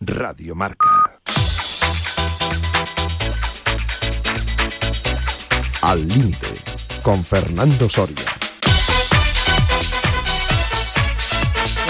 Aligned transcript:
Radio 0.00 0.54
Marca. 0.54 1.20
Al 5.82 6.08
límite 6.08 6.48
con 7.02 7.24
Fernando 7.24 7.88
Soria. 7.88 8.24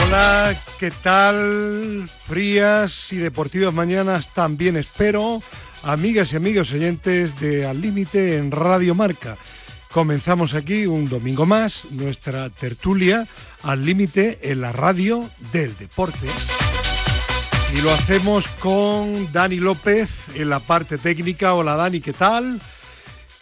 Hola, 0.04 0.56
¿qué 0.78 0.90
tal? 0.90 2.08
Frías 2.28 3.12
y 3.12 3.16
deportivas 3.16 3.74
mañanas 3.74 4.32
también 4.34 4.76
espero. 4.76 5.42
Amigas 5.82 6.32
y 6.32 6.36
amigos 6.36 6.72
oyentes 6.72 7.38
de 7.40 7.66
Al 7.66 7.80
Límite 7.80 8.38
en 8.38 8.50
Radio 8.50 8.94
Marca. 8.94 9.36
Comenzamos 9.92 10.54
aquí 10.54 10.86
un 10.86 11.08
domingo 11.08 11.46
más 11.46 11.86
nuestra 11.92 12.50
tertulia 12.50 13.26
Al 13.62 13.84
Límite 13.84 14.38
en 14.42 14.60
la 14.60 14.72
radio 14.72 15.28
del 15.52 15.76
deporte. 15.76 16.26
Y 17.74 17.80
lo 17.82 17.90
hacemos 17.90 18.46
con 18.60 19.30
Dani 19.32 19.56
López 19.56 20.10
en 20.34 20.48
la 20.48 20.60
parte 20.60 20.98
técnica. 20.98 21.54
Hola 21.54 21.74
Dani, 21.76 22.00
¿qué 22.00 22.12
tal? 22.12 22.60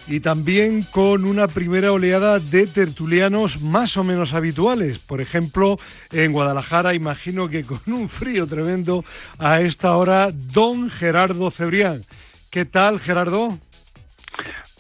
Y 0.06 0.20
también 0.20 0.82
con 0.82 1.24
una 1.24 1.48
primera 1.48 1.92
oleada 1.92 2.38
de 2.40 2.66
tertulianos 2.66 3.62
más 3.62 3.96
o 3.96 4.04
menos 4.04 4.34
habituales. 4.34 4.98
Por 4.98 5.20
ejemplo, 5.20 5.78
en 6.10 6.32
Guadalajara, 6.32 6.94
imagino 6.94 7.48
que 7.48 7.64
con 7.64 7.80
un 7.86 8.08
frío 8.08 8.46
tremendo 8.46 9.04
a 9.38 9.60
esta 9.60 9.96
hora, 9.96 10.30
don 10.32 10.90
Gerardo 10.90 11.50
Cebrián. 11.50 12.04
¿Qué 12.50 12.64
tal, 12.64 13.00
Gerardo? 13.00 13.58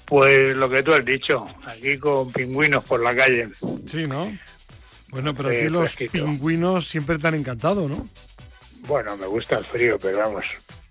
Pues 0.06 0.56
lo 0.56 0.68
que 0.68 0.82
tú 0.82 0.92
has 0.92 1.04
dicho, 1.04 1.46
aquí 1.66 1.96
con 1.98 2.30
pingüinos 2.32 2.84
por 2.84 3.02
la 3.02 3.14
calle. 3.14 3.48
Sí, 3.86 4.06
¿no? 4.06 4.36
Bueno, 5.08 5.34
pero 5.34 5.48
aquí 5.50 5.68
los 5.68 5.94
pingüinos 5.94 6.88
siempre 6.88 7.16
están 7.16 7.34
encantados, 7.34 7.88
¿no? 7.88 8.08
Bueno, 8.86 9.16
me 9.16 9.26
gusta 9.26 9.58
el 9.58 9.64
frío, 9.64 9.98
pero 10.00 10.18
vamos. 10.18 10.44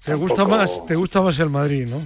¿Te 0.03 0.13
gusta 0.16 0.45
más, 0.45 0.86
te 0.86 0.95
gusta 0.95 1.22
más 1.22 1.39
el 1.39 1.49
Madrid, 1.49 1.88
no? 1.88 2.00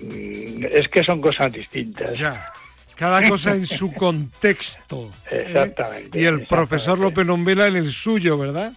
Mm, 0.00 0.64
es 0.70 0.88
que 0.88 1.04
son 1.04 1.20
cosas 1.20 1.52
distintas. 1.52 2.18
Ya. 2.18 2.52
Cada 2.96 3.28
cosa 3.28 3.54
en 3.54 3.66
su 3.66 3.92
contexto. 3.94 5.12
¿eh? 5.30 5.44
Exactamente. 5.46 6.18
Y 6.18 6.24
el 6.24 6.46
profesor 6.46 6.98
López 6.98 7.26
Nombela 7.26 7.68
en 7.68 7.76
el 7.76 7.92
suyo, 7.92 8.38
¿verdad? 8.38 8.72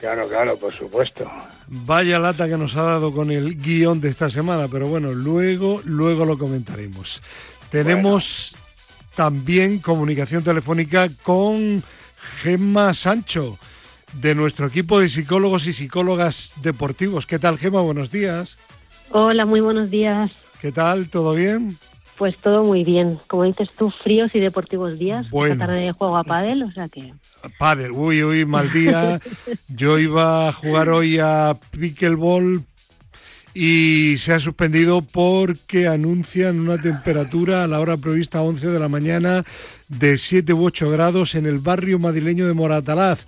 Claro, 0.00 0.28
claro, 0.28 0.56
por 0.56 0.72
supuesto. 0.72 1.30
Vaya 1.68 2.18
lata 2.18 2.48
que 2.48 2.56
nos 2.56 2.76
ha 2.76 2.82
dado 2.82 3.12
con 3.12 3.30
el 3.30 3.56
guion 3.56 4.00
de 4.00 4.10
esta 4.10 4.30
semana, 4.30 4.68
pero 4.68 4.86
bueno, 4.86 5.12
luego, 5.12 5.80
luego 5.84 6.24
lo 6.24 6.38
comentaremos. 6.38 7.20
Tenemos 7.70 8.54
también 9.16 9.80
comunicación 9.80 10.44
telefónica 10.44 11.08
con 11.22 11.82
Gemma 12.42 12.94
Sancho 12.94 13.58
de 14.14 14.34
nuestro 14.34 14.66
equipo 14.66 15.00
de 15.00 15.08
psicólogos 15.08 15.66
y 15.66 15.72
psicólogas 15.72 16.52
deportivos. 16.62 17.26
¿Qué 17.26 17.38
tal, 17.38 17.58
Gema? 17.58 17.80
Buenos 17.80 18.10
días. 18.10 18.58
Hola, 19.10 19.46
muy 19.46 19.60
buenos 19.60 19.90
días. 19.90 20.32
¿Qué 20.60 20.72
tal? 20.72 21.08
¿Todo 21.08 21.34
bien? 21.34 21.76
Pues 22.16 22.36
todo 22.36 22.64
muy 22.64 22.82
bien. 22.82 23.18
Como 23.28 23.44
dices 23.44 23.70
tú, 23.78 23.90
fríos 23.90 24.34
y 24.34 24.40
deportivos 24.40 24.98
días. 24.98 25.30
Bueno. 25.30 25.54
Esta 25.54 25.66
tarde 25.66 25.92
juego 25.92 26.16
a 26.16 26.24
pádel, 26.24 26.64
o 26.64 26.72
sea 26.72 26.88
que... 26.88 27.14
Pádel, 27.58 27.92
uy, 27.92 28.24
uy, 28.24 28.44
mal 28.44 28.72
día. 28.72 29.20
Yo 29.68 29.98
iba 29.98 30.48
a 30.48 30.52
jugar 30.52 30.88
hoy 30.88 31.18
a 31.18 31.56
pickleball 31.70 32.64
y 33.54 34.16
se 34.18 34.34
ha 34.34 34.40
suspendido 34.40 35.00
porque 35.00 35.86
anuncian 35.86 36.60
una 36.60 36.78
temperatura 36.78 37.64
a 37.64 37.66
la 37.68 37.80
hora 37.80 37.96
prevista 37.96 38.42
11 38.42 38.66
de 38.68 38.78
la 38.78 38.88
mañana 38.88 39.44
de 39.88 40.18
7 40.18 40.52
u 40.52 40.64
8 40.64 40.90
grados 40.90 41.34
en 41.34 41.46
el 41.46 41.58
barrio 41.58 41.98
madrileño 41.98 42.46
de 42.46 42.54
Moratalaz. 42.54 43.26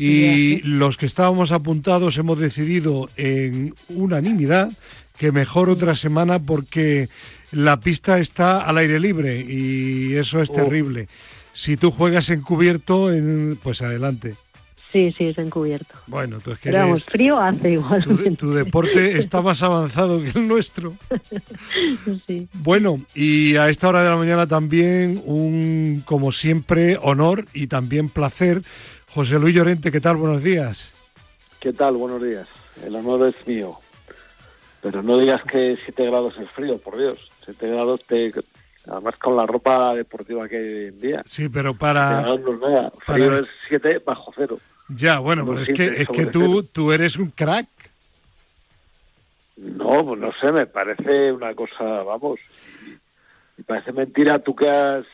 Y 0.00 0.62
los 0.62 0.96
que 0.96 1.06
estábamos 1.06 1.52
apuntados 1.52 2.16
hemos 2.16 2.38
decidido 2.38 3.10
en 3.16 3.74
unanimidad 3.88 4.70
que 5.18 5.32
mejor 5.32 5.68
otra 5.68 5.94
semana 5.94 6.38
porque 6.38 7.10
la 7.52 7.80
pista 7.80 8.18
está 8.18 8.64
al 8.64 8.78
aire 8.78 8.98
libre 8.98 9.44
y 9.46 10.14
eso 10.14 10.40
es 10.40 10.50
terrible. 10.50 11.08
Si 11.52 11.76
tú 11.76 11.90
juegas 11.90 12.30
encubierto, 12.30 13.12
en, 13.12 13.58
pues 13.62 13.82
adelante. 13.82 14.34
Sí, 14.90 15.12
sí, 15.16 15.26
es 15.26 15.38
encubierto. 15.38 15.94
Bueno, 16.06 16.40
tú 16.40 16.50
es 16.50 16.58
que 16.58 16.70
Pero 16.70 16.84
vamos, 16.84 17.04
frío 17.04 17.38
hace 17.38 17.72
igual. 17.72 18.02
Tu, 18.02 18.34
tu, 18.34 18.52
deporte 18.52 19.18
está 19.18 19.40
más 19.40 19.62
avanzado 19.62 20.20
que 20.20 20.30
el 20.30 20.48
nuestro. 20.48 20.94
sí. 22.26 22.48
Bueno, 22.54 23.00
y 23.14 23.56
a 23.56 23.68
esta 23.68 23.88
hora 23.88 24.02
de 24.02 24.10
la 24.10 24.16
mañana 24.16 24.46
también 24.46 25.22
un, 25.24 26.02
como 26.04 26.32
siempre, 26.32 26.98
honor 27.02 27.46
y 27.52 27.68
también 27.68 28.08
placer 28.08 28.62
José 29.14 29.38
Luis 29.38 29.54
Llorente, 29.54 29.90
¿qué 29.90 30.00
tal? 30.00 30.16
Buenos 30.16 30.42
días. 30.42 30.88
¿Qué 31.58 31.72
tal? 31.72 31.96
Buenos 31.96 32.22
días. 32.22 32.46
El 32.84 32.94
honor 32.94 33.26
es 33.26 33.46
mío. 33.46 33.72
Pero 34.82 35.02
no 35.02 35.18
digas 35.18 35.42
que 35.42 35.76
7 35.84 36.06
grados 36.06 36.36
es 36.38 36.48
frío, 36.50 36.78
por 36.78 36.96
Dios. 36.96 37.18
7 37.44 37.68
grados 37.68 38.04
te... 38.06 38.32
Además 38.88 39.16
con 39.18 39.36
la 39.36 39.46
ropa 39.46 39.94
deportiva 39.94 40.48
que 40.48 40.56
hay 40.56 40.64
hoy 40.64 40.86
en 40.86 41.00
día. 41.00 41.22
Sí, 41.26 41.48
pero 41.48 41.74
para... 41.74 42.22
No 42.22 42.34
es 42.34 42.60
nada. 42.60 42.92
Frío 43.04 43.26
para... 43.26 43.40
es 43.40 43.48
7 43.68 44.02
bajo 44.06 44.32
cero. 44.34 44.58
Ya, 44.88 45.18
bueno, 45.18 45.44
pero 45.44 45.60
es 45.60 45.68
que, 45.68 45.86
es 45.86 46.08
que 46.08 46.26
tú, 46.26 46.62
tú 46.62 46.92
eres 46.92 47.16
un 47.16 47.30
crack. 47.30 47.68
No, 49.56 50.06
pues 50.06 50.20
no 50.20 50.32
sé, 50.40 50.50
me 50.52 50.66
parece 50.66 51.32
una 51.32 51.54
cosa, 51.54 51.84
vamos, 52.02 52.40
me 53.58 53.64
parece 53.64 53.92
mentira 53.92 54.38
tú 54.38 54.56
que 54.56 54.68
has 54.68 55.04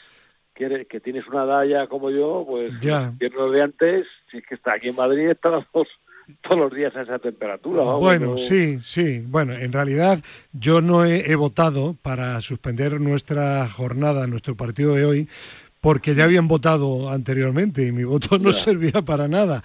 que, 0.57 0.87
que 0.89 1.01
tienes 1.01 1.27
una 1.29 1.45
dalla 1.45 1.87
como 1.87 2.11
yo, 2.11 2.45
pues 2.49 2.73
ya. 2.81 3.11
invierno 3.13 3.51
de 3.51 3.63
antes, 3.63 4.07
si 4.31 4.39
es 4.39 4.47
que 4.47 4.55
está 4.57 4.73
aquí 4.75 4.89
en 4.89 4.97
Madrid, 4.97 5.29
estamos 5.31 5.65
todos 6.43 6.59
los 6.59 6.73
días 6.75 6.95
a 6.97 7.03
esa 7.03 7.19
temperatura. 7.19 7.83
Vamos, 7.85 8.01
bueno, 8.01 8.31
no... 8.33 8.37
sí, 8.39 8.79
sí. 8.81 9.23
Bueno, 9.27 9.53
en 9.55 9.73
realidad 9.73 10.19
yo 10.53 10.81
no 10.81 11.05
he, 11.05 11.31
he, 11.31 11.37
votado 11.37 11.95
para 12.03 12.41
suspender 12.41 13.01
nuestra 13.01 13.69
jornada, 13.69 14.27
nuestro 14.27 14.57
partido 14.57 14.95
de 14.95 15.05
hoy, 15.05 15.29
porque 15.81 16.15
ya 16.15 16.25
habían 16.25 16.49
votado 16.49 17.11
anteriormente 17.11 17.87
y 17.87 17.93
mi 17.93 18.03
voto 18.05 18.39
no 18.39 18.51
Ya. 18.51 18.53
servía 18.53 19.03
para 19.03 19.29
nada. 19.29 19.63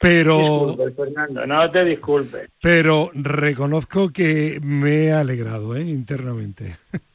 Pero, 0.00 0.66
Disculpe, 0.76 0.90
Fernando, 1.04 1.46
no 1.46 1.70
te 1.70 1.84
disculpes. 1.84 2.50
pero 2.60 3.10
reconozco 3.14 4.10
que 4.10 4.58
me 4.62 5.04
he 5.04 5.12
alegrado 5.12 5.74
¿eh? 5.76 5.82
internamente. 5.82 6.76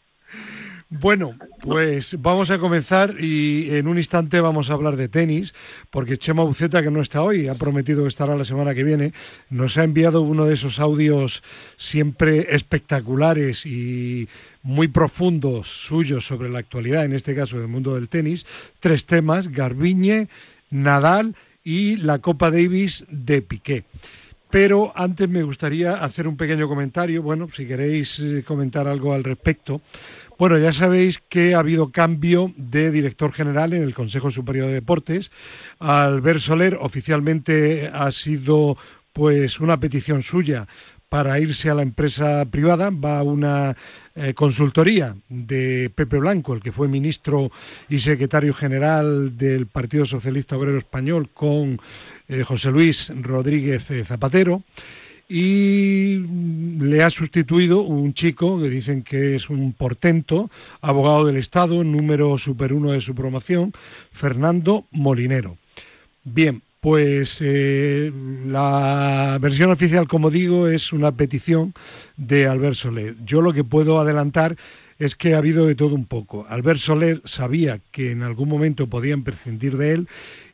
Bueno, 0.92 1.36
pues 1.62 2.16
vamos 2.20 2.50
a 2.50 2.58
comenzar 2.58 3.16
y 3.20 3.70
en 3.76 3.88
un 3.88 4.00
instante 4.00 4.42
vamos 4.42 4.72
a 4.72 4.74
hablar 4.74 4.96
de 4.96 5.08
tenis, 5.08 5.54
porque 5.92 6.18
Chema 6.18 6.42
Buceta, 6.42 6.82
que 6.82 6.90
no 6.90 7.00
está 7.00 7.22
hoy, 7.22 7.48
ha 7.48 7.54
prometido 7.54 8.02
que 8.02 8.08
estará 8.08 8.36
la 8.36 8.44
semana 8.44 8.74
que 8.74 8.84
viene, 8.84 9.14
nos 9.52 9.78
ha 9.78 9.84
enviado 9.84 10.24
uno 10.24 10.46
de 10.46 10.56
esos 10.56 10.80
audios 10.80 11.44
siempre 11.78 12.56
espectaculares 12.56 13.68
y 13.68 14.28
muy 14.64 14.88
profundos 14.88 15.68
suyos 15.68 16.26
sobre 16.26 16.50
la 16.50 16.58
actualidad, 16.58 17.06
en 17.06 17.14
este 17.14 17.36
caso 17.36 17.60
del 17.60 17.68
mundo 17.68 17.94
del 17.94 18.10
tenis, 18.10 18.48
tres 18.80 19.06
temas, 19.06 19.50
Garbiñe, 19.50 20.28
Nadal 20.72 21.36
y 21.64 21.98
la 21.98 22.18
Copa 22.18 22.50
Davis 22.50 23.06
de 23.12 23.44
Piqué. 23.44 23.84
Pero 24.50 24.92
antes 24.96 25.30
me 25.30 25.44
gustaría 25.44 26.04
hacer 26.04 26.28
un 26.28 26.36
pequeño 26.36 26.68
comentario, 26.68 27.22
bueno, 27.22 27.48
si 27.54 27.68
queréis 27.68 28.20
eh, 28.20 28.44
comentar 28.46 28.88
algo 28.88 29.14
al 29.14 29.24
respecto. 29.24 29.82
Bueno, 30.40 30.58
ya 30.58 30.74
sabéis 30.74 31.20
que 31.30 31.54
ha 31.54 31.60
habido 31.60 31.92
cambio 31.92 32.52
de 32.56 32.90
director 32.90 33.32
general 33.32 33.74
en 33.74 33.84
el 33.84 33.94
Consejo 33.94 34.32
Superior 34.32 34.68
de 34.68 34.74
Deportes. 34.74 35.32
Albert 35.80 36.40
Soler 36.40 36.78
oficialmente 36.80 37.92
ha 37.94 38.12
sido 38.12 38.76
pues 39.14 39.60
una 39.60 39.80
petición 39.80 40.24
suya 40.24 40.68
para 41.10 41.40
irse 41.40 41.70
a 41.70 41.74
la 41.74 41.82
empresa 41.82 42.46
privada, 42.46 42.92
va 42.92 43.20
a 43.20 43.24
una 43.24 43.76
eh, 44.16 44.34
consultoría 44.36 45.16
de 45.28 45.92
Pepe 45.94 46.18
Blanco, 46.18 46.54
el 46.54 46.62
que 46.62 46.72
fue 46.72 46.88
ministro 46.88 47.52
y 47.90 48.00
secretario 48.00 48.54
general 48.54 49.38
del 49.38 49.66
Partido 49.66 50.06
Socialista 50.06 50.56
Obrero 50.56 50.78
Español, 50.78 51.30
con 51.34 51.82
eh, 52.28 52.44
José 52.44 52.70
Luis 52.70 53.12
Rodríguez 53.22 53.90
eh, 53.90 54.06
Zapatero, 54.06 54.64
y 55.28 56.16
le 56.80 57.04
ha 57.04 57.10
sustituido 57.10 57.82
un 57.82 58.14
chico 58.14 58.60
que 58.60 58.70
dicen 58.70 59.04
que 59.04 59.36
es 59.36 59.50
un 59.50 59.74
portento, 59.74 60.50
abogado 60.82 61.26
del 61.26 61.38
Estado, 61.38 61.84
número 61.84 62.38
super 62.38 62.74
uno 62.74 62.92
de 62.92 63.02
su 63.02 63.14
promoción, 63.16 63.74
Fernando 64.12 64.86
Molinero. 64.92 65.58
Bien, 66.24 66.62
pues 66.80 67.40
eh, 67.42 68.12
la 68.46 69.38
versión 69.42 69.72
oficial, 69.72 70.08
como 70.08 70.30
digo, 70.30 70.68
es 70.68 70.94
una 70.94 71.12
petición 71.12 71.74
de 72.16 72.48
Albert 72.48 72.76
Soler. 72.76 73.16
Yo 73.26 73.42
lo 73.42 73.54
que 73.54 73.64
puedo 73.64 74.00
adelantar 74.00 74.56
es 74.98 75.16
que 75.16 75.34
ha 75.34 75.38
habido 75.38 75.66
de 75.66 75.76
todo 75.76 75.96
un 75.96 76.06
poco. 76.06 76.46
Albert 76.50 76.80
Soler 76.80 77.22
sabía 77.26 77.80
que 77.92 78.12
en 78.12 78.22
algún 78.22 78.50
momento 78.50 78.88
podían 78.88 79.24
prescindir 79.24 79.78
de 79.78 79.94
él 79.94 80.08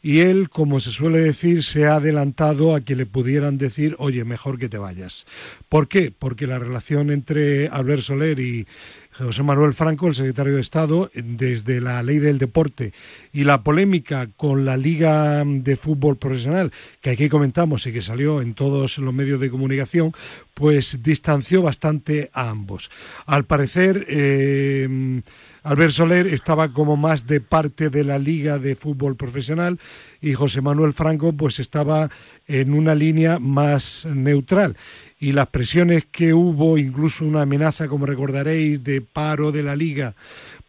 y 0.06 0.19
él, 0.19 0.52
como 0.52 0.80
se 0.80 0.92
suele 0.92 1.18
decir, 1.18 1.63
se 1.63 1.88
ha 1.88 1.96
adelantado 1.96 2.75
a 2.75 2.81
que 2.81 2.96
le 2.96 3.07
pudieran 3.07 3.57
decir, 3.57 3.96
oye, 3.98 4.24
mejor 4.24 4.60
que 4.60 4.69
te 4.69 4.78
vayas. 4.78 5.25
¿Por 5.68 5.88
qué? 5.88 6.12
Porque 6.12 6.46
la 6.46 6.60
relación 6.60 7.10
entre 7.10 7.69
Albert 7.69 8.04
Soler 8.04 8.40
y 8.40 8.68
José 9.13 9.42
Manuel 9.42 9.74
Franco, 9.74 10.06
el 10.06 10.13
secretario 10.13 10.54
de 10.54 10.62
Estado, 10.62 11.10
desde 11.16 11.81
la 11.81 12.04
ley 12.04 12.19
del 12.19 12.38
deporte 12.38 12.94
y 13.34 13.46
la 13.46 13.63
polémica 13.63 14.30
con 14.38 14.63
la 14.63 14.78
Liga 14.78 15.44
de 15.44 15.75
Fútbol 15.75 16.18
Profesional, 16.18 16.72
que 17.02 17.10
aquí 17.10 17.28
comentamos 17.28 17.88
y 17.88 17.92
que 17.92 18.04
salió 18.04 18.42
en 18.42 18.54
todos 18.54 19.00
los 19.00 19.12
medios 19.12 19.40
de 19.40 19.50
comunicación, 19.50 20.12
pues 20.54 21.02
distanció 21.02 21.63
bastante 21.63 22.30
a 22.31 22.52
ambos. 22.52 22.92
Al 23.25 23.46
parecer, 23.46 24.06
eh, 24.07 25.24
Albert 25.66 25.94
Soler 25.94 26.28
estaba 26.28 26.72
como 26.72 26.96
más 26.96 27.26
de 27.26 27.42
parte 27.42 27.90
de 27.90 28.04
la 28.04 28.20
Liga 28.20 28.60
de 28.60 28.76
Fútbol 28.76 29.16
Profesional 29.16 29.80
y 30.22 30.34
José 30.34 30.62
Manuel 30.62 30.94
Franco 30.94 31.34
pues 31.34 31.60
estaba 31.60 32.12
en 32.48 32.76
una 32.76 32.94
línea 32.94 33.40
más 33.40 34.06
neutral 34.06 34.78
y 35.20 35.32
las 35.32 35.48
presiones 35.48 36.06
que 36.06 36.36
hubo, 36.36 36.78
incluso 36.78 37.26
una 37.26 37.42
amenaza, 37.42 37.88
como 37.88 38.06
recordaréis, 38.06 38.84
de 38.84 39.02
paro 39.02 39.52
de 39.52 39.64
la 39.64 39.76
liga 39.76 40.14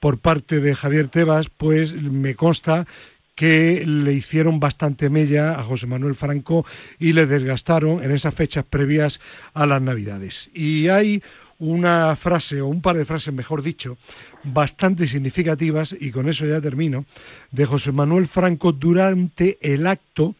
por 0.00 0.16
parte 0.18 0.60
de 0.60 0.74
Javier 0.74 1.08
Tebas, 1.08 1.50
pues 1.54 1.92
me 1.92 2.34
consta 2.34 2.86
que 3.34 3.84
le 3.86 4.14
hicieron 4.14 4.60
bastante 4.60 5.10
mella 5.10 5.60
a 5.60 5.62
José 5.62 5.86
Manuel 5.86 6.14
Franco 6.14 6.64
y 6.98 7.12
le 7.12 7.26
desgastaron 7.26 8.02
en 8.02 8.12
esas 8.12 8.34
fechas 8.34 8.64
previas 8.64 9.20
a 9.52 9.66
las 9.66 9.82
Navidades. 9.82 10.48
Y 10.54 10.88
hay 10.88 11.22
una 11.58 12.14
frase, 12.16 12.60
o 12.60 12.66
un 12.66 12.80
par 12.80 12.96
de 12.96 13.04
frases, 13.04 13.32
mejor 13.32 13.62
dicho, 13.62 13.96
bastante 14.44 15.06
significativas, 15.06 15.94
y 15.98 16.10
con 16.10 16.28
eso 16.28 16.46
ya 16.46 16.60
termino, 16.60 17.06
de 17.50 17.66
José 17.66 17.92
Manuel 17.92 18.26
Franco 18.26 18.72
durante 18.72 19.58
el 19.60 19.86
acto 19.86 20.34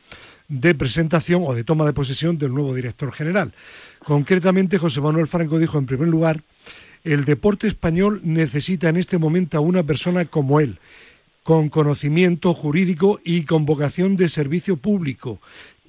de 0.49 0.75
presentación 0.75 1.43
o 1.45 1.55
de 1.55 1.65
toma 1.65 1.87
de 1.87 1.93
posesión 1.93 2.39
del 2.39 2.55
nuevo 2.55 2.75
director 2.75 3.13
general. 3.13 3.53
Concretamente, 4.05 4.79
José 4.79 5.01
Manuel 5.01 5.27
Franco 5.27 5.59
dijo, 5.59 5.79
en 5.79 5.87
primer 5.87 6.09
lugar, 6.09 6.43
el 7.03 7.25
deporte 7.25 7.69
español 7.69 8.21
necesita 8.25 8.89
en 8.89 8.97
este 8.97 9.19
momento 9.19 9.59
a 9.59 9.61
una 9.61 9.83
persona 9.83 10.25
como 10.25 10.61
él, 10.61 10.79
con 11.43 11.69
conocimiento 11.69 12.53
jurídico 12.55 13.21
y 13.25 13.45
con 13.45 13.65
vocación 13.65 14.17
de 14.17 14.29
servicio 14.29 14.77
público, 14.77 15.41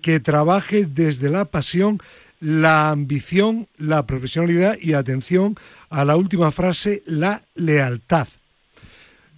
que 0.01 0.19
trabaje 0.19 0.85
desde 0.85 1.29
la 1.29 1.45
pasión, 1.45 1.99
la 2.39 2.89
ambición, 2.89 3.67
la 3.77 4.05
profesionalidad 4.05 4.77
y 4.81 4.93
atención 4.93 5.55
a 5.89 6.05
la 6.05 6.15
última 6.15 6.51
frase, 6.51 7.03
la 7.05 7.43
lealtad. 7.55 8.27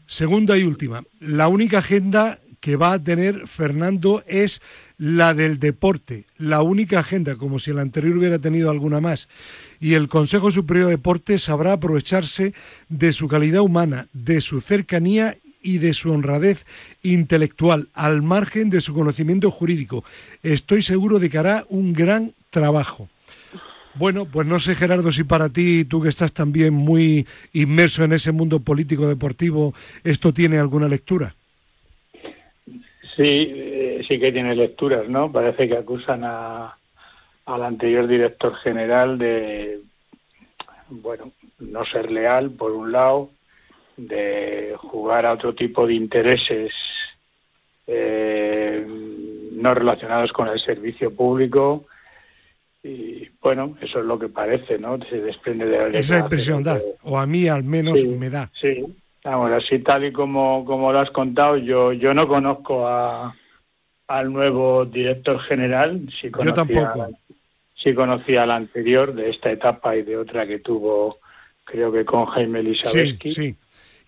Segunda 0.07 0.57
y 0.57 0.63
última, 0.63 1.03
la 1.19 1.47
única 1.47 1.79
agenda 1.79 2.39
que 2.59 2.75
va 2.75 2.93
a 2.93 3.03
tener 3.03 3.47
Fernando 3.47 4.23
es 4.27 4.61
la 4.97 5.33
del 5.33 5.59
deporte, 5.59 6.25
la 6.37 6.61
única 6.61 6.99
agenda, 6.99 7.35
como 7.35 7.59
si 7.59 7.71
el 7.71 7.79
anterior 7.79 8.17
hubiera 8.17 8.39
tenido 8.39 8.69
alguna 8.69 8.99
más. 8.99 9.29
Y 9.79 9.93
el 9.93 10.09
Consejo 10.09 10.51
Superior 10.51 10.87
de 10.87 10.93
Deportes 10.93 11.43
sabrá 11.43 11.73
aprovecharse 11.73 12.53
de 12.89 13.13
su 13.13 13.27
calidad 13.27 13.61
humana, 13.61 14.07
de 14.11 14.41
su 14.41 14.59
cercanía 14.59 15.37
y 15.61 15.77
de 15.77 15.93
su 15.93 16.11
honradez 16.11 16.65
intelectual, 17.01 17.89
al 17.93 18.21
margen 18.21 18.69
de 18.69 18.81
su 18.81 18.93
conocimiento 18.93 19.51
jurídico. 19.51 20.03
Estoy 20.43 20.81
seguro 20.81 21.19
de 21.19 21.29
que 21.29 21.37
hará 21.37 21.65
un 21.69 21.93
gran 21.93 22.33
trabajo. 22.49 23.07
Bueno, 23.95 24.25
pues 24.25 24.47
no 24.47 24.59
sé, 24.59 24.75
Gerardo, 24.75 25.11
si 25.11 25.23
para 25.23 25.49
ti, 25.49 25.83
tú 25.85 26.01
que 26.01 26.09
estás 26.09 26.31
también 26.31 26.73
muy 26.73 27.27
inmerso 27.53 28.03
en 28.03 28.13
ese 28.13 28.31
mundo 28.31 28.59
político 28.59 29.07
deportivo, 29.07 29.73
esto 30.03 30.31
tiene 30.31 30.59
alguna 30.59 30.87
lectura. 30.87 31.35
Sí, 33.15 33.23
eh, 33.25 34.01
sí 34.07 34.19
que 34.19 34.31
tiene 34.31 34.55
lecturas, 34.55 35.09
¿no? 35.09 35.31
Parece 35.31 35.67
que 35.67 35.75
acusan 35.75 36.23
a, 36.23 36.77
al 37.45 37.63
anterior 37.63 38.07
director 38.07 38.55
general 38.57 39.17
de, 39.17 39.81
bueno, 40.89 41.31
no 41.59 41.83
ser 41.85 42.11
leal, 42.11 42.51
por 42.51 42.71
un 42.71 42.91
lado, 42.91 43.31
de 43.97 44.75
jugar 44.77 45.25
a 45.25 45.33
otro 45.33 45.53
tipo 45.53 45.85
de 45.85 45.95
intereses 45.95 46.71
eh, 47.87 48.85
no 49.51 49.73
relacionados 49.73 50.31
con 50.31 50.47
el 50.47 50.59
servicio 50.59 51.13
público 51.13 51.85
y 52.83 53.29
bueno, 53.41 53.77
eso 53.81 53.99
es 53.99 54.05
lo 54.05 54.17
que 54.17 54.29
parece, 54.29 54.77
¿no? 54.77 54.97
Se 55.09 55.19
desprende 55.19 55.65
de 55.65 55.89
la 55.89 55.99
Esa 55.99 56.19
impresión 56.19 56.63
da, 56.63 56.79
o 57.03 57.17
a 57.17 57.25
mí 57.25 57.47
al 57.47 57.63
menos 57.63 58.03
me 58.05 58.29
da. 58.29 58.49
Sí, 58.59 58.85
vamos, 59.23 59.51
así 59.51 59.79
tal 59.79 60.05
y 60.05 60.11
como, 60.13 60.63
como 60.65 60.91
lo 60.91 60.99
has 60.99 61.11
contado, 61.11 61.57
yo, 61.57 61.91
yo 61.93 62.13
no 62.13 62.27
conozco 62.27 62.87
a, 62.87 63.35
al 64.07 64.31
nuevo 64.31 64.85
director 64.85 65.39
general, 65.41 66.07
sí 66.19 66.29
yo 66.43 66.53
tampoco. 66.53 67.07
Sí 67.75 67.93
conocía 67.93 68.43
al 68.43 68.51
anterior 68.51 69.13
de 69.13 69.29
esta 69.29 69.51
etapa 69.51 69.95
y 69.95 70.01
de 70.03 70.17
otra 70.17 70.45
que 70.45 70.59
tuvo, 70.59 71.19
creo 71.63 71.91
que 71.91 72.03
con 72.03 72.25
Jaime 72.25 72.59
Elisabetsky. 72.59 73.31
Sí, 73.31 73.51
sí. 73.51 73.55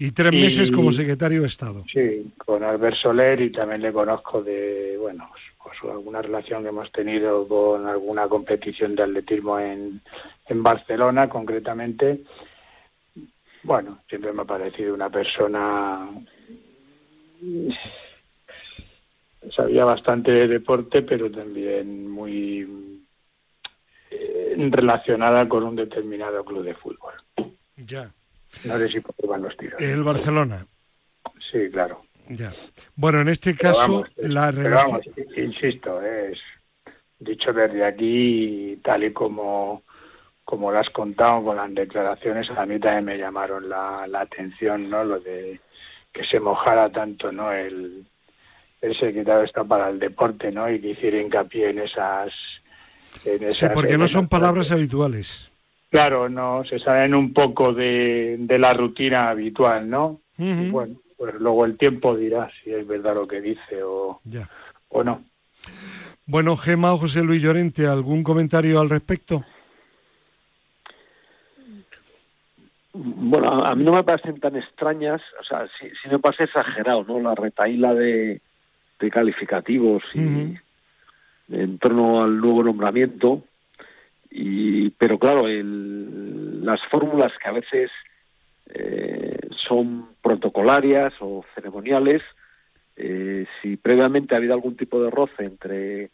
Y 0.03 0.13
tres 0.13 0.31
meses 0.31 0.71
como 0.71 0.91
secretario 0.91 1.41
de 1.41 1.47
Estado. 1.47 1.83
Sí, 1.93 2.33
con 2.35 2.63
Albert 2.63 2.97
Soler 2.97 3.39
y 3.39 3.51
también 3.51 3.83
le 3.83 3.93
conozco 3.93 4.41
de, 4.41 4.97
bueno, 4.99 5.29
pues 5.61 5.77
alguna 5.83 6.23
relación 6.23 6.63
que 6.63 6.69
hemos 6.69 6.91
tenido 6.91 7.47
con 7.47 7.85
alguna 7.85 8.27
competición 8.27 8.95
de 8.95 9.03
atletismo 9.03 9.59
en, 9.59 10.01
en 10.47 10.63
Barcelona 10.63 11.29
concretamente. 11.29 12.21
Bueno, 13.61 13.99
siempre 14.09 14.33
me 14.33 14.41
ha 14.41 14.45
parecido 14.45 14.95
una 14.95 15.11
persona 15.11 16.09
sabía 19.55 19.85
bastante 19.85 20.31
de 20.31 20.47
deporte, 20.47 21.03
pero 21.03 21.29
también 21.29 22.09
muy 22.09 23.05
eh, 24.09 24.55
relacionada 24.57 25.47
con 25.47 25.61
un 25.61 25.75
determinado 25.75 26.43
club 26.43 26.63
de 26.63 26.73
fútbol. 26.73 27.13
Ya. 27.77 28.11
No 28.65 28.77
sé 28.77 28.89
si 28.89 29.01
van 29.27 29.41
los 29.41 29.55
tiros. 29.57 29.81
El 29.81 30.03
Barcelona. 30.03 30.65
Sí, 31.51 31.69
claro. 31.71 32.03
Ya. 32.29 32.53
Bueno, 32.95 33.21
en 33.21 33.29
este 33.29 33.55
caso, 33.55 34.05
la 34.17 34.51
relación. 34.51 35.01
insisto, 35.35 36.01
es 36.01 36.37
dicho 37.19 37.53
desde 37.53 37.85
aquí, 37.85 38.79
tal 38.83 39.03
y 39.03 39.13
como, 39.13 39.83
como 40.43 40.71
lo 40.71 40.79
has 40.79 40.89
contado 40.89 41.43
con 41.43 41.57
las 41.57 41.73
declaraciones, 41.73 42.49
a 42.51 42.65
mí 42.65 42.79
también 42.79 43.05
me 43.05 43.17
llamaron 43.17 43.69
la, 43.69 44.07
la 44.07 44.21
atención, 44.21 44.89
¿no? 44.89 45.03
Lo 45.03 45.19
de 45.19 45.59
que 46.13 46.25
se 46.25 46.39
mojara 46.39 46.89
tanto, 46.91 47.31
¿no? 47.31 47.51
El, 47.51 48.05
el 48.81 48.97
secretario 48.97 49.43
está 49.43 49.63
para 49.63 49.89
el 49.89 49.99
deporte, 49.99 50.51
¿no? 50.51 50.69
Y 50.69 50.81
que 50.81 50.89
hiciera 50.89 51.21
hincapié 51.21 51.69
en 51.69 51.79
esas. 51.79 52.33
En 53.23 53.43
esas 53.43 53.57
sí, 53.57 53.65
porque 53.73 53.97
no 53.97 54.07
son 54.07 54.27
palabras 54.27 54.71
habituales. 54.71 55.50
Claro, 55.91 56.29
no, 56.29 56.63
se 56.63 56.79
salen 56.79 57.13
un 57.13 57.33
poco 57.33 57.73
de, 57.73 58.37
de 58.39 58.57
la 58.57 58.73
rutina 58.73 59.29
habitual, 59.29 59.89
¿no? 59.89 60.21
bueno, 60.37 60.95
pues 61.17 61.35
luego 61.35 61.65
el 61.65 61.77
tiempo 61.77 62.15
dirá 62.15 62.49
si 62.63 62.71
es 62.71 62.87
verdad 62.87 63.13
lo 63.13 63.27
que 63.27 63.41
dice 63.41 63.83
o, 63.83 64.21
o 64.87 65.03
no. 65.03 65.21
Bueno, 66.25 66.55
Gema 66.55 66.93
o 66.93 66.97
José 66.97 67.21
Luis 67.21 67.43
Llorente, 67.43 67.85
¿algún 67.85 68.23
comentario 68.23 68.79
al 68.79 68.89
respecto? 68.89 69.43
Bueno, 72.93 73.65
a, 73.65 73.75
mí 73.75 73.83
no 73.83 73.91
me 73.91 74.03
parecen 74.03 74.39
tan 74.39 74.55
extrañas, 74.55 75.21
o 75.41 75.43
sea, 75.43 75.67
si, 75.77 75.89
si 76.01 76.09
me 76.09 76.19
parece 76.19 76.45
exagerado, 76.45 77.03
¿no? 77.03 77.19
La 77.19 77.35
retaíla 77.35 77.93
de, 77.93 78.41
de 78.99 79.09
calificativos 79.11 80.03
y 80.15 80.55
en 81.49 81.77
torno 81.79 82.23
al 82.23 82.39
nuevo 82.39 82.63
nombramiento, 82.63 83.43
y 84.31 84.89
pero 84.91 85.19
claro 85.19 85.47
el, 85.47 86.65
las 86.65 86.81
fórmulas 86.87 87.33
que 87.41 87.49
a 87.49 87.51
veces 87.51 87.91
eh, 88.73 89.37
son 89.67 90.07
protocolarias 90.21 91.13
o 91.19 91.43
ceremoniales 91.53 92.21
eh, 92.95 93.45
si 93.61 93.75
previamente 93.75 94.33
ha 94.33 94.37
habido 94.37 94.53
algún 94.53 94.77
tipo 94.77 95.03
de 95.03 95.09
roce 95.09 95.43
entre 95.43 96.11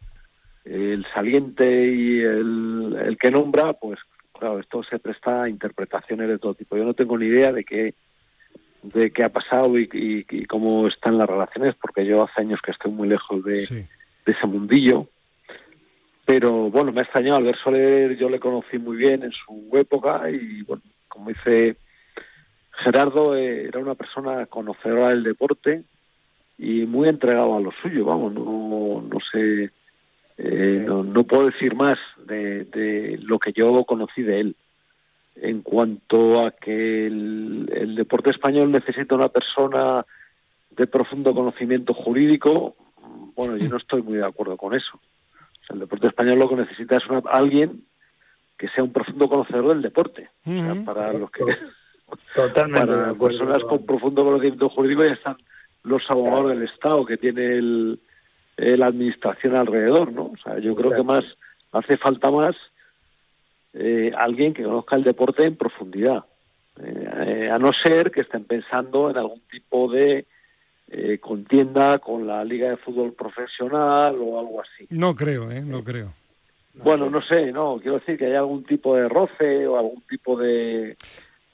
el 0.66 1.06
saliente 1.14 1.88
y 1.88 2.20
el, 2.22 2.98
el 3.06 3.18
que 3.18 3.30
nombra 3.30 3.74
pues 3.74 4.00
claro 4.38 4.60
esto 4.60 4.84
se 4.84 4.98
presta 4.98 5.44
a 5.44 5.50
interpretaciones 5.50 6.28
de 6.28 6.40
todo 6.40 6.56
tipo. 6.56 6.76
Yo 6.76 6.86
no 6.86 6.94
tengo 6.94 7.18
ni 7.18 7.28
idea 7.28 7.52
de 7.52 7.64
qué 7.64 7.94
de 8.84 9.12
qué 9.12 9.24
ha 9.24 9.30
pasado 9.30 9.78
y, 9.78 9.90
y, 9.92 10.46
cómo 10.46 10.88
están 10.88 11.18
las 11.18 11.28
relaciones 11.28 11.76
porque 11.76 12.06
yo 12.06 12.24
hace 12.24 12.42
años 12.42 12.62
que 12.62 12.72
estoy 12.72 12.92
muy 12.92 13.08
lejos 13.10 13.44
de, 13.44 13.66
de 13.68 14.32
ese 14.32 14.48
mundillo 14.48 15.08
pero 16.27 16.69
bueno, 16.69 16.91
me 16.91 17.00
ha 17.00 17.03
extrañado, 17.03 17.38
Albert 17.38 17.60
Soler 17.63 18.17
yo 18.17 18.29
le 18.29 18.41
conocí 18.41 18.77
muy 18.77 18.98
bien 18.98 19.24
en 19.24 19.31
su 19.31 19.69
época 19.77 20.29
y 20.29 20.62
bueno, 20.63 20.84
como 21.07 21.29
dice 21.29 21.77
Gerardo, 22.72 23.34
eh, 23.38 23.69
era 23.69 23.79
una 23.79 23.96
persona 23.96 24.46
conocedora 24.48 25.12
del 25.12 25.24
deporte 25.24 25.84
y 26.57 26.86
muy 26.86 27.07
entregado 27.07 27.55
a 27.55 27.62
lo 27.62 27.72
suyo, 27.81 28.03
vamos, 28.03 28.34
no, 28.34 29.01
no 29.10 29.17
sé, 29.31 29.72
eh, 30.38 30.86
no, 30.86 31.24
puedo 31.24 31.46
decir 31.46 31.75
más 31.75 31.98
de, 32.25 33.17
lo 33.24 33.39
que 33.39 33.53
yo 33.53 33.86
conocí 33.86 34.22
de 34.22 34.41
él. 34.41 34.55
En 35.38 35.62
cuanto 35.62 36.46
a 36.46 36.51
que 36.51 37.07
el 37.07 37.96
deporte 37.96 38.31
español 38.31 38.69
necesita 38.69 39.15
una 39.15 39.29
persona 39.29 40.05
de 40.72 40.88
profundo 40.88 41.34
conocimiento 41.34 41.93
jurídico, 41.93 42.75
bueno, 43.34 43.55
yo 43.55 43.69
no 43.69 43.77
estoy 43.77 44.01
muy 44.01 44.17
de 44.17 44.25
acuerdo 44.25 44.57
con 44.57 44.75
eso 44.75 45.00
el 45.70 45.80
deporte 45.80 46.08
español 46.08 46.40
lo 46.40 46.50
que 46.50 46.56
necesita 46.56 46.98
es 46.98 47.04
alguien 47.26 47.84
que 48.58 48.68
sea 48.70 48.84
un 48.84 48.94
profundo 48.94 49.30
conocedor 49.30 49.70
del 49.70 49.82
deporte. 49.82 50.30
para 50.86 51.14
los 51.14 51.32
que 51.32 51.44
Totalmente. 52.36 52.88
Para 52.88 53.14
personas 53.14 53.64
con 53.64 53.86
profundo 53.86 54.24
conocimiento 54.24 54.70
jurídico 54.70 55.04
ya 55.04 55.14
están 55.14 55.38
los 55.84 56.04
abogados 56.10 56.50
del 56.50 56.64
Estado 56.64 57.06
que 57.06 57.18
tiene 57.18 57.58
el, 57.58 58.00
la 58.58 58.88
administración 58.88 59.56
alrededor, 59.56 60.12
¿no? 60.12 60.28
O 60.28 60.38
sea, 60.42 60.60
yo 60.60 60.76
creo 60.76 60.92
que 60.92 61.04
más 61.04 61.26
hace 61.72 61.98
falta 61.98 62.32
más 62.32 62.56
eh, 63.74 64.12
alguien 64.18 64.54
que 64.54 64.64
conozca 64.64 64.96
el 64.96 65.04
deporte 65.04 65.44
en 65.44 65.56
profundidad, 65.56 66.26
eh, 66.82 67.50
a 67.52 67.60
no 67.60 67.74
ser 67.74 68.12
que 68.12 68.22
estén 68.22 68.46
pensando 68.46 69.10
en 69.10 69.18
algún 69.18 69.42
tipo 69.52 69.92
de 69.92 70.26
eh, 70.89 71.17
contienda 71.20 72.00
con 72.00 72.25
la 72.25 72.44
Liga 72.44 72.70
de 72.70 72.77
Fútbol 72.77 73.13
Profesional 73.13 74.15
o 74.20 74.39
algo 74.39 74.62
así. 74.62 74.88
No 74.89 75.15
creo, 75.15 75.51
¿eh? 75.51 75.62
No 75.62 75.84
creo. 75.84 76.13
Bueno, 76.74 77.10
no 77.10 77.22
sé, 77.22 77.51
no, 77.51 77.79
quiero 77.82 78.00
decir 78.00 78.17
que 78.17 78.27
hay 78.27 78.36
algún 78.36 78.63
tipo 78.63 78.96
de 78.96 79.10
roce 79.10 79.65
o 79.65 79.77
algún 79.77 80.01
tipo 80.08 80.38
de 80.38 80.96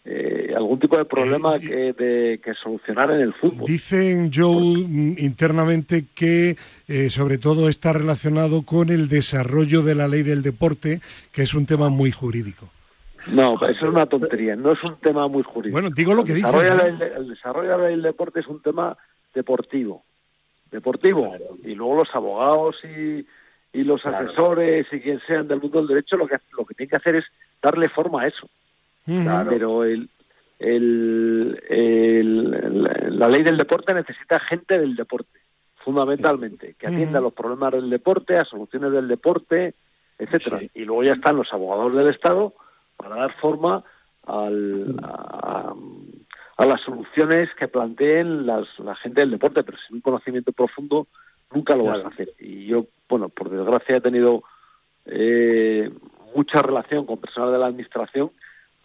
eh, 0.05 0.53
algún 0.53 0.79
tipo 0.79 0.97
de 0.97 1.05
problema 1.05 1.57
que, 1.59 1.93
de, 1.93 2.41
que 2.43 2.53
solucionar 2.55 3.09
en 3.11 3.21
el 3.21 3.33
fútbol. 3.33 3.65
Dicen 3.65 4.31
Joe 4.33 4.85
mm, 4.85 5.15
internamente 5.17 6.07
que 6.13 6.57
eh, 6.89 7.09
sobre 7.09 7.37
todo 7.37 7.69
está 7.69 7.93
relacionado 7.93 8.63
con 8.63 8.89
el 8.89 9.07
desarrollo 9.07 9.81
de 9.81 9.95
la 9.95 10.09
ley 10.09 10.23
del 10.23 10.43
deporte, 10.43 10.99
que 11.31 11.43
es 11.43 11.53
un 11.53 11.65
tema 11.65 11.87
muy 11.87 12.11
jurídico. 12.11 12.69
No, 13.27 13.55
eso 13.55 13.65
es 13.65 13.81
una 13.83 14.05
tontería, 14.05 14.57
no 14.57 14.73
es 14.73 14.83
un 14.83 14.97
tema 14.97 15.29
muy 15.29 15.43
jurídico. 15.43 15.79
Bueno, 15.79 15.95
digo 15.95 16.13
lo 16.13 16.25
que 16.25 16.33
dice. 16.33 16.49
El 16.49 17.29
desarrollo 17.29 17.71
de 17.71 17.77
la 17.77 17.83
ley 17.85 17.91
del 17.91 18.01
deporte 18.01 18.41
es 18.41 18.47
un 18.47 18.61
tema 18.61 18.97
deportivo, 19.33 20.03
deportivo, 20.71 21.35
y 21.63 21.75
luego 21.75 21.97
los 21.97 22.15
abogados 22.15 22.75
y, 22.83 23.25
y 23.73 23.83
los 23.83 24.05
asesores 24.05 24.87
y 24.91 24.99
quien 24.99 25.19
sean 25.21 25.47
del 25.47 25.61
mundo 25.61 25.79
del 25.79 25.87
derecho 25.87 26.17
lo 26.17 26.27
que 26.27 26.37
lo 26.57 26.65
que 26.65 26.75
tienen 26.75 26.89
que 26.89 26.95
hacer 26.97 27.15
es 27.15 27.25
darle 27.61 27.89
forma 27.89 28.23
a 28.23 28.27
eso. 28.27 28.47
Pero 29.05 29.83
el, 29.83 30.09
el, 30.59 31.59
la 33.19 33.27
ley 33.27 33.43
del 33.43 33.57
deporte 33.57 33.93
necesita 33.93 34.39
gente 34.39 34.79
del 34.79 34.95
deporte, 34.95 35.39
fundamentalmente, 35.77 36.75
que 36.79 36.87
atienda 36.87 37.19
a 37.19 37.21
los 37.21 37.33
problemas 37.33 37.73
del 37.73 37.89
deporte, 37.89 38.37
a 38.37 38.45
soluciones 38.45 38.91
del 38.91 39.07
deporte, 39.07 39.73
etcétera. 40.17 40.61
Y 40.73 40.85
luego 40.85 41.03
ya 41.03 41.13
están 41.13 41.35
los 41.35 41.51
abogados 41.51 41.93
del 41.95 42.07
Estado 42.09 42.53
para 42.95 43.15
dar 43.15 43.33
forma 43.39 43.83
al, 44.25 44.95
a, 45.01 45.73
las 46.59 46.81
soluciones 46.81 47.49
que 47.55 47.67
planteen 47.67 48.45
las, 48.45 48.67
la 48.79 48.95
gente 48.95 49.21
del 49.21 49.31
deporte, 49.31 49.63
pero 49.63 49.77
sin 49.87 49.97
un 49.97 50.01
conocimiento 50.01 50.51
profundo 50.51 51.07
nunca 51.51 51.75
lo 51.75 51.85
vas 51.85 52.03
a 52.03 52.09
hacer. 52.09 52.29
Y 52.39 52.65
yo, 52.65 52.85
bueno, 53.09 53.29
por 53.29 53.49
desgracia 53.49 53.97
he 53.97 54.01
tenido 54.01 54.43
eh, 55.05 55.91
mucha 56.35 56.61
relación 56.61 57.05
con 57.05 57.19
personal 57.19 57.51
de 57.51 57.57
la 57.57 57.67
administración 57.67 58.31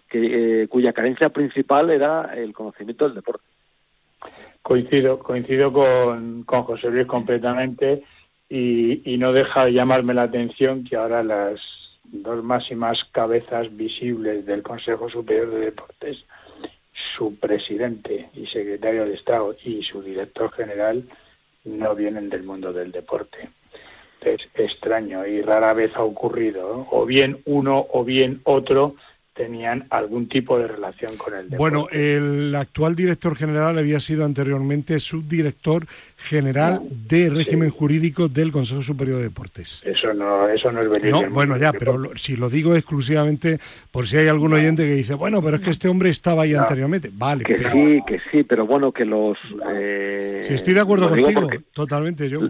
que, 0.08 0.62
eh, 0.62 0.68
cuya 0.68 0.92
carencia 0.92 1.28
principal 1.28 1.90
era 1.90 2.34
el 2.34 2.52
conocimiento 2.52 3.04
del 3.04 3.14
deporte. 3.14 3.44
Coincido, 4.62 5.18
coincido 5.18 5.72
con, 5.72 6.44
con 6.44 6.62
José 6.64 6.90
Luis 6.90 7.06
completamente 7.06 8.02
y, 8.48 9.14
y 9.14 9.18
no 9.18 9.32
deja 9.32 9.66
de 9.66 9.72
llamarme 9.72 10.14
la 10.14 10.22
atención 10.22 10.84
que 10.84 10.96
ahora 10.96 11.22
las 11.22 11.60
dos 12.04 12.42
máximas 12.42 13.04
cabezas 13.12 13.74
visibles 13.76 14.46
del 14.46 14.62
Consejo 14.62 15.08
Superior 15.10 15.50
de 15.50 15.60
Deportes, 15.66 16.24
su 17.16 17.36
presidente 17.36 18.28
y 18.34 18.46
secretario 18.46 19.04
de 19.04 19.14
Estado 19.14 19.56
y 19.64 19.82
su 19.82 20.02
director 20.02 20.50
general 20.52 21.04
no 21.64 21.94
vienen 21.94 22.28
del 22.28 22.42
mundo 22.42 22.72
del 22.72 22.92
deporte. 22.92 23.50
Es 24.20 24.40
extraño 24.54 25.26
y 25.26 25.42
rara 25.42 25.72
vez 25.74 25.96
ha 25.96 26.02
ocurrido, 26.02 26.86
o 26.90 27.06
bien 27.06 27.40
uno 27.44 27.86
o 27.92 28.04
bien 28.04 28.40
otro 28.44 28.96
tenían 29.38 29.86
algún 29.90 30.28
tipo 30.28 30.58
de 30.58 30.66
relación 30.66 31.16
con 31.16 31.32
el 31.32 31.48
deporte. 31.48 31.56
Bueno, 31.56 31.86
el 31.92 32.52
actual 32.56 32.96
director 32.96 33.36
general 33.36 33.78
había 33.78 34.00
sido 34.00 34.24
anteriormente 34.24 34.98
subdirector 34.98 35.86
general 36.16 36.80
de 37.08 37.30
régimen 37.30 37.70
jurídico 37.70 38.26
del 38.26 38.50
Consejo 38.50 38.82
Superior 38.82 39.18
de 39.18 39.24
Deportes. 39.24 39.80
Eso 39.84 40.12
no, 40.12 40.48
eso 40.48 40.72
no 40.72 40.82
es 40.82 40.90
venir 40.90 41.12
No, 41.12 41.30
bueno, 41.30 41.56
ya, 41.56 41.72
pero 41.72 42.16
si 42.16 42.36
lo 42.36 42.50
digo 42.50 42.74
exclusivamente 42.74 43.58
por 43.92 44.08
si 44.08 44.16
hay 44.16 44.26
algún 44.26 44.52
oyente 44.52 44.82
que 44.82 44.94
dice, 44.94 45.14
bueno, 45.14 45.40
pero 45.40 45.56
es 45.56 45.62
que 45.62 45.70
este 45.70 45.88
hombre 45.88 46.10
estaba 46.10 46.42
ahí 46.42 46.54
anteriormente. 46.54 47.10
Vale. 47.12 47.44
Que 47.44 47.60
sí, 47.60 48.00
que 48.08 48.18
sí, 48.32 48.42
pero 48.42 48.66
bueno, 48.66 48.90
que 48.90 49.04
los... 49.04 49.38
Eh, 49.72 50.46
estoy 50.50 50.74
de 50.74 50.80
acuerdo 50.80 51.08
contigo, 51.10 51.48
totalmente 51.72 52.28
yo. 52.28 52.40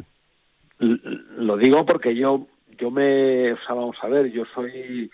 Lo 0.79 1.59
digo 1.59 1.85
porque 1.85 2.17
yo, 2.17 2.47
yo 2.79 2.91
me... 2.91 3.53
O 3.53 3.59
sea, 3.67 3.75
vamos 3.75 3.97
a 4.01 4.09
ver, 4.09 4.33
yo 4.33 4.45
soy 4.55 5.11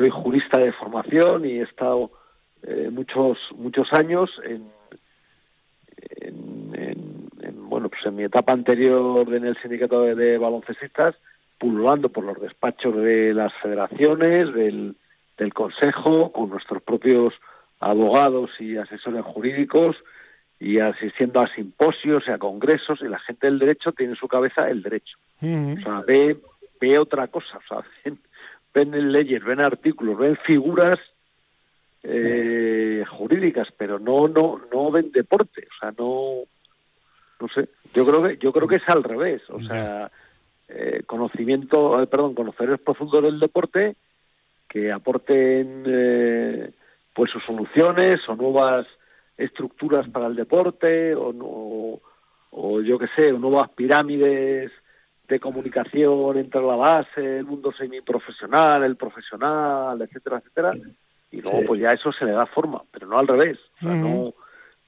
soy 0.00 0.08
jurista 0.08 0.56
de 0.56 0.72
formación 0.72 1.44
y 1.44 1.58
he 1.58 1.62
estado 1.62 2.10
eh, 2.62 2.88
muchos 2.90 3.36
muchos 3.54 3.92
años 3.92 4.30
en, 4.44 4.64
en, 6.22 7.68
bueno 7.68 7.90
pues 7.90 8.06
en 8.06 8.16
mi 8.16 8.24
etapa 8.24 8.52
anterior 8.52 9.32
en 9.34 9.44
el 9.44 9.60
sindicato 9.60 10.02
de, 10.04 10.38
baloncestistas 10.38 11.16
pululando 11.58 12.08
por 12.08 12.24
los 12.24 12.40
despachos 12.40 12.96
de 12.96 13.34
las 13.34 13.52
federaciones 13.62 14.54
del, 14.54 14.96
del 15.36 15.52
consejo 15.52 16.32
con 16.32 16.48
nuestros 16.48 16.82
propios 16.82 17.34
abogados 17.78 18.50
y 18.58 18.78
asesores 18.78 19.22
jurídicos 19.22 19.96
y 20.58 20.78
asistiendo 20.78 21.40
a 21.40 21.54
simposios 21.54 22.24
y 22.26 22.30
a 22.30 22.38
congresos 22.38 23.00
y 23.02 23.08
la 23.08 23.18
gente 23.18 23.48
del 23.48 23.58
derecho 23.58 23.92
tiene 23.92 24.12
en 24.12 24.18
su 24.18 24.28
cabeza 24.28 24.70
el 24.70 24.82
derecho. 24.82 25.18
O 25.42 25.82
sea 25.82 26.02
ve 26.06 26.38
ve 26.80 26.98
otra 26.98 27.28
cosa 27.28 27.58
o 27.58 27.62
sea 27.68 27.84
ven 28.06 28.18
leyes, 28.74 29.44
ven 29.44 29.60
artículos, 29.60 30.18
ven 30.18 30.36
figuras 30.36 30.98
eh, 32.02 33.04
jurídicas, 33.08 33.68
pero 33.76 33.98
no 33.98 34.28
no 34.28 34.60
no 34.72 34.90
ven 34.90 35.12
deporte, 35.12 35.66
o 35.66 35.80
sea, 35.80 35.92
no 35.98 36.42
no 37.40 37.48
sé, 37.48 37.68
yo 37.94 38.06
creo 38.06 38.22
que 38.22 38.36
yo 38.38 38.52
creo 38.52 38.68
que 38.68 38.76
es 38.76 38.88
al 38.88 39.02
revés, 39.02 39.42
o 39.48 39.60
sea, 39.60 40.10
eh, 40.68 41.02
conocimiento, 41.06 42.00
eh, 42.02 42.06
perdón, 42.06 42.34
conocedores 42.34 42.80
profundos 42.80 43.22
del 43.22 43.40
deporte 43.40 43.96
que 44.68 44.92
aporten 44.92 45.82
eh, 45.86 46.70
pues 47.12 47.30
sus 47.30 47.44
soluciones 47.44 48.20
o 48.28 48.36
nuevas 48.36 48.86
estructuras 49.36 50.08
para 50.08 50.26
el 50.26 50.36
deporte 50.36 51.14
o 51.14 51.32
no 51.32 52.00
o 52.52 52.80
yo 52.80 52.98
qué 52.98 53.06
sé, 53.14 53.32
o 53.32 53.38
nuevas 53.38 53.70
pirámides 53.70 54.72
de 55.30 55.40
comunicación 55.40 56.36
entre 56.36 56.60
la 56.60 56.76
base, 56.76 57.38
el 57.38 57.44
mundo 57.44 57.72
semiprofesional, 57.72 58.82
el 58.82 58.96
profesional, 58.96 60.02
etcétera, 60.02 60.38
etcétera, 60.38 60.74
y 61.30 61.40
luego 61.40 61.62
pues 61.66 61.80
ya 61.80 61.92
eso 61.92 62.12
se 62.12 62.24
le 62.24 62.32
da 62.32 62.46
forma, 62.46 62.82
pero 62.90 63.06
no 63.06 63.18
al 63.18 63.28
revés, 63.28 63.58
o 63.80 63.86
sea, 63.86 63.94
no 63.94 64.34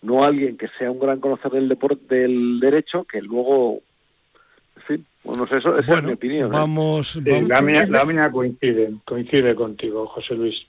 no 0.02 0.24
alguien 0.24 0.56
que 0.56 0.66
sea 0.76 0.90
un 0.90 0.98
gran 0.98 1.20
conocedor 1.20 1.54
del 1.54 1.68
deporte 1.68 2.14
del 2.14 2.58
derecho 2.58 3.04
que 3.04 3.22
luego 3.22 3.80
en 4.76 4.82
fin, 4.82 5.06
bueno, 5.22 5.44
eso, 5.44 5.78
esa 5.78 5.98
es 5.98 6.02
mi 6.02 6.12
opinión. 6.14 6.48
¿eh? 6.48 6.52
Vamos, 6.52 7.16
la, 7.24 7.62
mía, 7.62 7.86
la 7.86 8.04
mía 8.04 8.30
coincide, 8.30 8.92
coincide 9.04 9.54
contigo, 9.54 10.06
José 10.08 10.34
Luis. 10.34 10.66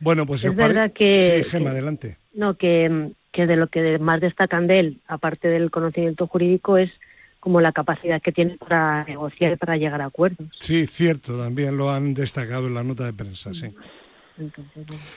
Bueno, 0.00 0.26
pues 0.26 0.44
es 0.44 0.56
verdad 0.56 0.92
que... 0.92 1.44
Sí, 1.44 1.50
Gema, 1.50 1.70
adelante. 1.70 2.16
No, 2.34 2.56
que, 2.56 3.12
que 3.30 3.46
de 3.46 3.54
lo 3.54 3.68
que 3.68 4.00
más 4.00 4.20
destacan 4.20 4.66
de 4.66 4.80
él, 4.80 4.98
aparte 5.06 5.46
del 5.46 5.70
conocimiento 5.70 6.26
jurídico, 6.26 6.76
es 6.76 6.90
como 7.42 7.60
la 7.60 7.72
capacidad 7.72 8.22
que 8.22 8.30
tiene 8.30 8.56
para 8.56 9.02
negociar 9.02 9.52
y 9.52 9.56
para 9.56 9.76
llegar 9.76 10.00
a 10.00 10.06
acuerdos. 10.06 10.46
Sí, 10.60 10.86
cierto, 10.86 11.36
también 11.36 11.76
lo 11.76 11.90
han 11.90 12.14
destacado 12.14 12.68
en 12.68 12.74
la 12.74 12.84
nota 12.84 13.04
de 13.04 13.12
prensa, 13.12 13.52
sí. 13.52 13.74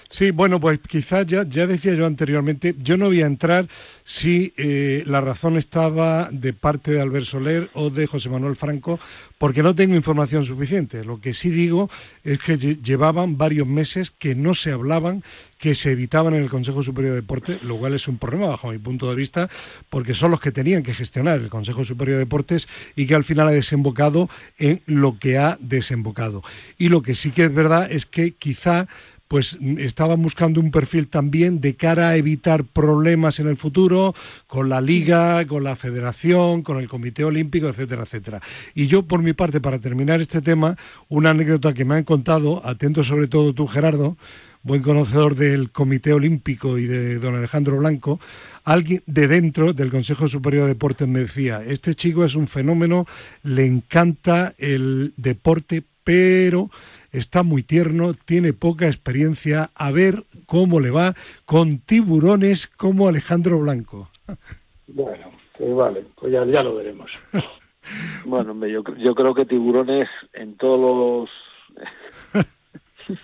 Sí, 0.10 0.32
bueno, 0.32 0.60
pues 0.60 0.80
quizás 0.80 1.28
ya, 1.28 1.48
ya 1.48 1.68
decía 1.68 1.94
yo 1.94 2.08
anteriormente, 2.08 2.74
yo 2.80 2.98
no 2.98 3.06
voy 3.06 3.22
a 3.22 3.28
entrar 3.28 3.68
si 4.04 4.54
eh, 4.58 5.04
la 5.06 5.22
razón 5.22 5.56
estaba 5.56 6.30
de 6.32 6.54
parte 6.54 6.92
de 6.92 7.02
Albert 7.02 7.26
Soler 7.26 7.70
o 7.74 7.92
de 7.92 8.08
José 8.08 8.30
Manuel 8.30 8.56
Franco, 8.56 9.00
porque 9.38 9.64
no 9.64 9.76
tengo 9.76 9.96
información 9.96 10.46
suficiente. 10.46 11.04
Lo 11.04 11.20
que 11.20 11.34
sí 11.34 11.50
digo 11.50 11.90
es 12.24 12.40
que 12.40 12.58
llevaban 12.58 13.38
varios 13.38 13.68
meses 13.68 14.12
que 14.12 14.36
no 14.36 14.56
se 14.56 14.72
hablaban, 14.72 15.24
que 15.58 15.76
se 15.76 15.92
evitaban 15.92 16.34
en 16.34 16.44
el 16.44 16.50
Consejo 16.50 16.84
Superior 16.84 17.14
de 17.14 17.22
Deportes, 17.22 17.64
lo 17.64 17.78
cual 17.78 17.94
es 17.94 18.08
un 18.08 18.18
problema 18.18 18.50
bajo 18.50 18.72
mi 18.72 18.78
punto 18.78 19.10
de 19.10 19.16
vista, 19.16 19.50
porque 19.90 20.14
son 20.14 20.32
los 20.32 20.40
que 20.40 20.52
tenían 20.52 20.84
que 20.84 20.94
gestionar 20.94 21.40
el 21.40 21.50
Consejo 21.50 21.84
Superior 21.84 22.16
de 22.16 22.26
Deportes 22.26 22.68
y 22.96 23.08
que 23.08 23.16
al 23.16 23.24
final 23.24 23.48
ha 23.48 23.52
desembocado 23.52 24.30
en 24.58 24.82
lo 24.86 25.20
que 25.20 25.38
ha 25.38 25.58
desembocado. 25.60 26.44
Y 26.78 26.90
lo 26.90 27.02
que 27.02 27.16
sí 27.16 27.32
que 27.32 27.46
es 27.46 27.54
verdad 27.54 27.92
es 27.92 28.06
que 28.06 28.32
quizá 28.34 28.88
pues 29.28 29.58
estaban 29.78 30.22
buscando 30.22 30.60
un 30.60 30.72
perfil 30.72 31.08
también 31.08 31.60
de 31.60 31.76
cara 31.76 32.10
a 32.10 32.16
evitar 32.16 32.64
problemas 32.64 33.40
en 33.40 33.48
el 33.48 33.58
futuro 33.58 34.14
con 34.48 34.70
la 34.70 34.82
liga, 34.82 35.46
con 35.48 35.64
la 35.64 35.76
federación, 35.76 36.62
con 36.62 36.78
el 36.78 36.88
comité 36.88 37.24
olímpico, 37.24 37.68
etcétera, 37.68 38.04
etcétera. 38.04 38.42
Y 38.76 38.88
yo, 38.88 39.04
por 39.04 39.24
mi 39.24 39.34
parte, 39.34 39.60
para 39.60 39.80
terminar 39.80 40.22
este 40.22 40.42
tema, 40.42 40.78
una 41.10 41.32
anécdota 41.32 41.74
que 41.74 41.86
me 41.86 41.96
han 41.96 42.04
contado, 42.04 42.62
atento 42.66 43.04
sobre 43.04 43.28
todo 43.28 43.54
tú, 43.54 43.66
Gerardo, 43.66 44.16
buen 44.62 44.82
conocedor 44.82 45.36
del 45.36 45.72
Comité 45.72 46.14
Olímpico 46.14 46.78
y 46.78 46.86
de 46.86 47.20
don 47.20 47.36
Alejandro 47.36 47.78
Blanco, 47.78 48.20
alguien 48.64 49.04
de 49.06 49.28
dentro 49.28 49.74
del 49.74 49.92
Consejo 49.92 50.28
Superior 50.28 50.64
de 50.64 50.70
Deportes 50.70 51.08
me 51.08 51.20
decía, 51.20 51.64
este 51.64 51.96
chico 51.96 52.26
es 52.26 52.36
un 52.36 52.48
fenómeno, 52.48 53.06
le 53.44 53.66
encanta 53.66 54.54
el 54.58 55.14
deporte 55.18 55.84
pero 56.06 56.70
está 57.18 57.44
muy 57.44 57.64
tierno, 57.64 58.14
tiene 58.14 58.54
poca 58.54 58.88
experiencia, 58.88 59.70
a 59.76 59.92
ver 59.92 60.24
cómo 60.46 60.80
le 60.80 60.92
va 60.92 61.14
con 61.46 61.80
tiburones 61.80 62.68
como 62.68 63.08
Alejandro 63.08 63.60
Blanco. 63.60 64.10
Bueno, 64.88 65.32
pues 65.58 65.76
vale, 65.76 66.06
pues 66.16 66.32
ya, 66.32 66.46
ya 66.46 66.64
lo 66.64 66.76
veremos. 66.76 67.12
Bueno, 68.26 68.66
yo, 68.66 68.82
yo 68.98 69.14
creo 69.14 69.36
que 69.36 69.46
tiburones 69.46 70.10
en 70.34 70.58
todos 70.58 71.30
los 72.34 72.44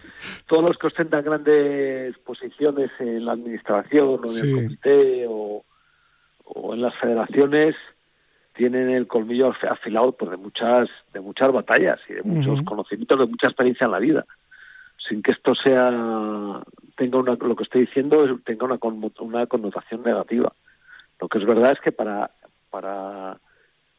todos 0.47 0.63
los 0.63 0.77
que 0.77 0.87
ostentan 0.87 1.23
grandes 1.23 2.17
posiciones 2.19 2.91
en 2.99 3.25
la 3.25 3.33
administración 3.33 4.19
o 4.23 4.31
en 4.31 4.45
el 4.45 4.53
comité 4.53 5.25
o, 5.27 5.63
en 6.73 6.81
las 6.81 6.95
federaciones 6.99 7.75
tienen 8.61 8.89
el 8.91 9.07
colmillo 9.07 9.53
afilado 9.69 10.11
por 10.11 10.29
de 10.29 10.37
muchas 10.37 10.87
de 11.13 11.19
muchas 11.19 11.51
batallas 11.51 11.99
y 12.07 12.13
de 12.13 12.23
muchos 12.23 12.61
conocimientos 12.63 13.17
de 13.17 13.25
mucha 13.25 13.47
experiencia 13.47 13.85
en 13.85 13.91
la 13.91 13.99
vida 13.99 14.25
sin 15.09 15.23
que 15.23 15.31
esto 15.31 15.55
sea 15.55 16.61
tenga 16.95 17.17
una 17.17 17.35
lo 17.35 17.55
que 17.55 17.63
estoy 17.63 17.81
diciendo 17.81 18.39
tenga 18.45 18.65
una 18.65 18.79
una 19.19 19.47
connotación 19.47 20.03
negativa 20.03 20.53
lo 21.19 21.27
que 21.27 21.39
es 21.39 21.45
verdad 21.45 21.71
es 21.71 21.79
que 21.79 21.91
para 21.91 22.29
para 22.69 23.39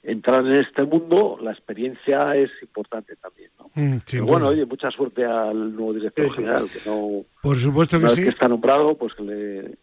entrar 0.02 0.44
en 0.46 0.56
este 0.56 0.82
mundo, 0.82 1.38
la 1.40 1.52
experiencia 1.52 2.34
es 2.36 2.50
importante 2.60 3.14
también. 3.16 3.50
¿no? 3.58 3.70
Mm, 3.74 4.26
bueno, 4.26 4.48
oye, 4.48 4.66
mucha 4.66 4.90
suerte 4.90 5.24
al 5.24 5.74
nuevo 5.74 5.94
director 5.94 6.34
general, 6.34 6.66
que 6.68 6.88
no. 6.88 7.24
Por 7.40 7.58
supuesto 7.58 8.00
que 8.00 8.08
sí. 8.08 8.22
que 8.22 8.30
está 8.30 8.48
nombrado, 8.48 8.96
pues 8.96 9.14
que 9.14 9.22
le. 9.22 9.78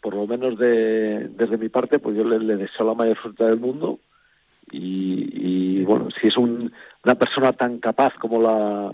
Por 0.00 0.14
lo 0.14 0.26
menos 0.26 0.56
de, 0.58 1.28
desde 1.30 1.56
mi 1.56 1.68
parte, 1.68 1.98
pues 1.98 2.16
yo 2.16 2.22
le, 2.22 2.56
deseo 2.56 2.86
la 2.86 2.94
mayor 2.94 3.20
suerte 3.20 3.42
del 3.42 3.58
mundo. 3.58 3.98
Y, 4.78 5.82
bueno, 5.84 6.08
si 6.20 6.26
es 6.26 6.36
un, 6.36 6.72
una 7.04 7.14
persona 7.14 7.52
tan 7.52 7.78
capaz 7.78 8.14
como 8.20 8.40
la 8.40 8.92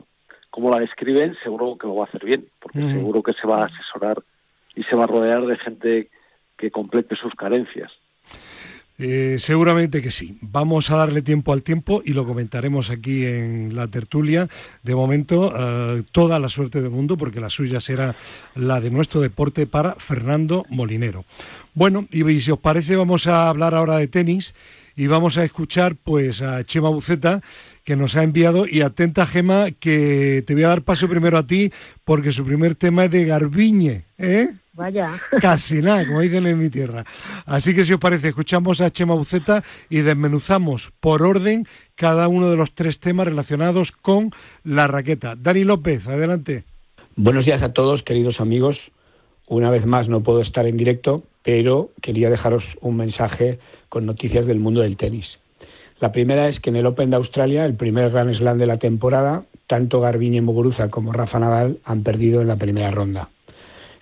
como 0.50 0.70
la 0.70 0.80
describen, 0.80 1.34
seguro 1.42 1.78
que 1.78 1.86
lo 1.86 1.96
va 1.96 2.04
a 2.04 2.08
hacer 2.08 2.26
bien, 2.26 2.46
porque 2.60 2.80
mm. 2.80 2.92
seguro 2.92 3.22
que 3.22 3.32
se 3.32 3.46
va 3.46 3.62
a 3.62 3.66
asesorar 3.66 4.22
y 4.76 4.82
se 4.82 4.94
va 4.94 5.04
a 5.04 5.06
rodear 5.06 5.46
de 5.46 5.56
gente 5.56 6.10
que 6.58 6.70
complete 6.70 7.16
sus 7.16 7.34
carencias. 7.34 7.90
Eh, 8.98 9.38
seguramente 9.38 10.02
que 10.02 10.10
sí. 10.10 10.38
Vamos 10.42 10.90
a 10.90 10.96
darle 10.96 11.22
tiempo 11.22 11.52
al 11.52 11.62
tiempo 11.62 12.02
y 12.04 12.12
lo 12.12 12.26
comentaremos 12.26 12.90
aquí 12.90 13.24
en 13.24 13.74
la 13.74 13.88
tertulia. 13.88 14.48
De 14.82 14.94
momento, 14.94 15.52
eh, 15.56 16.02
toda 16.12 16.38
la 16.38 16.48
suerte 16.48 16.82
del 16.82 16.90
mundo, 16.90 17.16
porque 17.16 17.40
la 17.40 17.50
suya 17.50 17.80
será 17.80 18.14
la 18.54 18.80
de 18.80 18.90
nuestro 18.90 19.20
deporte 19.20 19.66
para 19.66 19.94
Fernando 19.94 20.66
Molinero. 20.68 21.24
Bueno, 21.74 22.06
y 22.12 22.40
si 22.40 22.50
os 22.50 22.58
parece, 22.58 22.94
vamos 22.96 23.26
a 23.26 23.48
hablar 23.48 23.74
ahora 23.74 23.96
de 23.96 24.08
tenis 24.08 24.54
y 24.96 25.06
vamos 25.06 25.38
a 25.38 25.44
escuchar 25.44 25.96
pues 25.96 26.42
a 26.42 26.64
Chema 26.64 26.88
Buceta 26.88 27.40
que 27.84 27.96
nos 27.96 28.16
ha 28.16 28.22
enviado 28.22 28.66
y 28.66 28.82
atenta 28.82 29.26
Gema 29.26 29.70
que 29.70 30.44
te 30.46 30.54
voy 30.54 30.64
a 30.64 30.68
dar 30.68 30.82
paso 30.82 31.08
primero 31.08 31.38
a 31.38 31.46
ti 31.46 31.72
porque 32.04 32.32
su 32.32 32.44
primer 32.44 32.74
tema 32.74 33.04
es 33.04 33.10
de 33.10 33.24
Garbiñe, 33.24 34.04
¿eh? 34.18 34.48
Vaya. 34.74 35.20
Casi 35.40 35.82
nada, 35.82 36.06
como 36.06 36.20
dicen 36.20 36.46
en 36.46 36.58
mi 36.58 36.70
tierra. 36.70 37.04
Así 37.44 37.74
que 37.74 37.84
si 37.84 37.92
os 37.92 38.00
parece, 38.00 38.28
escuchamos 38.28 38.80
a 38.80 38.90
Chema 38.90 39.14
Buceta 39.14 39.62
y 39.90 39.98
desmenuzamos 39.98 40.92
por 41.00 41.22
orden 41.22 41.66
cada 41.94 42.28
uno 42.28 42.50
de 42.50 42.56
los 42.56 42.74
tres 42.74 42.98
temas 42.98 43.26
relacionados 43.26 43.92
con 43.92 44.30
la 44.64 44.86
raqueta. 44.86 45.36
Dani 45.36 45.64
López, 45.64 46.06
adelante. 46.06 46.64
Buenos 47.16 47.44
días 47.44 47.62
a 47.62 47.74
todos, 47.74 48.02
queridos 48.02 48.40
amigos. 48.40 48.92
Una 49.52 49.68
vez 49.68 49.84
más 49.84 50.08
no 50.08 50.22
puedo 50.22 50.40
estar 50.40 50.64
en 50.66 50.78
directo, 50.78 51.24
pero 51.42 51.90
quería 52.00 52.30
dejaros 52.30 52.78
un 52.80 52.96
mensaje 52.96 53.58
con 53.90 54.06
noticias 54.06 54.46
del 54.46 54.60
mundo 54.60 54.80
del 54.80 54.96
tenis. 54.96 55.40
La 56.00 56.10
primera 56.10 56.48
es 56.48 56.58
que 56.58 56.70
en 56.70 56.76
el 56.76 56.86
Open 56.86 57.10
de 57.10 57.16
Australia, 57.16 57.66
el 57.66 57.74
primer 57.74 58.08
Grand 58.08 58.32
Slam 58.32 58.56
de 58.56 58.64
la 58.64 58.78
temporada, 58.78 59.44
tanto 59.66 60.00
Garbiñe 60.00 60.40
Muguruza 60.40 60.88
como 60.88 61.12
Rafa 61.12 61.38
Nadal 61.38 61.80
han 61.84 62.02
perdido 62.02 62.40
en 62.40 62.48
la 62.48 62.56
primera 62.56 62.90
ronda. 62.90 63.28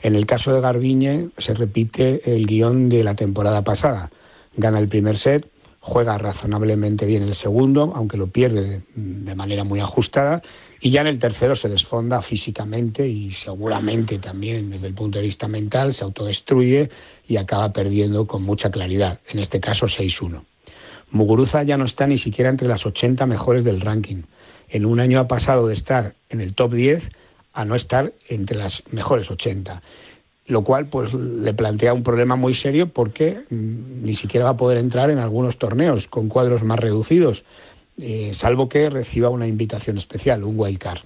En 0.04 0.14
el 0.14 0.24
caso 0.24 0.54
de 0.54 0.60
Garbiñe 0.60 1.30
se 1.36 1.52
repite 1.54 2.32
el 2.32 2.46
guion 2.46 2.88
de 2.88 3.02
la 3.02 3.16
temporada 3.16 3.64
pasada. 3.64 4.12
Gana 4.56 4.78
el 4.78 4.86
primer 4.86 5.18
set, 5.18 5.48
juega 5.80 6.16
razonablemente 6.16 7.06
bien 7.06 7.24
el 7.24 7.34
segundo, 7.34 7.92
aunque 7.96 8.18
lo 8.18 8.28
pierde 8.28 8.82
de, 8.94 9.34
manera 9.34 9.64
muy 9.64 9.80
ajustada, 9.80 10.42
y 10.80 10.90
ya 10.90 11.02
en 11.02 11.06
el 11.06 11.18
tercero 11.18 11.54
se 11.54 11.68
desfonda 11.68 12.22
físicamente 12.22 13.06
y 13.06 13.32
seguramente 13.32 14.18
también 14.18 14.70
desde 14.70 14.86
el 14.86 14.94
punto 14.94 15.18
de 15.18 15.24
vista 15.24 15.46
mental 15.46 15.92
se 15.92 16.04
autodestruye 16.04 16.90
y 17.28 17.36
acaba 17.36 17.72
perdiendo 17.72 18.26
con 18.26 18.42
mucha 18.42 18.70
claridad, 18.70 19.20
en 19.28 19.38
este 19.38 19.60
caso 19.60 19.86
6-1. 19.86 20.42
Muguruza 21.10 21.62
ya 21.64 21.76
no 21.76 21.84
está 21.84 22.06
ni 22.06 22.16
siquiera 22.16 22.50
entre 22.50 22.68
las 22.68 22.86
80 22.86 23.26
mejores 23.26 23.64
del 23.64 23.80
ranking. 23.80 24.22
En 24.68 24.86
un 24.86 25.00
año 25.00 25.18
ha 25.18 25.28
pasado 25.28 25.66
de 25.66 25.74
estar 25.74 26.14
en 26.28 26.40
el 26.40 26.54
top 26.54 26.72
10 26.72 27.10
a 27.52 27.64
no 27.64 27.74
estar 27.74 28.12
entre 28.28 28.56
las 28.56 28.82
mejores 28.90 29.30
80 29.30 29.82
lo 30.50 30.64
cual 30.64 30.86
pues 30.86 31.14
le 31.14 31.54
plantea 31.54 31.94
un 31.94 32.02
problema 32.02 32.36
muy 32.36 32.54
serio 32.54 32.88
porque 32.88 33.38
mm, 33.50 34.04
ni 34.04 34.14
siquiera 34.14 34.44
va 34.44 34.52
a 34.52 34.56
poder 34.56 34.78
entrar 34.78 35.10
en 35.10 35.18
algunos 35.18 35.58
torneos 35.58 36.08
con 36.08 36.28
cuadros 36.28 36.62
más 36.62 36.78
reducidos, 36.78 37.44
eh, 38.00 38.32
salvo 38.34 38.68
que 38.68 38.88
reciba 38.90 39.28
una 39.28 39.46
invitación 39.46 39.98
especial, 39.98 40.44
un 40.44 40.58
wild 40.58 40.78
card. 40.78 41.00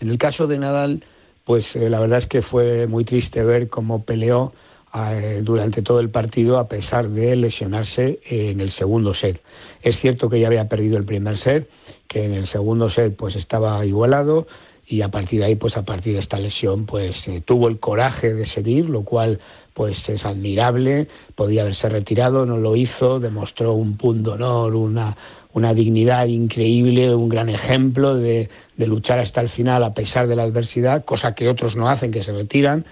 En 0.00 0.10
el 0.10 0.18
caso 0.18 0.46
de 0.46 0.58
Nadal, 0.58 1.04
pues 1.44 1.76
eh, 1.76 1.90
la 1.90 2.00
verdad 2.00 2.18
es 2.18 2.26
que 2.26 2.42
fue 2.42 2.86
muy 2.86 3.04
triste 3.04 3.42
ver 3.42 3.68
cómo 3.68 4.04
peleó 4.04 4.52
eh, 4.94 5.40
durante 5.42 5.82
todo 5.82 6.00
el 6.00 6.10
partido 6.10 6.58
a 6.58 6.68
pesar 6.68 7.08
de 7.10 7.36
lesionarse 7.36 8.20
en 8.26 8.60
el 8.60 8.70
segundo 8.70 9.14
set. 9.14 9.40
Es 9.82 9.98
cierto 9.98 10.28
que 10.28 10.40
ya 10.40 10.48
había 10.48 10.68
perdido 10.68 10.96
el 10.96 11.04
primer 11.04 11.38
set, 11.38 11.68
que 12.08 12.24
en 12.24 12.32
el 12.32 12.46
segundo 12.46 12.88
set 12.90 13.14
pues 13.16 13.36
estaba 13.36 13.84
igualado, 13.84 14.46
y 14.86 15.02
a 15.02 15.08
partir 15.08 15.38
de 15.38 15.46
ahí, 15.46 15.54
pues 15.54 15.76
a 15.76 15.84
partir 15.84 16.14
de 16.14 16.18
esta 16.18 16.36
lesión, 16.40 16.84
pues 16.84 17.30
tuvo 17.44 17.68
el 17.68 17.78
coraje 17.78 18.34
de 18.34 18.44
seguir, 18.44 18.90
lo 18.90 19.04
cual 19.04 19.38
pues 19.72 20.08
es 20.08 20.26
admirable, 20.26 21.06
podía 21.36 21.62
haberse 21.62 21.88
retirado, 21.88 22.44
no 22.44 22.58
lo 22.58 22.74
hizo, 22.74 23.20
demostró 23.20 23.74
un 23.74 23.96
punto 23.96 24.32
honor, 24.32 24.74
una, 24.74 25.16
una 25.52 25.74
dignidad 25.74 26.26
increíble, 26.26 27.14
un 27.14 27.28
gran 27.28 27.48
ejemplo 27.48 28.16
de, 28.16 28.48
luchar 28.76 29.18
hasta 29.18 29.40
el 29.40 29.48
final 29.48 29.84
a 29.84 29.94
pesar 29.94 30.26
de 30.26 30.36
la 30.36 30.44
adversidad, 30.44 31.04
cosa 31.04 31.34
que 31.34 31.48
otros 31.48 31.76
no 31.76 31.88
hacen, 31.88 32.10
que 32.10 32.22
se 32.22 32.32
retiran, 32.32 32.86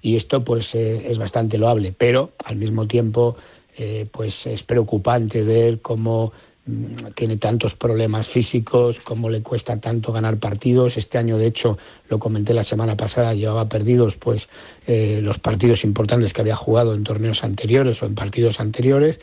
y 0.00 0.16
esto 0.16 0.44
pues 0.44 0.74
eh, 0.74 1.10
es 1.10 1.18
bastante 1.18 1.58
loable, 1.58 1.94
pero 1.96 2.32
al 2.44 2.56
mismo 2.56 2.86
tiempo 2.86 3.36
eh, 3.76 4.06
pues 4.10 4.46
es 4.46 4.62
preocupante 4.62 5.42
ver 5.42 5.80
cómo 5.80 6.32
Mm, 6.64 7.10
tiene 7.16 7.38
tantos 7.38 7.74
problemas 7.74 8.28
físicos, 8.28 9.00
cómo 9.00 9.28
le 9.28 9.42
cuesta 9.42 9.80
tanto 9.80 10.12
ganar 10.12 10.36
partidos. 10.38 10.96
Este 10.96 11.18
año, 11.18 11.36
de 11.36 11.46
hecho, 11.46 11.76
lo 12.08 12.20
comenté 12.20 12.54
la 12.54 12.62
semana 12.62 12.96
pasada, 12.96 13.34
llevaba 13.34 13.68
perdidos 13.68 14.16
pues 14.16 14.48
eh, 14.86 15.18
los 15.22 15.40
partidos 15.40 15.82
importantes 15.82 16.32
que 16.32 16.40
había 16.40 16.54
jugado 16.54 16.94
en 16.94 17.02
torneos 17.02 17.42
anteriores 17.42 18.00
o 18.02 18.06
en 18.06 18.14
partidos 18.14 18.60
anteriores. 18.60 19.18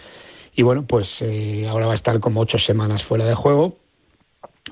Y 0.55 0.63
bueno, 0.63 0.85
pues 0.85 1.21
eh, 1.21 1.67
ahora 1.67 1.85
va 1.85 1.93
a 1.93 1.95
estar 1.95 2.19
como 2.19 2.41
ocho 2.41 2.59
semanas 2.59 3.03
fuera 3.03 3.25
de 3.25 3.35
juego. 3.35 3.77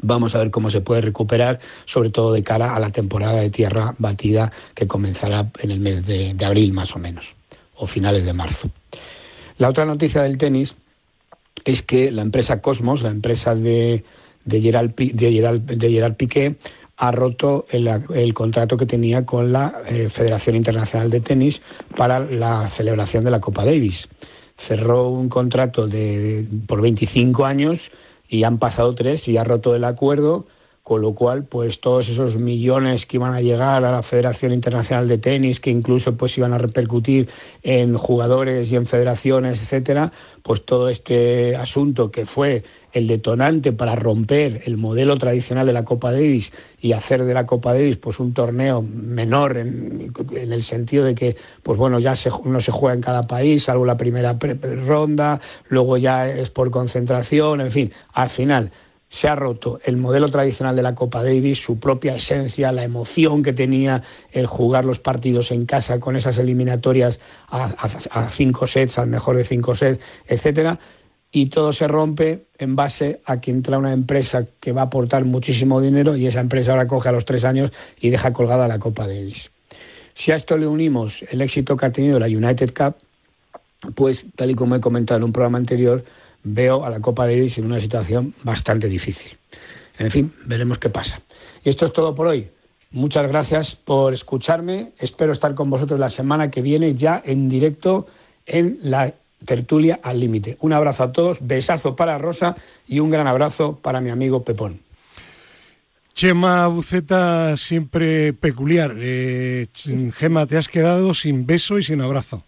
Vamos 0.01 0.35
a 0.35 0.39
ver 0.39 0.51
cómo 0.51 0.69
se 0.69 0.81
puede 0.81 1.01
recuperar, 1.01 1.59
sobre 1.85 2.09
todo 2.09 2.33
de 2.33 2.43
cara 2.43 2.75
a 2.75 2.79
la 2.79 2.91
temporada 2.91 3.39
de 3.39 3.49
tierra 3.49 3.95
batida 3.97 4.51
que 4.75 4.87
comenzará 4.87 5.49
en 5.59 5.71
el 5.71 5.79
mes 5.79 6.05
de 6.05 6.35
abril 6.45 6.73
más 6.73 6.95
o 6.95 6.99
menos, 6.99 7.25
o 7.75 7.87
finales 7.87 8.25
de 8.25 8.33
marzo. 8.33 8.69
La 9.57 9.69
otra 9.69 9.85
noticia 9.85 10.21
del 10.21 10.37
tenis 10.37 10.75
es 11.65 11.81
que 11.81 12.11
la 12.11 12.21
empresa 12.21 12.61
Cosmos, 12.61 13.01
la 13.01 13.09
empresa 13.09 13.55
de, 13.55 14.03
de, 14.45 14.61
Gerald, 14.61 14.95
de, 14.95 16.15
Piqué, 16.17 16.55
ha 16.97 17.11
roto 17.11 17.65
el, 17.69 18.33
contrato 18.33 18.77
que 18.77 18.85
tenía 18.85 19.25
con 19.25 19.51
la 19.51 19.81
eh, 19.87 20.09
Federación 20.09 20.55
Internacional 20.55 21.09
de 21.09 21.19
Tenis 21.19 21.61
para 21.95 22.19
la 22.19 22.69
celebración 22.69 23.23
de 23.23 23.31
la 23.31 23.41
Copa 23.41 23.65
Davis. 23.65 24.07
Cerró 24.57 25.09
un 25.09 25.29
contrato 25.29 25.87
de, 25.87 26.45
por 26.67 26.81
25 26.81 27.45
años 27.45 27.91
y 28.27 28.43
han 28.43 28.57
pasado 28.57 28.95
tres 28.95 29.27
y 29.27 29.37
ha 29.37 29.43
roto 29.43 29.75
el 29.75 29.83
acuerdo 29.83 30.45
con 30.88 31.02
lo 31.02 31.13
cual 31.13 31.43
pues 31.43 31.82
todos 31.82 32.08
esos 32.08 32.38
millones 32.38 33.06
que 33.06 33.17
iban 33.17 33.34
a 33.34 33.41
llegar 33.41 33.84
a 33.84 33.91
la 33.91 34.04
Federación 34.04 34.54
Internacional 34.54 35.10
de 35.10 35.17
Tenis, 35.17 35.60
que 35.60 35.69
incluso 35.69 36.15
pues 36.15 36.38
iban 36.38 36.54
a 36.54 36.58
repercutir 36.58 37.28
en 37.62 37.97
jugadores 37.97 38.71
y 38.71 38.78
en 38.78 38.86
federaciones, 38.86 39.62
etcétera, 39.62 40.13
pues 40.43 40.63
todo 40.63 40.88
este 40.88 41.58
asunto 41.58 42.10
que 42.10 42.26
fue 42.26 42.63
el 42.93 43.08
detonante 43.08 43.73
para 43.73 43.97
romper 43.97 44.62
el 44.63 44.78
modelo 44.78 45.17
tradicional 45.17 45.67
de 45.67 45.73
la 45.73 45.84
Copa 45.84 46.13
Davis 46.13 46.54
y 46.80 46.93
hacer 46.93 47.26
de 47.26 47.34
la 47.34 47.45
Copa 47.45 47.73
Davis 47.73 47.97
pues 47.97 48.21
un 48.21 48.34
torneo 48.34 48.82
menor 48.82 49.58
en, 49.58 50.13
el 50.34 50.63
sentido 50.63 51.04
de 51.04 51.15
que 51.15 51.36
pues 51.63 51.78
bueno 51.78 52.00
ya 52.00 52.13
no 52.45 52.62
se 52.62 52.71
juega 52.71 52.95
en 52.95 53.02
cada 53.02 53.28
país 53.28 53.65
salvo 53.65 53.86
la 53.86 53.97
primera 53.97 54.38
ronda 54.39 55.41
luego 55.67 55.97
ya 55.97 56.30
es 56.30 56.50
por 56.50 56.71
concentración 56.71 57.60
en 57.60 57.71
fin 57.73 57.91
al 58.13 58.30
final 58.30 58.71
se 59.09 59.27
ha 59.27 59.35
roto 59.35 59.79
el 59.85 59.97
modelo 59.97 60.29
tradicional 60.29 60.75
de 60.75 60.81
la 60.81 60.95
Copa 60.95 61.23
Davis, 61.23 61.61
su 61.61 61.79
propia 61.79 62.15
esencia, 62.15 62.71
la 62.71 62.83
emoción 62.83 63.41
que 63.41 63.53
tenía 63.53 64.03
el 64.31 64.47
jugar 64.47 64.85
los 64.85 64.99
partidos 64.99 65.51
en 65.51 65.65
casa 65.65 65.99
con 65.99 66.15
esas 66.15 66.37
eliminatorias 66.37 67.19
a, 67.49 68.29
cinco 68.29 68.67
sets, 68.67 68.99
al 68.99 69.07
mejor 69.07 69.37
de 69.37 69.43
cinco 69.43 69.75
sets, 69.75 70.03
etcétera. 70.27 70.79
y 71.31 71.47
todo 71.47 71.73
se 71.73 71.87
rompe 71.87 72.47
en 72.57 72.75
base 72.75 73.21
a 73.25 73.39
que 73.39 73.51
entra 73.51 73.77
una 73.77 73.93
empresa 73.93 74.45
que 74.59 74.71
va 74.71 74.81
a 74.81 74.85
aportar 74.85 75.23
muchísimo 75.25 75.81
dinero 75.81 76.15
y 76.15 76.27
esa 76.27 76.39
empresa 76.39 76.71
ahora 76.71 76.87
coge 76.87 77.09
a 77.09 77.11
los 77.11 77.25
tres 77.25 77.43
años 77.45 77.71
y 77.99 78.09
deja 78.09 78.33
colgada 78.33 78.67
la 78.67 78.79
Copa 78.79 79.07
Davis. 79.07 79.51
Si 80.15 80.31
a 80.31 80.35
esto 80.35 80.57
le 80.57 80.67
unimos 80.67 81.23
el 81.29 81.41
éxito 81.41 81.77
que 81.77 81.85
ha 81.85 81.91
tenido 81.91 82.17
la 82.17 82.27
United 82.27 82.73
Cup, 82.73 82.95
pues 83.93 84.25
tal 84.35 84.51
y 84.51 84.55
como 84.55 84.75
he 84.75 84.81
comentado 84.81 85.19
en 85.19 85.23
un 85.25 85.33
programa 85.33 85.57
anterior, 85.57 86.03
veo 86.53 86.86
a 86.86 86.89
la 86.89 86.99
Copa 86.99 87.25
Davis 87.25 87.57
en 87.57 87.65
una 87.65 87.79
situación 87.79 88.33
bastante 88.43 88.88
difícil. 88.88 89.38
En 89.99 90.12
fin, 90.12 90.33
veremos 90.45 90.77
qué 90.77 90.89
pasa. 90.89 91.21
Y 91.63 91.69
esto 91.69 91.86
es 91.86 91.93
todo 91.93 92.13
por 92.15 92.27
hoy. 92.27 92.49
Muchas 92.91 93.27
gracias 93.27 93.75
por 93.75 94.13
escucharme. 94.13 94.91
Espero 94.99 95.33
estar 95.33 95.55
con 95.55 95.69
vosotros 95.69 95.99
la 95.99 96.10
semana 96.10 96.49
que 96.49 96.62
viene 96.62 96.95
ya 96.95 97.21
en 97.25 97.49
directo 97.49 98.07
en 98.45 98.79
la 98.81 99.13
tertulia 99.45 99.99
al 100.03 100.19
límite. 100.19 100.57
Un 100.62 100.73
abrazo 100.73 101.03
a 101.03 101.12
todos, 101.12 101.38
besazo 101.41 101.95
para 101.95 102.17
Rosa 102.17 102.55
y 102.88 102.99
un 102.99 103.10
gran 103.10 103.27
abrazo 103.27 103.77
para 103.81 104.01
mi 104.01 104.10
amigo 104.10 104.43
Pepón. 104.43 104.79
Chema 106.13 106.67
Buceta 106.67 107.55
siempre 107.57 108.33
peculiar. 108.33 108.95
Eh, 108.97 109.67
Gema, 110.15 110.47
te 110.47 110.57
has 110.57 110.67
quedado 110.67 111.13
sin 111.13 111.45
beso 111.45 111.77
y 111.77 111.83
sin 111.83 112.01
abrazo. 112.01 112.43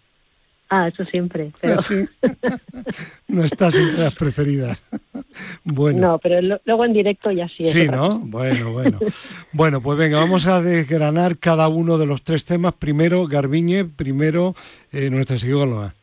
Ah, 0.70 0.88
eso 0.88 1.04
siempre. 1.06 1.52
Pero... 1.60 1.78
no 3.28 3.44
estás 3.44 3.76
entre 3.76 4.04
las 4.04 4.14
preferidas. 4.14 4.82
bueno. 5.64 6.00
No, 6.00 6.20
pero 6.20 6.60
luego 6.64 6.86
en 6.86 6.94
directo 6.94 7.32
ya 7.32 7.50
sí. 7.50 7.64
Sí, 7.64 7.88
¿no? 7.88 8.20
Bueno, 8.20 8.72
bueno. 8.72 9.00
bueno, 9.52 9.82
pues 9.82 9.98
venga, 9.98 10.20
vamos 10.20 10.46
a 10.46 10.62
desgranar 10.62 11.40
cada 11.40 11.68
uno 11.70 11.98
de 11.98 12.06
los 12.06 12.22
tres 12.22 12.46
temas. 12.46 12.74
Primero, 12.74 13.26
Garbiñe, 13.28 13.86
primero, 13.86 14.54
eh, 14.92 15.10
nuestra 15.10 15.40
psicóloga. 15.40 15.96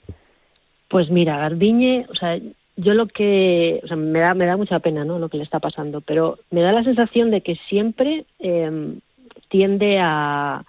Pues 0.88 1.10
mira, 1.10 1.38
Garbiñe, 1.38 2.06
o 2.10 2.14
sea, 2.16 2.36
yo 2.76 2.94
lo 2.94 3.06
que, 3.06 3.80
o 3.84 3.86
sea, 3.86 3.96
me 3.96 4.18
da, 4.18 4.34
me 4.34 4.46
da 4.46 4.56
mucha 4.56 4.80
pena, 4.80 5.04
¿no? 5.04 5.20
Lo 5.20 5.28
que 5.28 5.36
le 5.36 5.44
está 5.44 5.60
pasando, 5.60 6.00
pero 6.00 6.38
me 6.50 6.62
da 6.62 6.72
la 6.72 6.82
sensación 6.82 7.30
de 7.30 7.40
que 7.40 7.54
siempre 7.68 8.24
eh, 8.40 8.96
tiende 9.48 9.98
a 10.00 10.64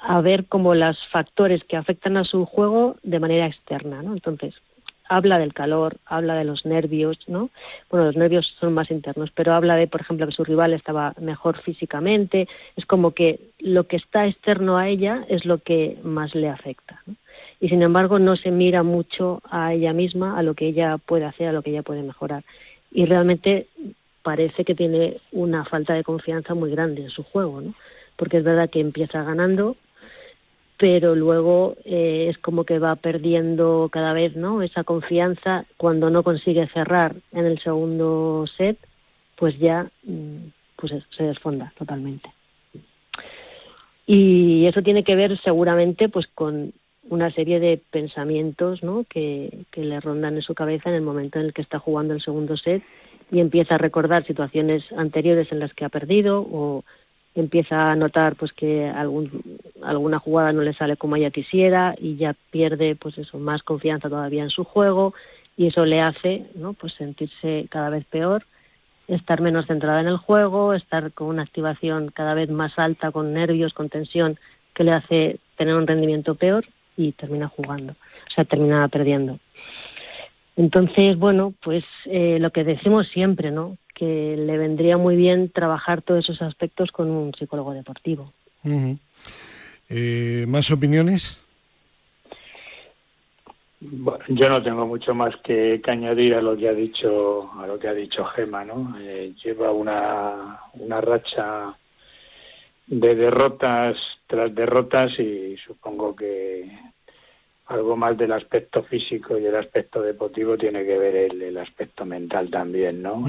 a 0.00 0.20
ver 0.20 0.46
como 0.46 0.74
los 0.74 0.98
factores 1.08 1.64
que 1.64 1.76
afectan 1.76 2.16
a 2.16 2.24
su 2.24 2.44
juego 2.46 2.96
de 3.02 3.20
manera 3.20 3.46
externa, 3.46 4.02
¿no? 4.02 4.12
Entonces, 4.12 4.54
habla 5.08 5.38
del 5.38 5.54
calor, 5.54 5.96
habla 6.06 6.34
de 6.34 6.44
los 6.44 6.64
nervios, 6.66 7.18
¿no? 7.26 7.50
Bueno, 7.90 8.06
los 8.06 8.16
nervios 8.16 8.54
son 8.60 8.74
más 8.74 8.90
internos, 8.90 9.30
pero 9.34 9.54
habla 9.54 9.76
de, 9.76 9.86
por 9.86 10.02
ejemplo, 10.02 10.26
que 10.26 10.32
su 10.32 10.44
rival 10.44 10.72
estaba 10.72 11.14
mejor 11.20 11.60
físicamente, 11.62 12.46
es 12.76 12.86
como 12.86 13.12
que 13.12 13.40
lo 13.58 13.86
que 13.86 13.96
está 13.96 14.26
externo 14.26 14.76
a 14.76 14.88
ella 14.88 15.24
es 15.28 15.44
lo 15.44 15.58
que 15.58 15.98
más 16.02 16.34
le 16.34 16.48
afecta, 16.48 17.00
¿no? 17.06 17.14
Y 17.60 17.68
sin 17.68 17.82
embargo 17.82 18.18
no 18.18 18.36
se 18.36 18.50
mira 18.50 18.82
mucho 18.82 19.42
a 19.50 19.72
ella 19.72 19.92
misma, 19.92 20.38
a 20.38 20.42
lo 20.42 20.54
que 20.54 20.68
ella 20.68 20.96
puede 20.98 21.24
hacer, 21.24 21.48
a 21.48 21.52
lo 21.52 21.62
que 21.62 21.70
ella 21.70 21.82
puede 21.82 22.02
mejorar. 22.02 22.44
Y 22.92 23.04
realmente 23.06 23.66
parece 24.22 24.64
que 24.64 24.74
tiene 24.74 25.16
una 25.32 25.64
falta 25.64 25.94
de 25.94 26.04
confianza 26.04 26.54
muy 26.54 26.70
grande 26.70 27.02
en 27.02 27.10
su 27.10 27.24
juego, 27.24 27.60
¿no? 27.60 27.74
Porque 28.16 28.38
es 28.38 28.44
verdad 28.44 28.70
que 28.70 28.80
empieza 28.80 29.22
ganando, 29.24 29.76
pero 30.78 31.16
luego 31.16 31.74
eh, 31.84 32.28
es 32.30 32.38
como 32.38 32.64
que 32.64 32.78
va 32.78 32.96
perdiendo 32.96 33.88
cada 33.92 34.12
vez 34.12 34.36
no 34.36 34.62
esa 34.62 34.84
confianza 34.84 35.66
cuando 35.76 36.08
no 36.08 36.22
consigue 36.22 36.68
cerrar 36.68 37.16
en 37.32 37.44
el 37.44 37.58
segundo 37.58 38.46
set 38.56 38.78
pues 39.36 39.58
ya 39.58 39.90
mm, 40.04 40.50
pues 40.76 40.94
se 41.10 41.24
desfonda 41.24 41.72
totalmente 41.76 42.32
y 44.06 44.66
eso 44.66 44.82
tiene 44.82 45.04
que 45.04 45.16
ver 45.16 45.36
seguramente 45.38 46.08
pues 46.08 46.26
con 46.28 46.72
una 47.10 47.30
serie 47.32 47.58
de 47.58 47.80
pensamientos 47.90 48.82
¿no? 48.82 49.04
que, 49.08 49.66
que 49.72 49.84
le 49.84 50.00
rondan 50.00 50.36
en 50.36 50.42
su 50.42 50.54
cabeza 50.54 50.90
en 50.90 50.96
el 50.96 51.02
momento 51.02 51.38
en 51.38 51.46
el 51.46 51.52
que 51.52 51.62
está 51.62 51.78
jugando 51.78 52.14
el 52.14 52.22
segundo 52.22 52.56
set 52.56 52.82
y 53.30 53.40
empieza 53.40 53.74
a 53.74 53.78
recordar 53.78 54.24
situaciones 54.24 54.90
anteriores 54.92 55.50
en 55.50 55.58
las 55.58 55.74
que 55.74 55.84
ha 55.84 55.88
perdido 55.88 56.40
o 56.40 56.84
empieza 57.40 57.90
a 57.90 57.96
notar 57.96 58.36
pues 58.36 58.52
que 58.52 58.88
algún, 58.88 59.60
alguna 59.82 60.18
jugada 60.18 60.52
no 60.52 60.62
le 60.62 60.74
sale 60.74 60.96
como 60.96 61.16
ella 61.16 61.30
quisiera 61.30 61.94
y 61.98 62.16
ya 62.16 62.34
pierde 62.50 62.96
pues 62.96 63.18
eso 63.18 63.38
más 63.38 63.62
confianza 63.62 64.08
todavía 64.08 64.42
en 64.42 64.50
su 64.50 64.64
juego 64.64 65.14
y 65.56 65.66
eso 65.66 65.84
le 65.84 66.00
hace 66.00 66.46
no 66.54 66.72
pues 66.72 66.94
sentirse 66.94 67.66
cada 67.70 67.90
vez 67.90 68.04
peor 68.06 68.44
estar 69.06 69.40
menos 69.40 69.66
centrada 69.66 70.00
en 70.00 70.08
el 70.08 70.16
juego 70.16 70.74
estar 70.74 71.12
con 71.12 71.28
una 71.28 71.42
activación 71.42 72.10
cada 72.12 72.34
vez 72.34 72.50
más 72.50 72.78
alta 72.78 73.10
con 73.10 73.32
nervios 73.32 73.72
con 73.72 73.88
tensión 73.88 74.38
que 74.74 74.84
le 74.84 74.92
hace 74.92 75.38
tener 75.56 75.74
un 75.74 75.86
rendimiento 75.86 76.34
peor 76.34 76.64
y 76.96 77.12
termina 77.12 77.48
jugando 77.48 77.92
o 77.92 78.30
sea 78.34 78.44
termina 78.44 78.86
perdiendo 78.88 79.38
entonces 80.58 81.16
bueno 81.16 81.54
pues 81.62 81.84
eh, 82.04 82.38
lo 82.38 82.50
que 82.50 82.64
decimos 82.64 83.08
siempre 83.08 83.50
no 83.50 83.78
que 83.94 84.36
le 84.36 84.58
vendría 84.58 84.96
muy 84.96 85.16
bien 85.16 85.50
trabajar 85.50 86.02
todos 86.02 86.24
esos 86.24 86.42
aspectos 86.42 86.92
con 86.92 87.10
un 87.10 87.34
psicólogo 87.34 87.72
deportivo. 87.72 88.32
Eh, 89.88 90.44
¿Más 90.46 90.70
opiniones? 90.70 91.42
yo 93.80 94.48
no 94.48 94.62
tengo 94.62 94.86
mucho 94.86 95.14
más 95.14 95.36
que, 95.36 95.80
añadir 95.86 96.34
a 96.34 96.42
lo 96.42 96.56
que 96.56 96.68
ha 96.68 96.72
dicho 96.72 97.50
a 97.60 97.66
lo 97.66 97.78
que 97.78 97.88
ha 97.88 97.94
dicho 97.94 98.24
Gema, 98.24 98.64
¿no? 98.64 98.96
Eh, 99.00 99.34
lleva 99.42 99.70
una, 99.70 100.60
una 100.74 101.00
racha 101.00 101.76
de 102.86 103.14
derrotas 103.14 103.96
tras 104.26 104.52
derrotas 104.54 105.18
y 105.20 105.56
supongo 105.64 106.16
que 106.16 106.68
algo 107.68 107.96
más 107.96 108.16
del 108.16 108.32
aspecto 108.32 108.82
físico 108.82 109.38
y 109.38 109.44
el 109.44 109.54
aspecto 109.54 110.00
deportivo 110.00 110.56
tiene 110.56 110.84
que 110.84 110.98
ver 110.98 111.14
el, 111.14 111.42
el 111.42 111.58
aspecto 111.58 112.04
mental 112.06 112.50
también, 112.50 113.02
¿no? 113.02 113.24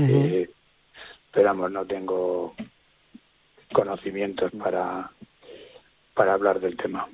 pero 1.32 1.54
no 1.54 1.86
tengo 1.86 2.56
conocimientos 3.71 4.52
para, 4.54 5.12
para 6.15 6.34
hablar 6.34 6.60
del 6.60 6.75
tema. 6.75 7.08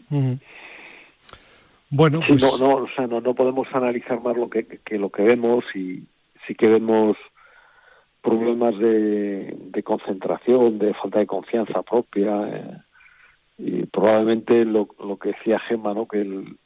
Bueno, 1.89 2.21
pues... 2.25 2.41
no, 2.41 2.57
no, 2.57 2.75
o 2.83 2.87
sea, 2.95 3.07
no, 3.07 3.21
no 3.21 3.33
podemos 3.33 3.67
analizar 3.73 4.21
más 4.21 4.37
lo 4.37 4.49
que, 4.49 4.65
que, 4.65 4.97
lo 4.97 5.09
que 5.09 5.23
vemos 5.23 5.65
y 5.75 6.03
sí 6.47 6.55
que 6.55 6.67
vemos 6.67 7.17
problemas 8.21 8.77
de, 8.77 9.55
de 9.57 9.83
concentración, 9.83 10.79
de 10.79 10.93
falta 10.93 11.19
de 11.19 11.27
confianza 11.27 11.81
propia 11.81 12.47
eh, 12.49 12.77
y 13.57 13.85
probablemente 13.85 14.63
lo, 14.65 14.87
lo 14.99 15.17
que 15.17 15.29
decía 15.29 15.59
Gemma, 15.59 15.93
¿no? 15.93 16.07
Que 16.07 16.21
el, 16.21 16.57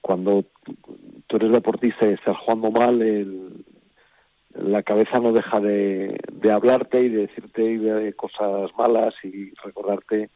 cuando 0.00 0.44
tú 1.26 1.36
eres 1.36 1.52
deportista 1.52 2.06
y 2.06 2.14
estás 2.14 2.36
jugando 2.38 2.70
mal, 2.70 2.98
la 4.54 4.82
cabeza 4.82 5.18
no 5.18 5.32
deja 5.32 5.60
de, 5.60 6.18
hablarte 6.52 7.00
y 7.02 7.08
de 7.08 7.26
decirte 7.26 7.62
de 7.78 8.12
cosas 8.14 8.70
malas 8.76 9.14
y 9.22 9.52
recordarte 9.62 10.30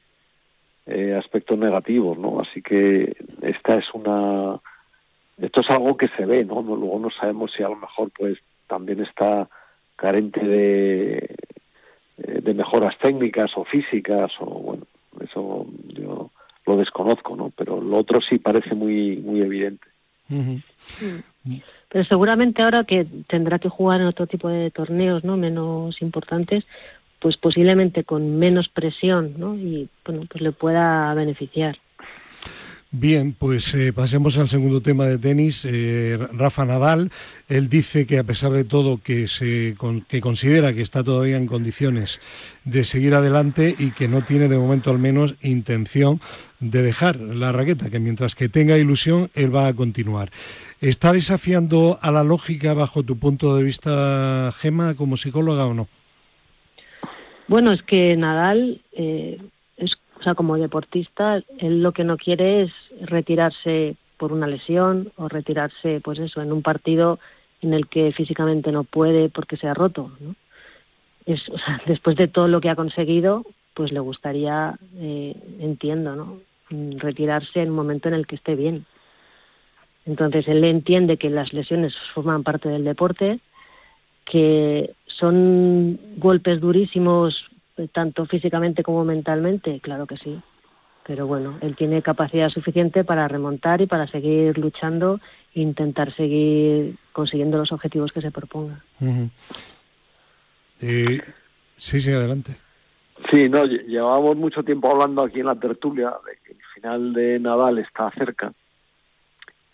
eh, 0.87 1.15
aspectos 1.15 1.59
negativos, 1.59 2.19
¿no? 2.19 2.41
Así 2.41 2.63
que 2.63 3.17
esta 3.43 3.77
es 3.77 3.87
una 3.95 4.61
esto 5.39 5.61
es 5.61 5.71
algo 5.71 5.97
que 5.97 6.09
se 6.09 6.27
ve, 6.27 6.45
¿no? 6.45 6.63
Luego 6.63 6.99
no 6.99 7.11
sabemos 7.11 7.53
si 7.53 7.63
a 7.63 7.69
lo 7.69 7.77
mejor 7.77 8.11
pues 8.17 8.39
también 8.69 9.01
está 9.01 9.49
carente 9.97 10.41
de 10.45 11.37
eh, 12.19 12.41
de 12.43 12.55
mejoras 12.55 12.97
técnicas 12.99 13.51
o 13.57 13.65
físicas 13.65 14.31
o 14.41 14.47
bueno, 14.47 14.85
eso 15.21 15.67
yo 15.89 16.31
lo 16.67 16.77
desconozco, 16.77 17.37
¿no? 17.37 17.53
Pero 17.57 17.81
lo 17.81 17.99
otro 17.99 18.21
sí 18.21 18.39
parece 18.39 18.75
muy 18.75 19.17
muy 19.17 19.41
evidente. 19.41 19.87
Pero 21.89 22.05
seguramente 22.05 22.63
ahora 22.63 22.85
que 22.85 23.07
tendrá 23.29 23.59
que 23.59 23.69
jugar 23.69 24.01
en 24.01 24.07
otro 24.07 24.27
tipo 24.27 24.49
de 24.49 24.71
torneos, 24.71 25.25
¿no? 25.25 25.37
Menos 25.37 26.01
importantes, 26.01 26.65
pues 27.21 27.37
posiblemente 27.37 28.05
con 28.05 28.39
menos 28.39 28.69
presión, 28.69 29.35
¿no? 29.37 29.55
Y 29.57 29.89
bueno, 30.05 30.23
pues 30.31 30.43
le 30.43 30.53
pueda 30.53 31.13
beneficiar. 31.15 31.77
Bien, 32.95 33.33
pues 33.33 33.75
eh, 33.75 33.91
pasemos 33.95 34.37
al 34.37 34.51
segundo 34.51 34.83
tema 34.83 35.07
de 35.07 35.17
tenis. 35.17 35.65
Eh, 35.65 36.19
Rafa 36.35 36.67
Nadal, 36.67 37.11
él 37.49 37.71
dice 37.71 38.07
que 38.07 38.19
a 38.19 38.25
pesar 38.25 38.53
de 38.53 38.65
todo 38.65 39.01
que 39.03 39.29
se 39.29 39.75
que 40.09 40.21
considera 40.21 40.75
que 40.75 40.83
está 40.83 41.03
todavía 41.03 41.39
en 41.39 41.47
condiciones 41.47 42.21
de 42.67 42.85
seguir 42.85 43.15
adelante 43.15 43.75
y 43.79 43.93
que 43.93 44.09
no 44.09 44.27
tiene 44.27 44.47
de 44.47 44.59
momento 44.59 44.91
al 44.91 44.99
menos 44.99 45.37
intención 45.41 46.21
de 46.61 46.83
dejar 46.83 47.17
la 47.17 47.51
raqueta, 47.51 47.89
que 47.89 47.99
mientras 47.99 48.35
que 48.35 48.51
tenga 48.51 48.77
ilusión 48.77 49.31
él 49.35 49.55
va 49.55 49.69
a 49.69 49.75
continuar. 49.75 50.31
¿Está 50.83 51.15
desafiando 51.15 51.99
a 52.03 52.11
la 52.11 52.25
lógica 52.25 52.75
bajo 52.75 53.03
tu 53.05 53.17
punto 53.17 53.57
de 53.57 53.63
vista, 53.63 54.53
Gema, 54.59 54.97
como 54.97 55.17
psicóloga 55.17 55.65
o 55.65 55.73
no? 55.73 55.89
Bueno, 57.49 57.73
es 57.73 57.83
que 57.83 58.17
Nadal 58.17 58.83
eh, 58.93 59.39
o 60.23 60.25
sea, 60.25 60.37
como 60.37 60.57
deportista, 60.57 61.43
él 61.59 61.83
lo 61.83 61.91
que 61.91 62.05
no 62.05 62.17
quiere 62.17 62.63
es 62.63 62.73
retirarse 63.01 63.97
por 64.19 64.33
una 64.33 64.47
lesión 64.47 65.11
o 65.17 65.27
retirarse, 65.29 66.01
pues 66.01 66.21
eso, 66.21 66.41
en 66.41 66.53
un 66.53 66.63
partido 66.63 67.19
en 67.61 67.75
el 67.75 67.89
que 67.89 68.13
físicamente 68.13 68.71
no 68.71 68.85
puede 68.85 69.31
porque 69.31 69.57
se 69.57 69.67
ha 69.67 69.75
roto, 69.75 70.13
¿no? 70.21 70.37
Es, 71.27 71.49
o 71.49 71.59
sea, 71.59 71.83
después 71.87 72.15
de 72.15 72.29
todo 72.29 72.47
lo 72.47 72.61
que 72.61 72.71
ha 72.71 72.77
conseguido, 72.77 73.45
pues 73.75 73.91
le 73.91 73.99
gustaría, 73.99 74.79
eh, 74.95 75.35
entiendo, 75.59 76.15
¿no? 76.15 76.39
Retirarse 76.71 77.61
en 77.61 77.71
un 77.71 77.77
momento 77.77 78.07
en 78.07 78.15
el 78.15 78.29
que 78.29 78.37
esté 78.37 78.55
bien. 78.55 78.87
Entonces 80.07 80.47
él 80.47 80.63
entiende 80.63 81.17
que 81.17 81.31
las 81.31 81.53
lesiones 81.53 81.97
forman 82.15 82.45
parte 82.45 82.69
del 82.69 82.85
deporte, 82.85 83.41
que 84.25 84.95
son 85.07 85.99
golpes 86.19 86.61
durísimos 86.61 87.45
tanto 87.93 88.27
físicamente 88.27 88.83
como 88.83 89.05
mentalmente, 89.05 89.81
claro 89.81 90.07
que 90.07 90.17
sí. 90.17 90.41
Pero 91.07 91.27
bueno, 91.27 91.59
él 91.63 91.75
tiene 91.75 92.01
capacidad 92.01 92.49
suficiente 92.49 93.03
para 93.03 93.27
remontar 93.27 93.81
y 93.81 93.87
para 93.87 94.07
seguir 94.07 94.57
luchando 94.59 95.21
e 95.55 95.61
intentar 95.61 96.15
seguir 96.15 96.97
consiguiendo 97.13 97.59
los 97.59 97.73
objetivos 97.73 98.13
que 98.13 98.21
se 98.21 98.31
proponga. 98.31 98.85
Eh, 100.81 101.21
sí, 101.77 102.01
sí, 102.01 102.13
adelante. 102.13 102.57
Sí, 103.31 103.49
no, 103.49 103.65
llevábamos 103.67 104.37
mucho 104.37 104.63
tiempo 104.63 104.91
hablando 104.91 105.23
aquí 105.23 105.41
en 105.41 105.47
la 105.47 105.57
tertulia 105.57 106.15
de 106.27 106.39
que 106.45 106.53
el 106.53 106.65
final 106.75 107.13
de 107.13 107.41
Nadal 107.41 107.79
está 107.79 108.11
cerca 108.13 108.53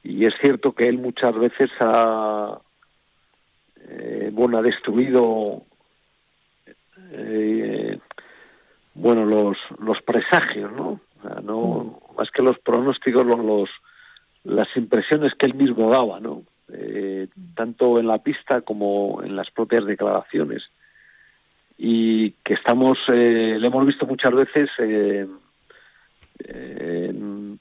y 0.02 0.24
es 0.24 0.34
cierto 0.40 0.72
que 0.72 0.88
él 0.88 0.98
muchas 0.98 1.34
veces 1.34 1.70
ha, 1.80 2.58
eh, 3.88 4.30
bueno, 4.32 4.58
ha 4.58 4.62
destruido 4.62 5.64
eh, 7.10 7.98
bueno 8.94 9.24
los 9.24 9.56
los 9.78 10.00
presagios, 10.02 10.72
¿no? 10.72 11.00
no 11.42 12.00
más 12.16 12.30
que 12.30 12.42
los 12.42 12.58
pronósticos, 12.58 13.26
los, 13.26 13.70
las 14.44 14.68
impresiones 14.76 15.34
que 15.34 15.46
él 15.46 15.54
mismo 15.54 15.90
daba, 15.90 16.20
¿no? 16.20 16.42
Eh, 16.72 17.28
tanto 17.54 17.98
en 17.98 18.06
la 18.06 18.18
pista 18.18 18.60
como 18.60 19.22
en 19.22 19.34
las 19.36 19.50
propias 19.50 19.86
declaraciones 19.86 20.64
y 21.78 22.32
que 22.44 22.52
estamos 22.52 22.98
eh, 23.08 23.56
le 23.58 23.66
hemos 23.66 23.86
visto 23.86 24.04
muchas 24.04 24.34
veces 24.34 24.68
eh, 24.78 25.26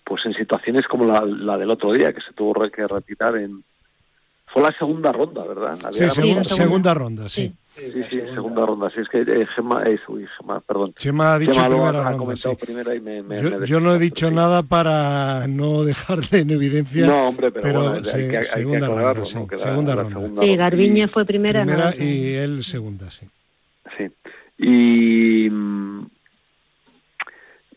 pues 0.04 0.26
en 0.26 0.34
situaciones 0.34 0.86
como 0.88 1.06
la, 1.06 1.22
la, 1.22 1.58
del 1.58 1.72
otro 1.72 1.94
día 1.94 2.12
que 2.12 2.20
se 2.20 2.34
tuvo 2.34 2.70
que 2.70 2.86
retirar 2.86 3.38
en 3.38 3.64
fue 4.48 4.62
la 4.62 4.74
segunda 4.74 5.14
ronda 5.14 5.46
verdad 5.46 5.78
sí, 5.94 6.10
segunda, 6.10 6.94
ronda 6.94 7.30
sí. 7.30 7.48
Sí, 7.48 7.56
sí, 7.78 8.20
segunda 8.34 8.66
ronda. 8.66 8.90
Sí, 8.90 9.02
es 9.02 9.10
que 9.10 9.22
eh, 9.22 9.46
Gemma, 9.56 9.84
eh, 9.86 10.00
uy, 10.08 10.26
Gemma, 10.38 10.60
perdón. 10.62 10.94
Gemma 10.98 11.34
ha 11.34 11.40
dicho 11.40 11.62
primera 11.62 12.12
ronda. 12.12 12.36
Sí. 12.36 12.50
Primera 12.60 12.96
y 12.96 13.00
me, 13.00 13.24
me, 13.24 13.42
yo, 13.42 13.64
yo, 13.66 13.80
no 13.80 13.94
he 13.96 14.00
dicho 14.00 14.30
nada 14.32 14.64
para 14.64 15.48
no 15.48 15.84
dejarle 15.84 16.40
en 16.40 16.50
evidencia. 16.52 17.08
No, 17.08 17.30
hombre, 17.30 17.52
pero, 17.52 17.64
pero 17.64 17.82
bueno, 17.92 18.06
sí, 18.06 18.12
hay 18.18 18.30
que, 18.30 18.38
hay 18.38 18.44
segunda 18.46 18.88
que 18.88 18.94
ronda, 18.94 19.26
sí, 19.26 19.32
segunda 19.32 19.56
la, 19.58 20.02
ronda. 20.04 20.20
segunda 20.20 20.42
sí, 20.42 20.48
ronda. 20.48 20.64
Garbiñe 20.64 21.08
fue 21.08 21.26
primera, 21.26 21.62
primera 21.64 21.92
no, 21.92 22.04
y 22.04 22.34
él 22.34 22.64
segunda, 22.64 23.10
sí. 23.12 23.28
Sí. 23.98 24.12
Y, 24.60 25.48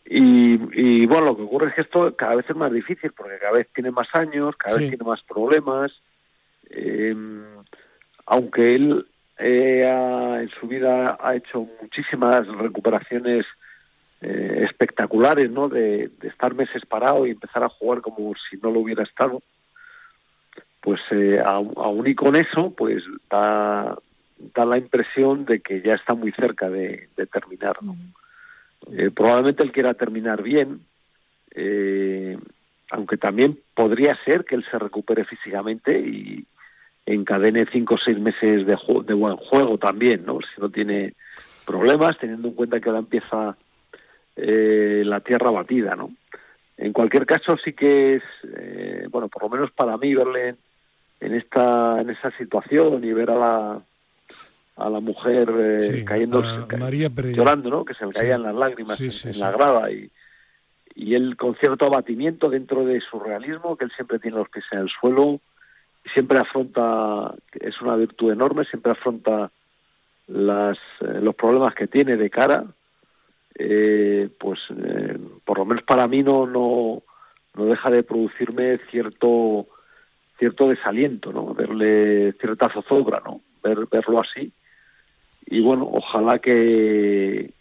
y, 0.05 0.59
y 0.73 1.05
bueno, 1.05 1.27
lo 1.27 1.35
que 1.37 1.43
ocurre 1.43 1.67
es 1.69 1.75
que 1.75 1.81
esto 1.81 2.15
cada 2.15 2.35
vez 2.35 2.49
es 2.49 2.55
más 2.55 2.71
difícil 2.71 3.11
porque 3.15 3.37
cada 3.39 3.53
vez 3.53 3.67
tiene 3.73 3.91
más 3.91 4.07
años, 4.13 4.55
cada 4.57 4.75
Sí. 4.75 4.81
vez 4.81 4.89
tiene 4.91 5.05
más 5.05 5.21
problemas. 5.23 5.91
Eh, 6.69 7.15
aunque 8.25 8.75
él 8.75 9.05
eh, 9.41 9.85
ha- 9.85 10.41
en 10.41 10.49
su 10.49 10.67
vida 10.67 11.17
ha 11.19 11.35
hecho 11.35 11.67
muchísimas 11.81 12.47
recuperaciones 12.47 13.45
eh, 14.21 14.63
espectaculares, 14.69 15.49
¿no? 15.49 15.67
De, 15.67 16.09
de 16.19 16.27
estar 16.27 16.53
meses 16.53 16.85
parado 16.85 17.25
y 17.25 17.31
empezar 17.31 17.63
a 17.63 17.69
jugar 17.69 18.01
como 18.01 18.33
si 18.49 18.57
no 18.57 18.71
lo 18.71 18.79
hubiera 18.81 19.03
estado. 19.03 19.41
Pues 20.81 20.99
eh, 21.11 21.39
aún 21.43 22.07
y 22.07 22.15
con 22.15 22.35
eso, 22.35 22.73
pues 22.75 23.03
da, 23.29 23.97
da 24.55 24.65
la 24.65 24.77
impresión 24.77 25.45
de 25.45 25.59
que 25.59 25.81
ya 25.81 25.93
está 25.95 26.13
muy 26.15 26.31
cerca 26.31 26.69
de, 26.69 27.09
de 27.15 27.25
terminar, 27.27 27.77
¿no? 27.81 27.95
Eh, 28.91 29.11
probablemente 29.11 29.63
él 29.63 29.71
quiera 29.71 29.93
terminar 29.93 30.41
bien, 30.41 30.81
eh, 31.53 32.37
aunque 32.89 33.17
también 33.17 33.59
podría 33.75 34.15
ser 34.25 34.43
que 34.43 34.55
él 34.55 34.65
se 34.71 34.79
recupere 34.79 35.23
físicamente 35.25 35.99
y 35.99 36.45
encadene 37.05 37.65
cinco 37.71 37.95
o 37.95 37.97
seis 37.97 38.19
meses 38.19 38.65
de, 38.65 38.75
ju- 38.77 39.03
de 39.03 39.13
buen 39.13 39.35
juego 39.37 39.77
también, 39.77 40.25
¿no? 40.25 40.39
Si 40.41 40.61
no 40.61 40.69
tiene 40.69 41.13
problemas, 41.65 42.17
teniendo 42.19 42.47
en 42.49 42.53
cuenta 42.53 42.79
que 42.79 42.89
ahora 42.89 42.99
empieza 42.99 43.57
eh, 44.35 45.03
la 45.05 45.19
tierra 45.21 45.51
batida, 45.51 45.95
¿no? 45.95 46.11
En 46.77 46.93
cualquier 46.93 47.25
caso, 47.25 47.57
sí 47.57 47.73
que 47.73 48.15
es, 48.15 48.23
eh, 48.55 49.07
bueno, 49.11 49.27
por 49.29 49.43
lo 49.43 49.49
menos 49.49 49.71
para 49.71 49.97
mí 49.97 50.15
verle 50.15 50.55
en, 51.19 51.35
esta 51.35 52.01
en 52.01 52.09
esa 52.09 52.31
situación 52.37 53.03
y 53.03 53.13
ver 53.13 53.29
a 53.31 53.35
la 53.35 53.81
a 54.77 54.89
la 54.89 54.99
mujer 54.99 55.51
eh, 55.59 55.79
Sí, 55.99 56.05
cayendo 56.05 56.41
llorando, 57.35 57.69
¿no? 57.69 57.85
Que 57.85 57.93
se 57.93 58.05
le 58.05 58.13
Sí. 58.13 58.19
caían 58.19 58.41
las 58.43 58.55
lágrimas 58.55 58.97
Sí, 58.97 59.09
en, 59.25 59.39
la 59.39 59.51
grada 59.51 59.91
y, 59.91 60.09
y 60.95 61.13
él 61.13 61.35
con 61.37 61.55
cierto 61.55 61.85
abatimiento 61.85 62.49
dentro 62.49 62.83
de 62.85 62.99
su 63.01 63.19
realismo, 63.19 63.75
que 63.75 63.85
él 63.85 63.91
siempre 63.95 64.17
tiene 64.17 64.37
los 64.37 64.49
pies 64.49 64.65
en 64.71 64.79
el 64.79 64.89
suelo, 64.89 65.39
siempre 66.13 66.39
afronta, 66.39 67.33
es 67.53 67.81
una 67.81 67.95
virtud 67.95 68.31
enorme, 68.31 68.65
siempre 68.65 68.91
afronta 68.91 69.51
las, 70.27 70.77
eh, 71.01 71.19
los 71.21 71.35
problemas 71.35 71.75
que 71.75 71.87
tiene 71.87 72.17
de 72.17 72.29
cara, 72.29 72.65
eh, 73.55 74.29
pues 74.39 74.59
eh, 74.69 75.17
por 75.45 75.59
lo 75.59 75.65
menos 75.65 75.83
para 75.83 76.07
mí 76.07 76.23
no, 76.23 76.47
no, 76.47 77.03
no 77.55 77.65
deja 77.65 77.89
de 77.89 78.03
producirme 78.03 78.79
cierto 78.89 79.67
cierto 80.41 80.69
desaliento, 80.69 81.31
¿no? 81.31 81.53
Verle 81.53 82.33
cierta 82.39 82.67
zozobra, 82.69 83.21
¿no? 83.23 83.41
Ver, 83.61 83.85
verlo 83.91 84.21
así. 84.21 84.51
Y 85.45 85.61
bueno, 85.61 85.87
ojalá 85.93 86.39
que, 86.39 87.53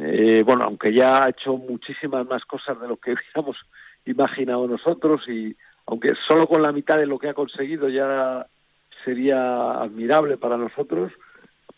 eh, 0.00 0.42
bueno, 0.46 0.62
aunque 0.62 0.92
ya 0.94 1.24
ha 1.24 1.30
hecho 1.30 1.56
muchísimas 1.56 2.24
más 2.28 2.44
cosas 2.44 2.80
de 2.80 2.86
lo 2.86 2.96
que 2.98 3.12
hubiéramos 3.34 3.56
imaginado 4.04 4.68
nosotros 4.68 5.28
y 5.28 5.56
aunque 5.86 6.14
solo 6.26 6.46
con 6.46 6.62
la 6.62 6.72
mitad 6.72 6.98
de 6.98 7.06
lo 7.06 7.18
que 7.18 7.28
ha 7.28 7.34
conseguido 7.34 7.88
ya 7.88 8.46
sería 9.04 9.72
admirable 9.80 10.36
para 10.36 10.56
nosotros 10.56 11.12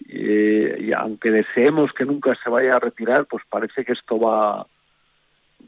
eh, 0.08 0.78
y 0.80 0.92
aunque 0.92 1.30
deseemos 1.30 1.92
que 1.92 2.04
nunca 2.04 2.34
se 2.42 2.48
vaya 2.48 2.76
a 2.76 2.80
retirar 2.80 3.26
pues 3.26 3.44
parece 3.48 3.84
que 3.84 3.92
esto 3.92 4.18
va 4.18 4.66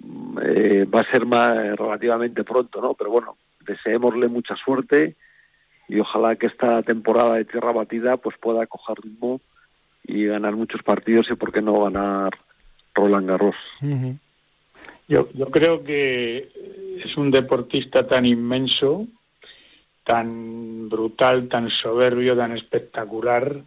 mm, 0.03 0.39
eh, 0.43 0.85
va 0.85 1.01
a 1.01 1.11
ser 1.11 1.27
más 1.27 1.57
relativamente 1.77 2.45
pronto 2.45 2.81
no 2.81 2.95
pero 2.95 3.11
bueno 3.11 3.37
deseémosle 3.67 4.29
mucha 4.29 4.57
suerte 4.57 5.17
y 5.89 5.99
ojalá 5.99 6.37
que 6.37 6.47
esta 6.47 6.83
temporada 6.83 7.35
de 7.35 7.45
tierra 7.45 7.73
batida 7.73 8.17
pues 8.17 8.37
pueda 8.39 8.67
coger 8.67 8.97
ritmo 9.03 9.41
y 10.05 10.27
ganar 10.27 10.55
muchos 10.55 10.83
partidos 10.83 11.29
y 11.31 11.35
por 11.35 11.53
qué 11.53 11.61
no 11.61 11.83
ganar 11.85 12.33
Roland 12.95 13.29
Garros. 13.29 13.57
Yo, 15.11 15.29
yo 15.35 15.47
creo 15.47 15.83
que 15.83 16.49
es 17.05 17.17
un 17.17 17.33
deportista 17.33 18.07
tan 18.07 18.25
inmenso, 18.25 19.09
tan 20.05 20.89
brutal, 20.89 21.49
tan 21.49 21.69
soberbio, 21.69 22.37
tan 22.37 22.57
espectacular, 22.57 23.61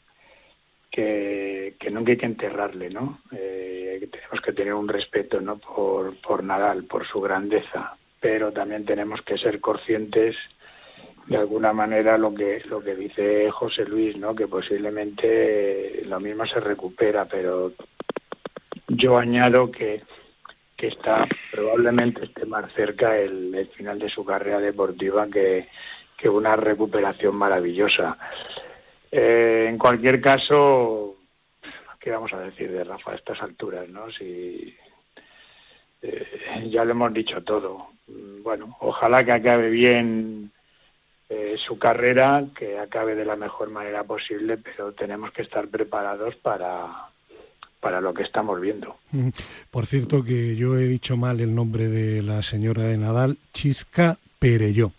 que, 0.89 1.75
nunca 1.91 2.11
hay 2.11 2.17
que 2.17 2.27
enterrarle, 2.27 2.89
¿no? 2.89 3.19
Eh, 3.33 4.07
tenemos 4.09 4.39
que 4.39 4.53
tener 4.53 4.73
un 4.73 4.87
respeto, 4.87 5.41
¿no? 5.41 5.57
Por, 5.57 6.15
por 6.21 6.45
Nadal, 6.45 6.85
por 6.85 7.05
su 7.05 7.19
grandeza, 7.19 7.97
pero 8.21 8.53
también 8.53 8.85
tenemos 8.85 9.21
que 9.23 9.37
ser 9.37 9.59
conscientes 9.59 10.37
de 11.27 11.35
alguna 11.35 11.73
manera 11.73 12.17
lo 12.17 12.33
que 12.33 12.61
lo 12.69 12.81
que 12.81 12.95
dice 12.95 13.51
José 13.51 13.83
Luis, 13.83 14.15
¿no? 14.15 14.33
Que 14.33 14.47
posiblemente 14.47 16.03
lo 16.05 16.21
mismo 16.21 16.45
se 16.45 16.61
recupera, 16.61 17.25
pero 17.25 17.73
yo 18.87 19.17
añado 19.17 19.69
que 19.69 20.03
que 20.83 20.89
está 20.89 21.25
probablemente 21.49 22.25
esté 22.25 22.45
más 22.45 22.69
cerca 22.73 23.17
el, 23.17 23.69
final 23.73 23.97
de 23.97 24.09
su 24.09 24.25
carrera 24.25 24.59
deportiva 24.59 25.29
que, 25.29 25.69
que 26.17 26.27
una 26.27 26.57
recuperación 26.57 27.37
maravillosa. 27.37 28.17
Eh, 29.09 29.67
en 29.69 29.77
cualquier 29.77 30.19
caso, 30.19 31.15
¿qué 32.01 32.11
vamos 32.11 32.33
a 32.33 32.39
decir 32.41 32.69
de 32.69 32.83
Rafa 32.83 33.13
a 33.13 33.15
estas 33.15 33.41
alturas? 33.41 33.87
¿no? 33.87 34.11
Si, 34.11 34.75
eh, 36.01 36.67
ya 36.69 36.83
lo 36.83 36.91
hemos 36.91 37.13
dicho 37.13 37.41
todo. 37.43 37.87
Bueno, 38.41 38.75
ojalá 38.81 39.23
que 39.23 39.31
acabe 39.31 39.69
bien 39.69 40.51
eh, 41.29 41.55
su 41.65 41.79
carrera, 41.79 42.43
que 42.57 42.77
acabe 42.77 43.15
de 43.15 43.23
la 43.23 43.37
mejor 43.37 43.69
manera 43.69 44.03
posible, 44.03 44.57
pero 44.57 44.91
tenemos 44.91 45.31
que 45.31 45.43
estar 45.43 45.65
preparados 45.69 46.35
para, 46.35 47.07
para 47.83 47.99
lo 47.99 48.13
que 48.13 48.23
estamos 48.23 48.61
viendo. 48.61 48.95
Por 49.69 49.85
cierto 49.85 50.23
que 50.23 50.55
yo 50.55 50.77
he 50.77 50.87
dicho 50.87 51.17
mal 51.17 51.41
el 51.41 51.53
nombre 51.53 51.89
de 51.89 52.23
la 52.23 52.41
señora 52.41 52.83
de 52.83 52.97
Nadal, 52.97 53.37
Chisca 53.53 54.17
Perelló. 54.39 54.93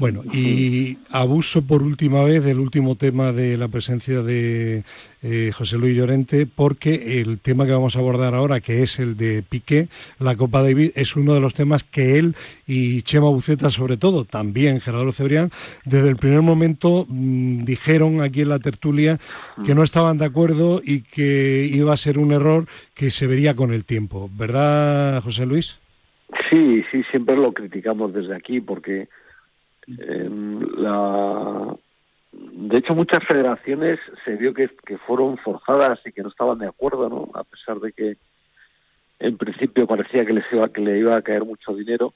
Bueno, 0.00 0.22
y 0.32 0.96
abuso 1.10 1.60
por 1.60 1.82
última 1.82 2.24
vez 2.24 2.42
del 2.42 2.58
último 2.58 2.94
tema 2.94 3.32
de 3.32 3.58
la 3.58 3.68
presencia 3.68 4.22
de 4.22 4.82
eh, 5.22 5.52
José 5.54 5.76
Luis 5.76 5.94
Llorente, 5.94 6.46
porque 6.46 7.20
el 7.20 7.38
tema 7.38 7.66
que 7.66 7.72
vamos 7.72 7.96
a 7.96 7.98
abordar 7.98 8.34
ahora, 8.34 8.60
que 8.60 8.82
es 8.82 8.98
el 8.98 9.18
de 9.18 9.42
Piqué, 9.46 9.88
la 10.18 10.36
Copa 10.36 10.62
David, 10.62 10.92
es 10.96 11.16
uno 11.16 11.34
de 11.34 11.40
los 11.40 11.52
temas 11.52 11.84
que 11.84 12.18
él 12.18 12.34
y 12.66 13.02
Chema 13.02 13.28
Buceta, 13.28 13.68
sobre 13.68 13.98
todo, 13.98 14.24
también 14.24 14.80
Gerardo 14.80 15.12
Cebrián, 15.12 15.50
desde 15.84 16.08
el 16.08 16.16
primer 16.16 16.40
momento 16.40 17.04
mm, 17.06 17.64
dijeron 17.66 18.22
aquí 18.22 18.40
en 18.40 18.48
la 18.48 18.58
tertulia 18.58 19.18
que 19.66 19.74
no 19.74 19.82
estaban 19.82 20.16
de 20.16 20.24
acuerdo 20.24 20.80
y 20.82 21.02
que 21.02 21.68
iba 21.70 21.92
a 21.92 21.98
ser 21.98 22.18
un 22.18 22.32
error 22.32 22.64
que 22.94 23.10
se 23.10 23.26
vería 23.26 23.54
con 23.54 23.70
el 23.70 23.84
tiempo. 23.84 24.30
¿Verdad, 24.32 25.22
José 25.22 25.44
Luis? 25.44 25.78
Sí, 26.48 26.82
sí, 26.90 27.02
siempre 27.10 27.36
lo 27.36 27.52
criticamos 27.52 28.14
desde 28.14 28.34
aquí 28.34 28.62
porque 28.62 29.08
em, 29.98 30.60
la... 30.76 31.74
De 32.32 32.78
hecho, 32.78 32.94
muchas 32.94 33.24
federaciones 33.26 33.98
se 34.24 34.36
vio 34.36 34.54
que, 34.54 34.68
que 34.86 34.98
fueron 34.98 35.36
forzadas 35.38 35.98
y 36.06 36.12
que 36.12 36.22
no 36.22 36.28
estaban 36.28 36.58
de 36.58 36.68
acuerdo, 36.68 37.08
¿no? 37.08 37.30
A 37.34 37.44
pesar 37.44 37.80
de 37.80 37.92
que 37.92 38.16
en 39.18 39.36
principio 39.36 39.86
parecía 39.86 40.24
que 40.24 40.32
les 40.32 40.44
iba 40.52 40.68
que 40.68 40.80
le 40.80 40.98
iba 40.98 41.16
a 41.16 41.22
caer 41.22 41.44
mucho 41.44 41.74
dinero, 41.74 42.14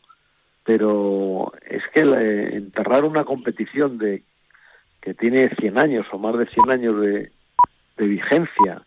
pero 0.65 1.53
es 1.69 1.83
que 1.93 2.01
enterrar 2.01 3.05
una 3.05 3.25
competición 3.25 3.99
de 3.99 4.23
que 5.03 5.13
tiene 5.13 5.51
100 5.57 5.79
años 5.79 6.07
o 6.13 6.19
más 6.19 6.37
de 6.39 6.47
100 6.47 6.71
años 6.71 7.01
de, 7.01 7.31
de 7.99 8.07
vigencia, 8.07 8.83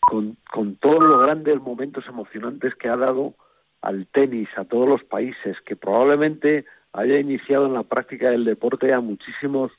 con, 0.00 0.36
con 0.52 0.76
todos 0.76 1.02
los 1.02 1.22
grandes 1.22 1.58
momentos 1.60 2.06
emocionantes 2.06 2.74
que 2.74 2.88
ha 2.88 2.96
dado 2.96 3.34
al 3.80 4.06
tenis 4.08 4.48
a 4.56 4.64
todos 4.64 4.88
los 4.88 5.04
países, 5.04 5.56
que 5.64 5.76
probablemente 5.76 6.66
haya 6.92 7.18
iniciado 7.18 7.66
en 7.66 7.74
la 7.74 7.82
práctica 7.82 8.30
del 8.30 8.44
deporte 8.44 8.92
a 8.92 9.00
muchísimos 9.00 9.72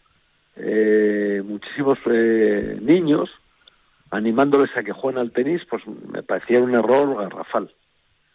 eh, 0.56 1.42
muchísimos 1.46 1.98
eh, 2.12 2.78
niños 2.82 3.30
animándoles 4.12 4.76
a 4.76 4.84
que 4.84 4.92
jueguen 4.92 5.22
al 5.22 5.32
tenis, 5.32 5.62
pues 5.70 5.84
me 5.88 6.24
parecía 6.24 6.60
un 6.60 6.74
error 6.74 7.16
garrafal. 7.16 7.72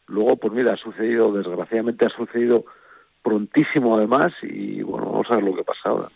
Luego, 0.07 0.37
pues 0.37 0.53
mira, 0.53 0.75
ha 0.75 0.77
sucedido, 0.77 1.33
desgraciadamente 1.33 2.07
ha 2.07 2.11
sucedido 2.11 2.65
prontísimo 3.23 3.97
además 3.97 4.33
y 4.43 4.83
bueno, 4.83 5.07
vamos 5.11 5.27
a 5.31 5.37
ver 5.37 5.45
lo 5.45 5.57
que 5.57 5.65
pasa 5.65 5.81
ahora. 5.87 6.09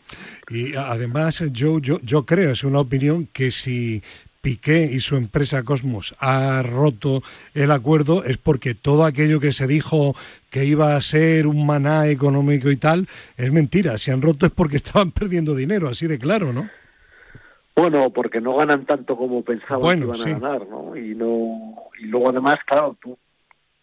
Y 0.48 0.74
además 0.76 1.42
yo, 1.52 1.78
yo, 1.78 1.98
yo 2.02 2.24
creo, 2.24 2.52
es 2.52 2.64
una 2.64 2.80
opinión, 2.80 3.28
que 3.32 3.50
si 3.50 4.02
Piqué 4.40 4.88
y 4.90 5.00
su 5.00 5.16
empresa 5.16 5.64
Cosmos 5.64 6.14
ha 6.20 6.62
roto 6.62 7.22
el 7.54 7.70
acuerdo 7.72 8.24
es 8.24 8.38
porque 8.38 8.74
todo 8.74 9.04
aquello 9.04 9.40
que 9.40 9.52
se 9.52 9.66
dijo 9.66 10.14
que 10.50 10.64
iba 10.64 10.94
a 10.94 11.00
ser 11.00 11.46
un 11.46 11.66
maná 11.66 12.06
económico 12.06 12.70
y 12.70 12.76
tal 12.76 13.08
es 13.36 13.52
mentira. 13.52 13.98
Si 13.98 14.10
han 14.10 14.22
roto 14.22 14.46
es 14.46 14.52
porque 14.52 14.76
estaban 14.82 15.10
perdiendo 15.10 15.54
dinero, 15.54 15.88
así 15.88 16.06
de 16.06 16.18
claro, 16.18 16.52
¿no? 16.52 16.68
Bueno, 17.74 18.10
porque 18.10 18.40
no 18.40 18.56
ganan 18.56 18.86
tanto 18.86 19.16
como 19.16 19.42
pensaban 19.42 20.00
que 20.00 20.04
iban 20.04 20.20
a 20.20 20.24
ganar, 20.24 20.68
¿no? 20.68 20.96
Y 20.96 21.14
no 21.14 21.88
y 22.00 22.06
luego 22.06 22.30
además, 22.30 22.58
claro, 22.66 22.96
tú 23.00 23.16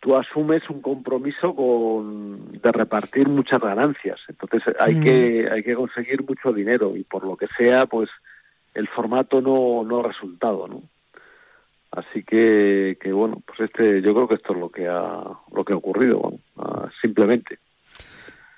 tú 0.06 0.16
asumes 0.16 0.62
un 0.70 0.82
compromiso 0.82 1.56
con 1.56 2.62
de 2.62 2.72
repartir 2.72 3.28
muchas 3.28 3.60
ganancias. 3.60 4.20
Entonces 4.28 4.62
hay 4.80 5.00
que 5.00 5.50
hay 5.52 5.64
que 5.64 5.76
conseguir 5.76 6.24
mucho 6.24 6.54
dinero 6.54 6.96
y 6.96 7.04
por 7.04 7.26
lo 7.26 7.36
que 7.36 7.48
sea, 7.58 7.88
pues 7.88 8.10
el 8.76 8.88
formato 8.90 9.42
no, 9.42 9.84
no 9.84 10.00
ha 10.00 10.08
resultado, 10.08 10.68
¿no? 10.68 10.84
Así 11.92 12.24
que, 12.24 12.98
que 13.02 13.12
bueno, 13.14 13.42
pues 13.46 13.62
este, 13.62 14.02
yo 14.02 14.14
creo 14.14 14.28
que 14.28 14.36
esto 14.36 14.54
es 14.54 14.60
lo 14.60 14.70
que 14.70 14.88
ha, 14.88 15.24
lo 15.54 15.64
que 15.64 15.74
ha 15.74 15.78
ocurrido, 15.78 16.34
simplemente. 17.02 17.58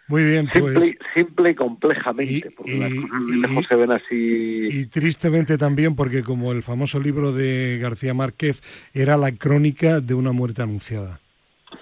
Muy 0.08 0.24
bien, 0.24 0.48
pues. 0.48 0.74
Simple, 0.74 0.98
simple 1.14 1.52
y 1.52 1.56
complejamente, 1.56 2.50
porque 2.56 2.80
las 2.80 2.94
cosas 2.94 3.22
lejos 3.30 3.66
se 3.68 3.76
ven 3.76 3.92
así. 3.92 4.80
Y 4.80 4.86
tristemente 4.88 5.58
también, 5.58 5.96
porque 5.96 6.24
como 6.24 6.52
el 6.52 6.64
famoso 6.64 7.00
libro 7.00 7.32
de 7.32 7.78
García 7.80 8.14
Márquez 8.14 8.62
era 8.94 9.18
la 9.18 9.34
crónica 9.34 10.00
de 10.00 10.14
una 10.14 10.32
muerte 10.32 10.64
anunciada. 10.64 11.20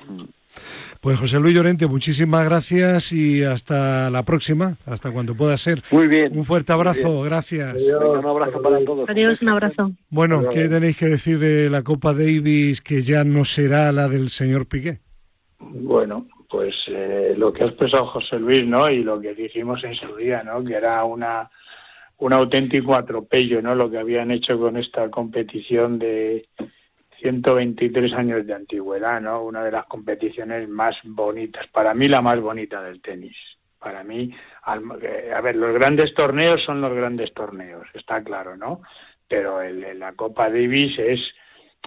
Mm. 0.09 0.23
Pues 1.05 1.19
José 1.19 1.39
Luis 1.39 1.53
Llorente, 1.53 1.85
muchísimas 1.85 2.43
gracias 2.49 3.11
y 3.11 3.43
hasta 3.43 4.09
la 4.09 4.23
próxima, 4.23 4.77
hasta 4.87 5.13
cuando 5.13 5.35
pueda 5.35 5.55
ser. 5.55 5.83
Muy 5.91 6.07
bien. 6.07 6.35
Un 6.35 6.45
fuerte 6.45 6.73
abrazo, 6.73 7.21
gracias. 7.21 7.75
un 7.75 8.25
abrazo 8.25 8.59
para 8.59 8.83
todos. 8.83 9.07
Adiós, 9.07 9.39
un 9.39 9.49
abrazo. 9.49 9.91
Bueno, 10.09 10.41
¿qué 10.51 10.67
tenéis 10.67 10.97
que 10.97 11.05
decir 11.05 11.37
de 11.37 11.69
la 11.69 11.83
Copa 11.83 12.11
Davis 12.13 12.81
que 12.81 13.03
ya 13.03 13.23
no 13.23 13.45
será 13.45 13.91
la 13.91 14.07
del 14.07 14.29
señor 14.29 14.65
Piqué? 14.65 14.97
Bueno, 15.59 16.25
pues 16.49 16.73
eh, 16.87 17.35
lo 17.37 17.53
que 17.53 17.65
ha 17.65 17.67
expresado 17.67 18.07
José 18.07 18.39
Luis, 18.39 18.65
¿no? 18.65 18.89
Y 18.89 19.03
lo 19.03 19.21
que 19.21 19.35
dijimos 19.35 19.83
en 19.83 19.93
su 19.93 20.15
día, 20.15 20.41
¿no? 20.41 20.63
Que 20.63 20.73
era 20.73 21.03
una 21.03 21.51
un 22.17 22.33
auténtico 22.33 22.95
atropello, 22.95 23.61
¿no? 23.61 23.75
Lo 23.75 23.91
que 23.91 23.99
habían 23.99 24.31
hecho 24.31 24.57
con 24.57 24.75
esta 24.75 25.11
competición 25.11 25.99
de 25.99 26.47
123 27.19 28.13
años 28.13 28.45
de 28.45 28.53
antigüedad, 28.53 29.21
¿no? 29.21 29.43
Una 29.43 29.63
de 29.63 29.71
las 29.71 29.85
competiciones 29.85 30.67
más 30.69 30.95
bonitas, 31.03 31.67
para 31.67 31.93
mí 31.93 32.07
la 32.07 32.21
más 32.21 32.39
bonita 32.39 32.81
del 32.81 33.01
tenis. 33.01 33.35
Para 33.79 34.03
mí, 34.03 34.33
eh, 35.01 35.31
a 35.35 35.41
ver, 35.41 35.55
los 35.55 35.73
grandes 35.73 36.13
torneos 36.15 36.63
son 36.63 36.81
los 36.81 36.93
grandes 36.93 37.33
torneos, 37.33 37.87
está 37.93 38.23
claro, 38.23 38.57
¿no? 38.57 38.81
Pero 39.27 39.61
el, 39.61 39.99
la 39.99 40.13
Copa 40.13 40.49
Davis 40.49 40.97
es 40.97 41.21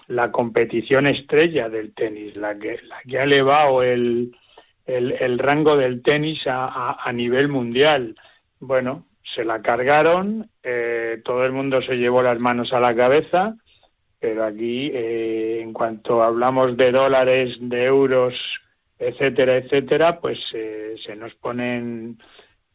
la 0.07 0.31
competición 0.31 1.07
estrella 1.07 1.69
del 1.69 1.93
tenis, 1.93 2.35
la 2.35 2.57
que, 2.57 2.79
la 2.83 3.01
que 3.07 3.19
ha 3.19 3.23
elevado 3.23 3.83
el, 3.83 4.35
el, 4.85 5.39
rango 5.39 5.77
del 5.77 6.01
tenis 6.01 6.45
a, 6.47 6.97
a, 7.03 7.13
nivel 7.13 7.47
mundial. 7.47 8.15
Bueno, 8.59 9.05
se 9.35 9.43
la 9.43 9.61
cargaron, 9.61 10.49
eh, 10.63 11.21
todo 11.23 11.45
el 11.45 11.51
mundo 11.51 11.81
se 11.81 11.95
llevó 11.95 12.21
las 12.21 12.39
manos 12.39 12.73
a 12.73 12.79
la 12.79 12.95
cabeza, 12.95 13.55
pero 14.19 14.43
aquí, 14.43 14.91
eh, 14.93 15.61
en 15.61 15.73
cuanto 15.73 16.21
hablamos 16.21 16.75
de 16.75 16.91
dólares, 16.91 17.57
de 17.61 17.85
euros, 17.85 18.33
etcétera, 18.97 19.57
etcétera, 19.57 20.19
pues 20.19 20.39
eh, 20.53 20.95
se 21.05 21.15
nos 21.15 21.33
ponen 21.35 22.17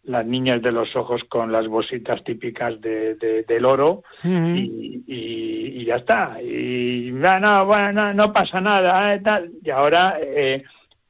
las 0.05 0.27
niñas 0.27 0.63
de 0.63 0.73
los 0.73 0.95
ojos 0.97 1.23
con 1.25 1.53
las 1.53 1.67
bolsitas 1.69 2.23
típicas 2.25 2.81
de, 2.81 3.45
del 3.47 3.65
oro 3.65 4.03
y, 4.23 5.03
y, 5.07 5.85
ya 5.85 5.97
está. 5.97 6.41
Y 6.43 7.11
no, 7.13 7.67
bueno, 7.67 8.13
no, 8.15 8.33
pasa 8.33 8.61
nada. 8.61 9.15
Eh, 9.15 9.21
tal. 9.21 9.51
Y 9.63 9.71
ahora 9.71 10.19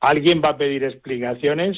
alguien 0.00 0.42
va 0.44 0.50
a 0.50 0.56
pedir 0.56 0.84
explicaciones, 0.84 1.76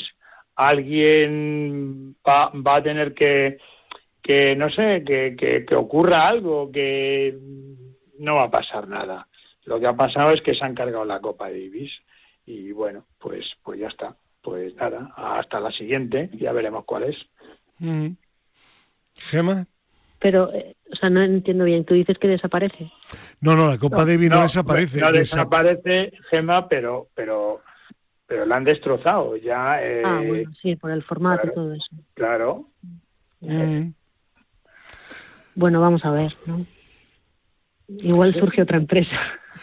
alguien 0.54 2.16
va, 2.26 2.50
va 2.54 2.76
a 2.76 2.82
tener 2.82 3.14
que, 3.14 3.58
que 4.22 4.56
no 4.56 4.68
sé, 4.70 5.04
que, 5.06 5.36
que, 5.38 5.64
que 5.64 5.74
ocurra 5.74 6.26
algo, 6.26 6.70
que 6.72 7.36
no 8.18 8.36
va 8.36 8.44
a 8.44 8.50
pasar 8.50 8.88
nada. 8.88 9.26
Lo 9.64 9.80
que 9.80 9.86
ha 9.86 9.96
pasado 9.96 10.32
es 10.32 10.42
que 10.42 10.54
se 10.54 10.64
han 10.64 10.74
cargado 10.74 11.04
la 11.04 11.20
Copa 11.20 11.48
Davis 11.50 11.92
y 12.46 12.72
bueno, 12.72 13.04
pues 13.18 13.44
pues 13.62 13.80
ya 13.80 13.88
está. 13.88 14.16
Pues 14.42 14.74
nada, 14.76 15.12
hasta 15.16 15.58
la 15.58 15.72
siguiente, 15.72 16.30
ya 16.34 16.52
veremos 16.52 16.84
cuál 16.84 17.04
es. 17.04 17.16
Mm. 17.78 18.10
Gema. 19.14 19.66
Pero, 20.20 20.52
eh, 20.52 20.76
o 20.92 20.96
sea, 20.96 21.10
no 21.10 21.20
entiendo 21.22 21.64
bien. 21.64 21.84
Tú 21.84 21.94
dices 21.94 22.16
que 22.18 22.28
desaparece. 22.28 22.90
No, 23.40 23.56
no, 23.56 23.66
la 23.66 23.78
Copa 23.78 24.04
Davis 24.04 24.30
no, 24.30 24.42
desaparece. 24.42 25.00
No, 25.00 25.10
desaparece, 25.10 26.12
Gema, 26.30 26.68
pero, 26.68 27.08
pero, 27.14 27.60
pero 28.26 28.46
la 28.46 28.56
han 28.56 28.64
destrozado. 28.64 29.36
Ya. 29.36 29.82
Eh, 29.82 30.02
ah, 30.04 30.22
bueno, 30.26 30.50
sí, 30.62 30.76
por 30.76 30.90
el 30.90 31.02
formato 31.02 31.48
y 31.48 31.54
todo 31.54 31.74
eso. 31.74 31.96
Claro. 32.14 32.68
Mm. 33.40 33.90
Bueno, 35.54 35.80
vamos 35.80 36.04
a 36.04 36.10
ver, 36.10 36.36
¿no? 36.46 36.64
Igual 37.88 38.34
surge 38.34 38.62
otra 38.62 38.78
empresa. 38.78 39.16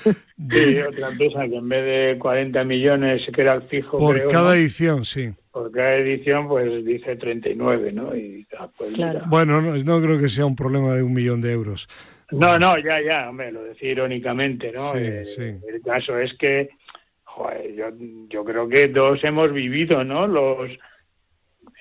Sí, 0.49 0.79
otra 0.81 1.09
empresa 1.11 1.47
que 1.47 1.55
en 1.55 1.69
vez 1.69 1.85
de 1.85 2.19
40 2.19 2.63
millones, 2.63 3.21
que 3.33 3.41
era 3.41 3.53
el 3.53 3.61
fijo. 3.63 3.99
Por 3.99 4.27
cada 4.27 4.57
edición, 4.57 5.05
sí. 5.05 5.31
Por 5.51 5.71
cada 5.71 5.95
edición, 5.95 6.47
pues 6.47 6.83
dice 6.83 7.15
39, 7.15 7.93
¿no? 7.93 8.13
Y, 8.15 8.45
ah, 8.57 8.67
pues 8.75 8.91
Bueno, 9.27 9.61
no, 9.61 10.01
creo 10.01 10.19
que 10.19 10.29
sea 10.29 10.45
un 10.47 10.55
problema 10.55 10.93
de 10.93 11.03
un 11.03 11.13
millón 11.13 11.41
de 11.41 11.53
euros. 11.53 11.87
No, 12.31 12.57
no, 12.57 12.77
ya, 12.79 13.01
ya, 13.01 13.29
hombre, 13.29 13.51
lo 13.51 13.63
decía 13.63 13.91
irónicamente, 13.91 14.71
¿no? 14.71 14.95
Eh, 14.95 15.23
el 15.39 15.81
caso 15.85 16.17
es 16.17 16.33
que, 16.33 16.69
joder, 17.23 17.75
yo, 17.75 17.85
yo 18.29 18.43
creo 18.43 18.67
que 18.67 18.87
todos 18.87 19.23
hemos 19.23 19.53
vivido, 19.53 20.03
¿no? 20.03 20.27
Los, 20.27 20.71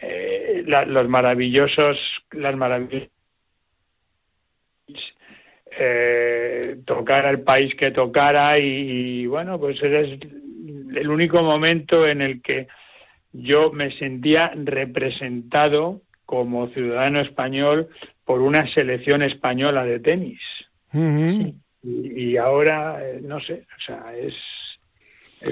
eh, 0.02 0.62
los 0.66 1.08
maravillosos, 1.08 1.96
las 2.32 2.54
maravillosas 2.54 3.10
eh, 5.78 6.78
tocara 6.84 7.30
el 7.30 7.40
país 7.40 7.74
que 7.74 7.90
tocara 7.90 8.58
y, 8.58 9.26
bueno, 9.26 9.58
pues 9.58 9.82
es 9.82 10.18
el 10.94 11.08
único 11.08 11.42
momento 11.42 12.06
en 12.06 12.22
el 12.22 12.42
que 12.42 12.68
yo 13.32 13.72
me 13.72 13.92
sentía 13.92 14.52
representado 14.54 16.02
como 16.26 16.68
ciudadano 16.68 17.20
español 17.20 17.88
por 18.24 18.40
una 18.40 18.66
selección 18.72 19.22
española 19.22 19.84
de 19.84 20.00
tenis. 20.00 20.40
y, 20.92 21.54
y, 21.82 22.36
ahora, 22.36 22.98
eh, 23.02 23.20
no 23.22 23.40
sé, 23.40 23.66
o 23.76 23.80
sea, 23.84 24.14
es, 24.16 24.34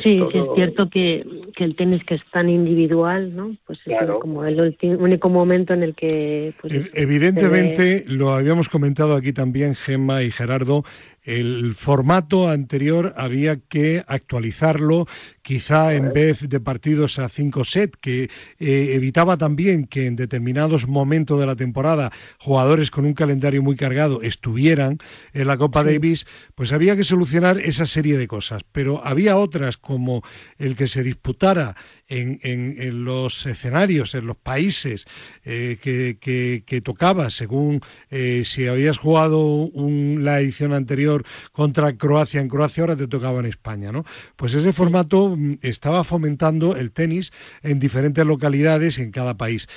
sí, 0.02 0.20
es 0.32 0.44
cierto 0.54 0.88
que, 0.88 1.24
que, 1.56 1.64
el 1.64 1.76
tenis 1.76 2.04
que 2.04 2.14
es 2.14 2.22
tan 2.32 2.48
individual, 2.48 3.34
¿no? 3.34 3.56
Pues 3.66 3.80
es 3.86 3.96
como 4.20 4.44
el 4.44 4.76
único 4.98 5.28
momento 5.28 5.74
en 5.74 5.82
el 5.82 5.94
que... 5.94 6.54
Pues, 6.60 6.90
Evidentemente, 6.94 8.04
lo 8.06 8.30
habíamos 8.30 8.68
comentado 8.68 9.14
aquí 9.14 9.32
también 9.32 9.74
Gemma 9.74 10.22
y 10.22 10.30
Gerardo, 10.30 10.84
el 11.22 11.74
formato 11.74 12.48
anterior 12.48 13.12
había 13.16 13.56
que 13.56 14.02
actualizarlo, 14.06 15.06
quizá 15.42 15.94
en 15.94 16.12
vez 16.12 16.48
de 16.48 16.60
partidos 16.60 17.18
a 17.18 17.28
cinco 17.28 17.64
set, 17.64 17.96
que 18.00 18.30
eh, 18.58 18.92
evitaba 18.94 19.36
también 19.36 19.86
que 19.86 20.06
en 20.06 20.16
determinados 20.16 20.86
momentos 20.86 21.38
de 21.40 21.46
la 21.46 21.56
temporada 21.56 22.12
jugadores 22.38 22.90
con 22.90 23.04
un 23.04 23.14
calendario 23.14 23.62
muy 23.62 23.76
cargado 23.76 24.22
estuvieran 24.22 24.98
en 25.32 25.46
la 25.46 25.56
Copa 25.56 25.84
Davis, 25.84 26.26
pues 26.54 26.72
había 26.72 26.96
que 26.96 27.04
solucionar 27.04 27.58
esa 27.58 27.86
serie 27.86 28.18
de 28.18 28.26
cosas. 28.26 28.62
Pero 28.72 29.04
había 29.04 29.36
otras 29.36 29.76
como 29.76 30.22
el 30.58 30.76
que 30.76 30.88
se 30.88 31.02
disputara 31.02 31.74
en, 32.10 33.04
los 33.04 33.46
escenarios, 33.46 34.14
en 34.14 34.26
los 34.26 34.36
países 34.36 35.06
eh, 35.44 35.78
que, 35.80 36.82
tocaba, 36.82 37.30
según 37.30 37.80
eh, 38.10 38.42
si 38.44 38.66
habías 38.66 38.98
jugado 38.98 39.70
la 39.74 40.40
edición 40.40 40.72
anterior 40.72 41.24
contra 41.52 41.96
Croacia 41.96 42.40
en 42.40 42.48
Croacia, 42.48 42.82
ahora 42.82 42.96
te 42.96 43.06
tocaba 43.06 43.40
en 43.40 43.46
España, 43.46 43.92
¿no? 43.92 44.04
Pues 44.36 44.54
ese 44.54 44.72
formato 44.72 45.36
mm, 45.36 45.58
estaba 45.62 46.04
fomentando 46.04 46.76
el 46.76 46.90
tenis 46.90 47.32
en 47.62 47.78
diferentes 47.78 48.26
localidades 48.26 48.98
y 48.98 49.02
en 49.02 49.12
cada 49.12 49.36
país 49.36 49.68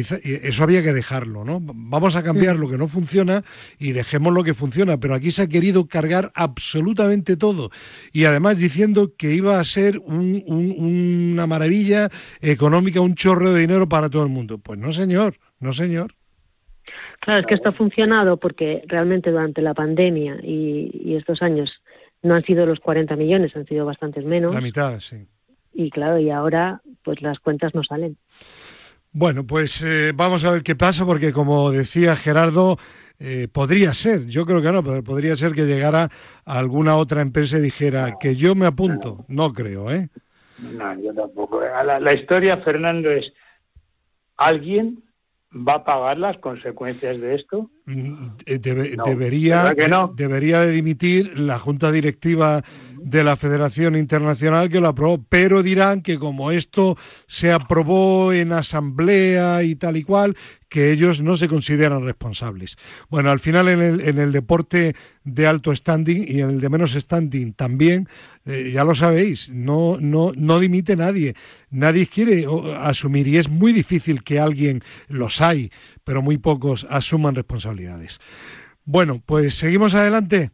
eso 0.00 0.64
había 0.64 0.82
que 0.82 0.92
dejarlo, 0.92 1.44
¿no? 1.44 1.60
Vamos 1.60 2.16
a 2.16 2.22
cambiar 2.22 2.56
lo 2.56 2.68
que 2.68 2.78
no 2.78 2.88
funciona 2.88 3.42
y 3.78 3.92
dejemos 3.92 4.32
lo 4.32 4.42
que 4.42 4.54
funciona, 4.54 4.98
pero 4.98 5.14
aquí 5.14 5.30
se 5.30 5.42
ha 5.42 5.48
querido 5.48 5.86
cargar 5.86 6.30
absolutamente 6.34 7.36
todo 7.36 7.70
y 8.12 8.24
además 8.24 8.58
diciendo 8.58 9.12
que 9.16 9.32
iba 9.34 9.60
a 9.60 9.64
ser 9.64 9.98
una 9.98 11.46
maravilla 11.46 12.08
económica, 12.40 13.00
un 13.00 13.14
chorro 13.14 13.52
de 13.52 13.60
dinero 13.60 13.88
para 13.88 14.10
todo 14.10 14.22
el 14.22 14.30
mundo. 14.30 14.58
Pues 14.58 14.78
no, 14.78 14.92
señor, 14.92 15.36
no, 15.60 15.72
señor. 15.72 16.14
Claro, 17.20 17.40
es 17.40 17.46
que 17.46 17.54
esto 17.54 17.70
ha 17.70 17.72
funcionado 17.72 18.36
porque 18.36 18.82
realmente 18.86 19.30
durante 19.30 19.62
la 19.62 19.74
pandemia 19.74 20.38
y, 20.42 20.90
y 20.92 21.16
estos 21.16 21.40
años 21.40 21.82
no 22.22 22.34
han 22.34 22.42
sido 22.42 22.66
los 22.66 22.80
40 22.80 23.16
millones, 23.16 23.54
han 23.56 23.66
sido 23.66 23.86
bastantes 23.86 24.24
menos. 24.24 24.54
La 24.54 24.60
mitad, 24.60 24.98
sí. 25.00 25.26
Y 25.72 25.90
claro, 25.90 26.18
y 26.18 26.30
ahora 26.30 26.80
pues 27.02 27.20
las 27.22 27.38
cuentas 27.38 27.74
no 27.74 27.82
salen. 27.82 28.16
Bueno, 29.16 29.46
pues 29.46 29.80
eh, 29.82 30.10
vamos 30.12 30.44
a 30.44 30.50
ver 30.50 30.64
qué 30.64 30.74
pasa, 30.74 31.06
porque 31.06 31.32
como 31.32 31.70
decía 31.70 32.16
Gerardo, 32.16 32.76
eh, 33.20 33.46
podría 33.50 33.94
ser, 33.94 34.26
yo 34.26 34.44
creo 34.44 34.60
que 34.60 34.72
no, 34.72 34.82
pero 34.82 35.04
podría 35.04 35.36
ser 35.36 35.52
que 35.52 35.66
llegara 35.66 36.08
alguna 36.44 36.96
otra 36.96 37.22
empresa 37.22 37.58
y 37.58 37.60
dijera 37.62 38.16
que 38.18 38.34
yo 38.34 38.56
me 38.56 38.66
apunto. 38.66 39.24
No 39.28 39.52
creo, 39.52 39.88
¿eh? 39.92 40.08
No, 40.58 41.00
yo 41.00 41.14
tampoco. 41.14 41.60
La, 41.60 42.00
la 42.00 42.12
historia, 42.12 42.56
Fernando, 42.56 43.08
es 43.12 43.32
alguien 44.36 45.04
va 45.54 45.76
a 45.76 45.84
pagar 45.84 46.18
las 46.18 46.36
consecuencias 46.38 47.20
de 47.20 47.36
esto? 47.36 47.70
Mm, 47.86 48.26
eh, 48.46 48.58
debería, 48.58 49.74
debería 50.14 50.60
de 50.60 50.72
dimitir 50.72 51.38
la 51.38 51.58
junta 51.58 51.92
directiva 51.92 52.62
de 53.04 53.22
la 53.22 53.36
Federación 53.36 53.96
Internacional 53.96 54.70
que 54.70 54.80
lo 54.80 54.88
aprobó, 54.88 55.22
pero 55.28 55.62
dirán 55.62 56.00
que 56.00 56.18
como 56.18 56.50
esto 56.50 56.96
se 57.26 57.52
aprobó 57.52 58.32
en 58.32 58.52
asamblea 58.52 59.62
y 59.62 59.76
tal 59.76 59.98
y 59.98 60.04
cual, 60.04 60.34
que 60.70 60.90
ellos 60.90 61.20
no 61.20 61.36
se 61.36 61.46
consideran 61.46 62.02
responsables. 62.02 62.76
Bueno, 63.10 63.30
al 63.30 63.40
final 63.40 63.68
en 63.68 63.82
el, 63.82 64.00
en 64.00 64.18
el 64.18 64.32
deporte 64.32 64.96
de 65.22 65.46
alto 65.46 65.76
standing 65.76 66.24
y 66.26 66.40
en 66.40 66.50
el 66.50 66.60
de 66.60 66.68
menos 66.70 66.94
standing 66.94 67.52
también, 67.52 68.08
eh, 68.46 68.70
ya 68.72 68.84
lo 68.84 68.94
sabéis, 68.94 69.50
no, 69.50 69.98
no, 70.00 70.32
no 70.34 70.58
dimite 70.58 70.96
nadie, 70.96 71.34
nadie 71.70 72.06
quiere 72.06 72.46
asumir 72.78 73.28
y 73.28 73.36
es 73.36 73.50
muy 73.50 73.74
difícil 73.74 74.24
que 74.24 74.40
alguien, 74.40 74.82
los 75.08 75.42
hay, 75.42 75.70
pero 76.04 76.22
muy 76.22 76.38
pocos 76.38 76.86
asuman 76.88 77.34
responsabilidades. 77.34 78.18
Bueno, 78.86 79.22
pues 79.24 79.54
seguimos 79.56 79.94
adelante. 79.94 80.50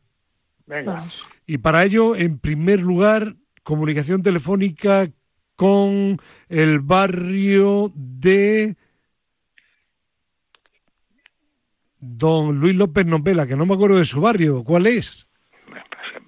Venga. 0.66 1.04
Y 1.50 1.58
para 1.58 1.82
ello, 1.82 2.14
en 2.14 2.38
primer 2.38 2.78
lugar, 2.78 3.34
comunicación 3.64 4.22
telefónica 4.22 5.10
con 5.56 6.16
el 6.48 6.78
barrio 6.78 7.90
de 7.92 8.76
Don 11.98 12.60
Luis 12.60 12.76
López 12.76 13.04
Novela, 13.04 13.48
que 13.48 13.56
no 13.56 13.66
me 13.66 13.74
acuerdo 13.74 13.98
de 13.98 14.04
su 14.04 14.20
barrio. 14.20 14.62
¿Cuál 14.62 14.86
es? 14.86 15.26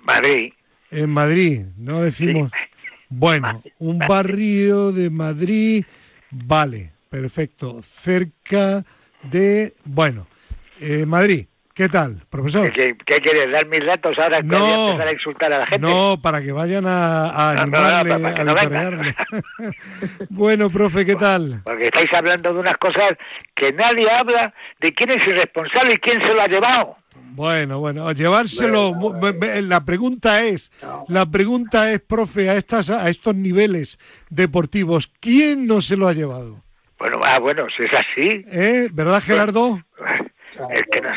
Madrid. 0.01 0.55
En 0.91 1.11
Madrid, 1.11 1.67
no 1.77 2.01
decimos. 2.01 2.51
Bueno, 3.09 3.63
un 3.79 4.01
barrio 4.01 4.91
de 4.91 5.09
Madrid, 5.09 5.85
vale, 6.33 6.95
perfecto. 7.09 7.81
Cerca 7.85 8.85
de, 9.31 9.73
bueno, 9.85 10.27
eh, 10.81 11.07
Madrid. 11.07 11.47
¿Qué 11.75 11.89
tal, 11.89 12.23
profesor? 12.29 12.71
¿Qué, 12.71 12.95
quieres? 13.07 13.51
¿Dar 13.51 13.67
mis 13.67 13.85
datos 13.87 14.19
ahora 14.19 14.43
no, 14.43 14.57
a 14.57 14.87
empezar 14.89 15.09
a 15.09 15.13
insultar 15.13 15.53
a 15.55 15.59
la 15.61 15.67
gente? 15.67 15.89
No, 15.89 16.21
para 16.21 16.43
que 16.43 16.53
vayan 16.53 16.85
a, 16.87 17.51
animarle, 17.53 18.13
a 18.13 19.71
bueno, 20.29 20.69
profe, 20.69 21.07
¿qué 21.07 21.17
tal? 21.17 21.63
Porque 21.65 21.87
estáis 21.87 22.13
hablando 22.13 22.53
de 22.53 22.61
unas 22.61 22.77
cosas 22.77 23.17
que 23.55 23.73
nadie 23.73 24.11
habla 24.11 24.53
de 24.81 24.93
quién 24.93 25.13
es 25.13 25.27
el 25.27 25.37
responsable 25.37 25.95
y 25.95 25.97
quién 25.97 26.21
se 26.21 26.35
lo 26.35 26.43
ha 26.43 26.47
llevado. 26.47 26.97
Bueno, 27.31 27.81
bueno, 27.81 28.13
llevárselo. 28.13 28.95
La 29.63 29.83
pregunta 29.87 30.43
es, 30.43 30.71
la 31.09 31.25
pregunta 31.25 31.91
es, 31.91 32.01
profe, 32.01 32.51
a 32.51 32.57
estas, 32.57 32.91
a 32.91 33.09
estos 33.09 33.35
niveles 33.35 33.99
deportivos, 34.29 35.11
¿quién 35.21 35.67
no 35.67 35.81
se 35.81 35.97
lo 35.97 36.07
ha 36.07 36.13
llevado? 36.13 36.63
Bueno, 36.99 37.19
ah, 37.25 37.39
bueno, 37.39 37.67
si 37.75 37.85
es 37.85 37.93
así. 37.95 38.45
¿Eh? 38.53 38.89
¿Verdad, 38.93 39.23
Gerardo? 39.23 39.81
El 40.71 40.85
que 40.93 41.01
no, 41.01 41.09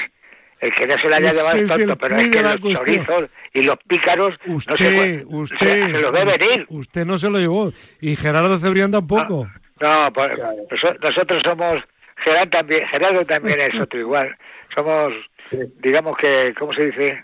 el 0.66 0.74
que 0.74 0.88
no 0.88 0.98
se 0.98 1.10
la 1.10 1.18
haya 1.18 1.32
llevado 1.32 1.58
es 1.58 1.68
tonto, 1.68 1.96
pero 1.98 2.18
es 2.18 2.30
que 2.30 2.42
los 2.42 2.60
chorizos 2.62 3.30
y 3.54 3.62
los 3.62 3.78
pícaros 3.88 4.36
usted, 4.48 4.72
no 4.72 4.78
se, 4.78 5.26
usted, 5.28 5.92
se, 5.92 6.00
los 6.00 6.12
ve 6.12 6.26
venir. 6.26 6.66
Usted 6.70 7.06
no 7.06 7.18
se 7.18 7.30
lo 7.30 7.40
llevó. 7.40 7.72
Y 8.02 8.16
Gerardo 8.16 8.58
Cebrián 8.60 8.92
tampoco. 8.92 9.48
No, 9.80 10.14
pues, 10.14 10.32
nosotros 11.02 11.42
somos... 11.44 11.84
Gerardo 12.18 12.50
también, 12.50 12.88
Gerardo 12.88 13.26
también 13.26 13.60
es 13.60 13.80
otro 13.80 14.00
igual. 14.00 14.36
Somos, 14.74 15.14
digamos 15.82 16.16
que, 16.18 16.54
¿cómo 16.58 16.74
se 16.74 16.86
dice? 16.86 17.24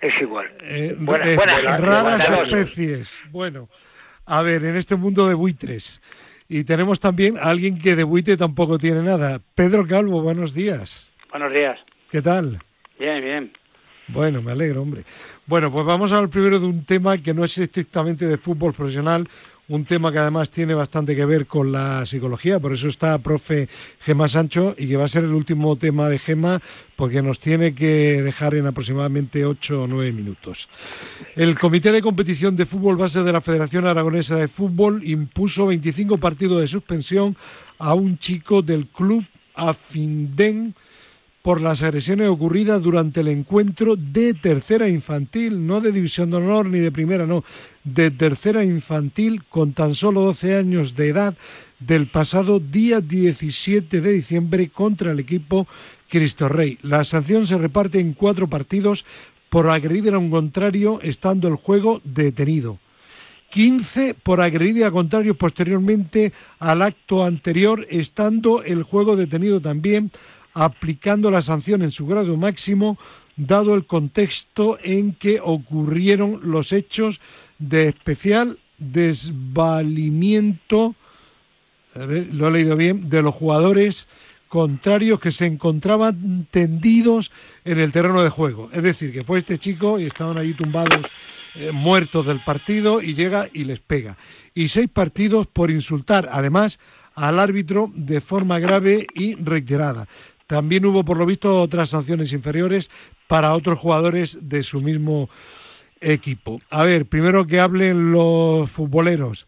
Es 0.00 0.20
igual. 0.20 0.46
Eh, 0.62 0.96
eh, 0.98 1.36
raras 1.78 2.28
especies. 2.28 3.22
Bueno, 3.30 3.68
a 4.24 4.42
ver, 4.42 4.64
en 4.64 4.76
este 4.76 4.96
mundo 4.96 5.28
de 5.28 5.34
buitres. 5.34 6.00
Y 6.48 6.64
tenemos 6.64 6.98
también 6.98 7.36
a 7.38 7.50
alguien 7.50 7.78
que 7.78 7.94
de 7.94 8.04
buitre 8.04 8.36
tampoco 8.36 8.78
tiene 8.78 9.02
nada. 9.02 9.40
Pedro 9.54 9.86
Calvo, 9.86 10.22
buenos 10.22 10.54
días. 10.54 11.12
Buenos 11.30 11.52
días. 11.52 11.78
¿Qué 12.16 12.22
tal? 12.22 12.58
Bien, 12.98 13.22
bien. 13.22 13.52
Bueno, 14.08 14.40
me 14.40 14.52
alegro, 14.52 14.80
hombre. 14.80 15.04
Bueno, 15.44 15.70
pues 15.70 15.84
vamos 15.84 16.10
a 16.10 16.16
hablar 16.16 16.30
primero 16.30 16.58
de 16.58 16.64
un 16.64 16.82
tema 16.86 17.18
que 17.18 17.34
no 17.34 17.44
es 17.44 17.58
estrictamente 17.58 18.26
de 18.26 18.38
fútbol 18.38 18.72
profesional, 18.72 19.28
un 19.68 19.84
tema 19.84 20.10
que 20.10 20.20
además 20.20 20.48
tiene 20.48 20.72
bastante 20.72 21.14
que 21.14 21.26
ver 21.26 21.46
con 21.46 21.72
la 21.72 22.06
psicología, 22.06 22.58
por 22.58 22.72
eso 22.72 22.88
está 22.88 23.18
profe 23.18 23.68
Gema 24.00 24.28
Sancho 24.28 24.74
y 24.78 24.88
que 24.88 24.96
va 24.96 25.04
a 25.04 25.08
ser 25.08 25.24
el 25.24 25.34
último 25.34 25.76
tema 25.76 26.08
de 26.08 26.18
Gema 26.18 26.58
porque 26.96 27.20
nos 27.20 27.38
tiene 27.38 27.74
que 27.74 28.22
dejar 28.22 28.54
en 28.54 28.66
aproximadamente 28.66 29.44
8 29.44 29.82
o 29.82 29.86
9 29.86 30.12
minutos. 30.12 30.70
El 31.34 31.58
Comité 31.58 31.92
de 31.92 32.00
Competición 32.00 32.56
de 32.56 32.64
Fútbol 32.64 32.96
Base 32.96 33.22
de 33.22 33.32
la 33.32 33.42
Federación 33.42 33.86
Aragonesa 33.86 34.36
de 34.36 34.48
Fútbol 34.48 35.06
impuso 35.06 35.66
25 35.66 36.16
partidos 36.16 36.62
de 36.62 36.68
suspensión 36.68 37.36
a 37.78 37.92
un 37.92 38.16
chico 38.18 38.62
del 38.62 38.86
club 38.86 39.22
Afindén 39.54 40.74
por 41.46 41.60
las 41.60 41.80
agresiones 41.80 42.26
ocurridas 42.26 42.82
durante 42.82 43.20
el 43.20 43.28
encuentro 43.28 43.94
de 43.94 44.34
tercera 44.34 44.88
infantil, 44.88 45.64
no 45.64 45.80
de 45.80 45.92
división 45.92 46.28
de 46.28 46.38
honor 46.38 46.66
ni 46.66 46.80
de 46.80 46.90
primera, 46.90 47.24
no, 47.24 47.44
de 47.84 48.10
tercera 48.10 48.64
infantil 48.64 49.44
con 49.44 49.72
tan 49.72 49.94
solo 49.94 50.22
12 50.22 50.56
años 50.56 50.96
de 50.96 51.10
edad 51.10 51.36
del 51.78 52.10
pasado 52.10 52.58
día 52.58 53.00
17 53.00 54.00
de 54.00 54.12
diciembre 54.12 54.70
contra 54.70 55.12
el 55.12 55.20
equipo 55.20 55.68
Cristo 56.08 56.48
Rey. 56.48 56.80
La 56.82 57.04
sanción 57.04 57.46
se 57.46 57.56
reparte 57.56 58.00
en 58.00 58.14
cuatro 58.14 58.48
partidos 58.48 59.04
por 59.48 59.70
agredir 59.70 60.14
a 60.14 60.18
un 60.18 60.32
contrario 60.32 60.98
estando 61.00 61.46
el 61.46 61.54
juego 61.54 62.00
detenido. 62.02 62.80
15 63.50 64.14
por 64.14 64.40
agredir 64.40 64.84
a 64.84 64.90
contrarios 64.90 65.36
posteriormente 65.36 66.32
al 66.58 66.82
acto 66.82 67.24
anterior 67.24 67.86
estando 67.88 68.64
el 68.64 68.82
juego 68.82 69.14
detenido 69.14 69.60
también 69.60 70.10
aplicando 70.56 71.30
la 71.30 71.42
sanción 71.42 71.82
en 71.82 71.90
su 71.90 72.06
grado 72.06 72.38
máximo, 72.38 72.96
dado 73.36 73.74
el 73.74 73.84
contexto 73.84 74.78
en 74.82 75.12
que 75.12 75.38
ocurrieron 75.42 76.40
los 76.44 76.72
hechos 76.72 77.20
de 77.58 77.88
especial 77.88 78.58
desvalimiento, 78.78 80.94
lo 81.94 82.48
he 82.48 82.50
leído 82.50 82.74
bien, 82.74 83.10
de 83.10 83.20
los 83.20 83.34
jugadores 83.34 84.08
contrarios 84.48 85.20
que 85.20 85.30
se 85.30 85.44
encontraban 85.44 86.46
tendidos 86.50 87.30
en 87.66 87.78
el 87.78 87.92
terreno 87.92 88.22
de 88.22 88.30
juego. 88.30 88.70
Es 88.72 88.82
decir, 88.82 89.12
que 89.12 89.24
fue 89.24 89.40
este 89.40 89.58
chico 89.58 90.00
y 90.00 90.04
estaban 90.04 90.38
allí 90.38 90.54
tumbados, 90.54 91.04
eh, 91.54 91.70
muertos 91.70 92.24
del 92.24 92.42
partido, 92.44 93.02
y 93.02 93.12
llega 93.12 93.46
y 93.52 93.64
les 93.64 93.80
pega. 93.80 94.16
Y 94.54 94.68
seis 94.68 94.88
partidos 94.90 95.48
por 95.48 95.70
insultar, 95.70 96.30
además, 96.32 96.78
al 97.14 97.38
árbitro 97.38 97.92
de 97.94 98.22
forma 98.22 98.58
grave 98.58 99.06
y 99.14 99.34
reiterada. 99.34 100.08
También 100.46 100.84
hubo, 100.86 101.04
por 101.04 101.16
lo 101.16 101.26
visto, 101.26 101.60
otras 101.60 101.90
sanciones 101.90 102.32
inferiores 102.32 102.90
para 103.26 103.54
otros 103.54 103.78
jugadores 103.78 104.48
de 104.48 104.62
su 104.62 104.80
mismo 104.80 105.28
equipo. 106.00 106.60
A 106.70 106.84
ver, 106.84 107.06
primero 107.06 107.46
que 107.46 107.60
hablen 107.60 108.12
los 108.12 108.70
futboleros. 108.70 109.46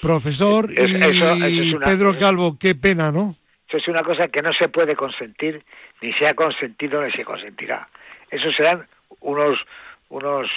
Profesor 0.00 0.70
y 0.70 1.74
Pedro 1.76 2.18
Calvo, 2.18 2.58
qué 2.58 2.74
pena, 2.74 3.10
¿no? 3.10 3.36
Eso 3.68 3.78
es 3.78 3.88
una 3.88 4.02
cosa 4.02 4.28
que 4.28 4.42
no 4.42 4.52
se 4.52 4.68
puede 4.68 4.94
consentir, 4.96 5.64
ni 6.02 6.12
se 6.12 6.26
ha 6.26 6.34
consentido 6.34 7.02
ni 7.02 7.10
se 7.12 7.24
consentirá. 7.24 7.88
Eso 8.30 8.52
serán 8.52 8.86
unos 9.20 9.58
unos 10.10 10.48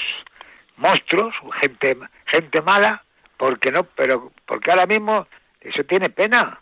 monstruos, 0.76 1.34
gente 1.62 1.98
gente 2.26 2.62
mala, 2.62 3.04
porque 3.38 3.72
no, 3.72 3.84
pero 3.84 4.32
porque 4.46 4.70
ahora 4.70 4.86
mismo 4.86 5.28
eso 5.62 5.84
tiene 5.86 6.10
pena. 6.10 6.60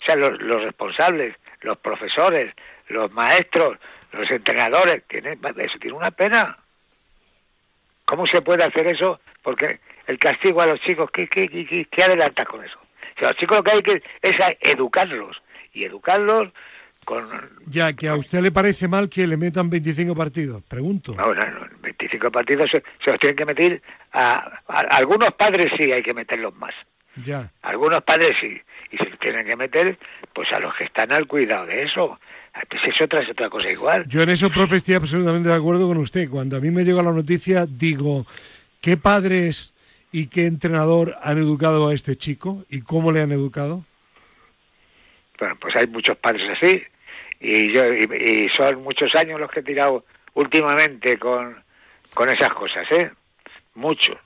O 0.00 0.04
sea, 0.04 0.16
los, 0.16 0.40
los 0.40 0.62
responsables, 0.62 1.36
los 1.62 1.78
profesores, 1.78 2.54
los 2.88 3.10
maestros, 3.12 3.78
los 4.12 4.30
entrenadores, 4.30 5.04
tienen, 5.08 5.38
eso 5.56 5.78
tiene 5.78 5.96
una 5.96 6.10
pena. 6.10 6.56
¿Cómo 8.04 8.26
se 8.26 8.40
puede 8.40 8.64
hacer 8.64 8.86
eso? 8.86 9.20
Porque 9.42 9.80
el 10.06 10.18
castigo 10.18 10.60
a 10.60 10.66
los 10.66 10.80
chicos, 10.80 11.10
¿qué, 11.12 11.28
qué, 11.28 11.48
qué, 11.48 11.86
qué 11.90 12.02
adelanta 12.02 12.44
con 12.44 12.64
eso? 12.64 12.78
O 13.16 13.18
sea, 13.18 13.28
los 13.28 13.36
chicos 13.36 13.58
lo 13.58 13.64
que 13.64 13.72
hay 13.72 13.82
que 13.82 14.02
es 14.22 14.36
educarlos 14.60 15.36
y 15.72 15.84
educarlos 15.84 16.48
con... 17.04 17.28
Ya, 17.66 17.92
que 17.92 18.08
a 18.08 18.14
usted 18.14 18.40
le 18.40 18.50
parece 18.50 18.88
mal 18.88 19.08
que 19.08 19.26
le 19.26 19.36
metan 19.36 19.68
25 19.68 20.14
partidos, 20.14 20.62
pregunto. 20.62 21.14
No, 21.14 21.34
no, 21.34 21.50
no 21.50 21.68
25 21.80 22.30
partidos 22.30 22.70
se, 22.70 22.82
los 23.10 23.18
tienen 23.18 23.36
que 23.36 23.44
meter 23.44 23.82
a, 24.12 24.60
Algunos 24.68 25.32
padres 25.34 25.72
sí 25.76 25.90
hay 25.90 26.02
que 26.02 26.14
meterlos 26.14 26.54
más. 26.56 26.74
Ya. 27.24 27.50
Algunos 27.62 28.02
padres 28.04 28.36
sí. 28.40 28.60
Y 28.90 28.96
se 28.96 29.06
tienen 29.20 29.46
que 29.46 29.56
meter 29.56 29.98
pues 30.32 30.50
a 30.52 30.60
los 30.60 30.74
que 30.76 30.84
están 30.84 31.12
al 31.12 31.26
cuidado 31.26 31.66
de 31.66 31.82
eso. 31.82 32.18
Pues 32.68 32.82
es 32.84 33.00
otra, 33.00 33.20
es 33.20 33.30
otra 33.30 33.50
cosa 33.50 33.70
igual. 33.70 34.06
Yo 34.08 34.22
en 34.22 34.30
eso, 34.30 34.50
profe, 34.50 34.76
estoy 34.76 34.94
absolutamente 34.94 35.48
de 35.48 35.54
acuerdo 35.54 35.86
con 35.86 35.98
usted. 35.98 36.28
Cuando 36.28 36.56
a 36.56 36.60
mí 36.60 36.70
me 36.70 36.84
llega 36.84 37.02
la 37.02 37.12
noticia, 37.12 37.66
digo, 37.66 38.26
¿qué 38.80 38.96
padres 38.96 39.74
y 40.10 40.28
qué 40.28 40.46
entrenador 40.46 41.14
han 41.22 41.38
educado 41.38 41.88
a 41.88 41.94
este 41.94 42.16
chico 42.16 42.64
y 42.70 42.80
cómo 42.80 43.12
le 43.12 43.20
han 43.20 43.32
educado? 43.32 43.84
Bueno, 45.38 45.56
pues 45.60 45.76
hay 45.76 45.86
muchos 45.86 46.16
padres 46.16 46.48
así 46.50 46.82
y 47.40 47.72
yo 47.72 47.92
y, 47.92 48.48
son 48.56 48.82
muchos 48.82 49.14
años 49.14 49.38
los 49.38 49.50
que 49.50 49.60
he 49.60 49.62
tirado 49.62 50.04
últimamente 50.34 51.18
con, 51.18 51.56
con 52.14 52.28
esas 52.28 52.52
cosas, 52.54 52.90
¿eh? 52.90 53.10
Mucho. 53.74 54.18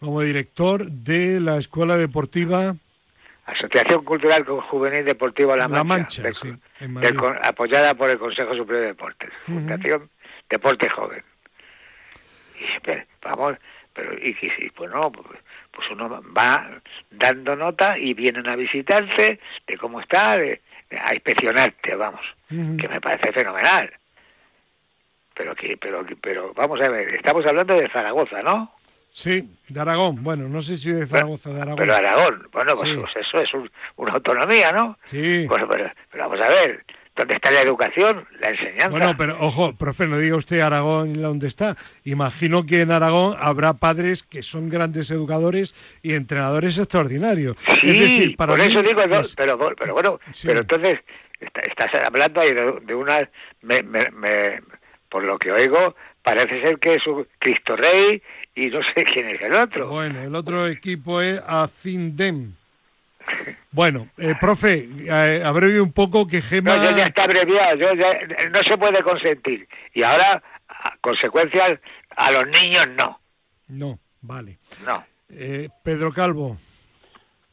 Como 0.00 0.20
director 0.20 0.86
de 0.86 1.40
la 1.40 1.58
Escuela 1.58 1.96
Deportiva 1.96 2.74
Asociación 3.48 4.04
Cultural 4.04 4.44
Juvenil 4.44 5.04
Deportiva 5.06 5.56
La 5.56 5.68
Mancha, 5.82 6.22
apoyada 7.42 7.94
por 7.94 8.10
el 8.10 8.18
Consejo 8.18 8.54
Superior 8.54 8.82
de 8.82 8.86
Deportes, 8.88 9.30
Fundación 9.46 10.10
Deporte 10.50 10.88
Joven. 10.90 11.22
Y, 12.60 12.80
pero, 12.82 13.04
vamos, 13.22 13.56
pero 13.94 14.12
y, 14.14 14.36
y 14.58 14.70
pues 14.70 14.90
no, 14.90 15.10
pues, 15.10 15.40
pues 15.70 15.90
uno 15.90 16.22
va 16.36 16.68
dando 17.10 17.56
nota 17.56 17.96
y 17.98 18.12
vienen 18.12 18.46
a 18.48 18.56
visitarte 18.56 19.40
de 19.66 19.78
cómo 19.78 20.00
está, 20.00 20.32
a 20.32 21.14
inspeccionarte, 21.14 21.94
vamos, 21.94 22.20
que 22.48 22.88
me 22.88 23.00
parece 23.00 23.32
fenomenal. 23.32 23.90
Pero 25.34 25.54
que, 25.54 25.76
pero, 25.78 26.04
pero 26.20 26.52
vamos 26.52 26.80
a 26.82 26.88
ver, 26.88 27.14
estamos 27.14 27.46
hablando 27.46 27.74
de 27.74 27.88
Zaragoza, 27.88 28.42
¿no? 28.42 28.72
Sí, 29.10 29.48
de 29.68 29.80
Aragón. 29.80 30.22
Bueno, 30.22 30.48
no 30.48 30.62
sé 30.62 30.76
si 30.76 30.92
de 30.92 31.06
Zaragoza, 31.06 31.50
de 31.50 31.60
Aragón. 31.60 31.78
Pero 31.78 31.94
Aragón, 31.94 32.46
bueno, 32.52 32.72
pues, 32.76 32.96
pues 32.96 33.16
eso 33.16 33.40
es 33.40 33.50
una 33.96 34.12
autonomía, 34.12 34.70
¿no? 34.70 34.98
Sí. 35.04 35.46
Bueno, 35.46 35.66
pero, 35.68 35.90
vamos 36.16 36.40
a 36.40 36.48
ver, 36.48 36.84
¿dónde 37.16 37.34
está 37.34 37.50
la 37.50 37.62
educación, 37.62 38.26
la 38.40 38.50
enseñanza? 38.50 38.88
Bueno, 38.88 39.14
pero 39.18 39.36
ojo, 39.40 39.74
profe, 39.76 40.06
no 40.06 40.18
diga 40.18 40.36
usted 40.36 40.60
Aragón 40.60 41.14
dónde 41.20 41.48
está. 41.48 41.76
Imagino 42.04 42.64
que 42.64 42.82
en 42.82 42.92
Aragón 42.92 43.34
habrá 43.38 43.74
padres 43.74 44.22
que 44.22 44.42
son 44.42 44.68
grandes 44.68 45.10
educadores 45.10 45.74
y 46.02 46.14
entrenadores 46.14 46.78
extraordinarios. 46.78 47.56
Sí, 47.80 48.34
por 48.36 48.60
eso 48.60 48.82
digo, 48.82 49.02
pero, 49.36 49.74
pero 49.76 49.94
bueno, 49.94 50.20
pero 50.44 50.60
entonces 50.60 51.00
estás 51.40 51.92
hablando 51.94 52.40
ahí 52.40 52.52
de, 52.52 52.94
una... 52.94 53.28
Me, 53.62 53.82
me, 53.82 54.60
por 55.08 55.24
lo 55.24 55.38
que 55.38 55.50
oigo, 55.50 55.94
parece 56.22 56.60
ser 56.60 56.78
que 56.78 56.96
es 56.96 57.06
un 57.06 57.26
Cristo 57.38 57.76
Rey 57.76 58.22
y 58.58 58.70
no 58.70 58.80
sé 58.82 59.04
quién 59.04 59.28
es 59.28 59.40
el 59.40 59.54
otro. 59.54 59.88
Bueno, 59.88 60.20
el 60.20 60.34
otro 60.34 60.66
equipo 60.66 61.20
es 61.20 61.40
Afindem. 61.46 62.54
Bueno, 63.70 64.08
eh, 64.18 64.34
profe, 64.40 64.88
eh, 65.06 65.42
abrevie 65.44 65.80
un 65.80 65.92
poco 65.92 66.26
que 66.26 66.42
Gema... 66.42 66.76
No, 66.76 66.96
ya 66.96 67.06
está 67.06 67.24
abreviado, 67.24 67.76
no 68.50 68.62
se 68.64 68.76
puede 68.76 69.02
consentir. 69.02 69.68
Y 69.94 70.02
ahora, 70.02 70.42
consecuencias, 71.00 71.78
a 72.16 72.30
los 72.32 72.48
niños 72.48 72.88
no. 72.88 73.20
No, 73.68 73.98
vale. 74.22 74.58
No. 74.84 75.04
Eh, 75.30 75.68
Pedro 75.84 76.12
Calvo. 76.12 76.56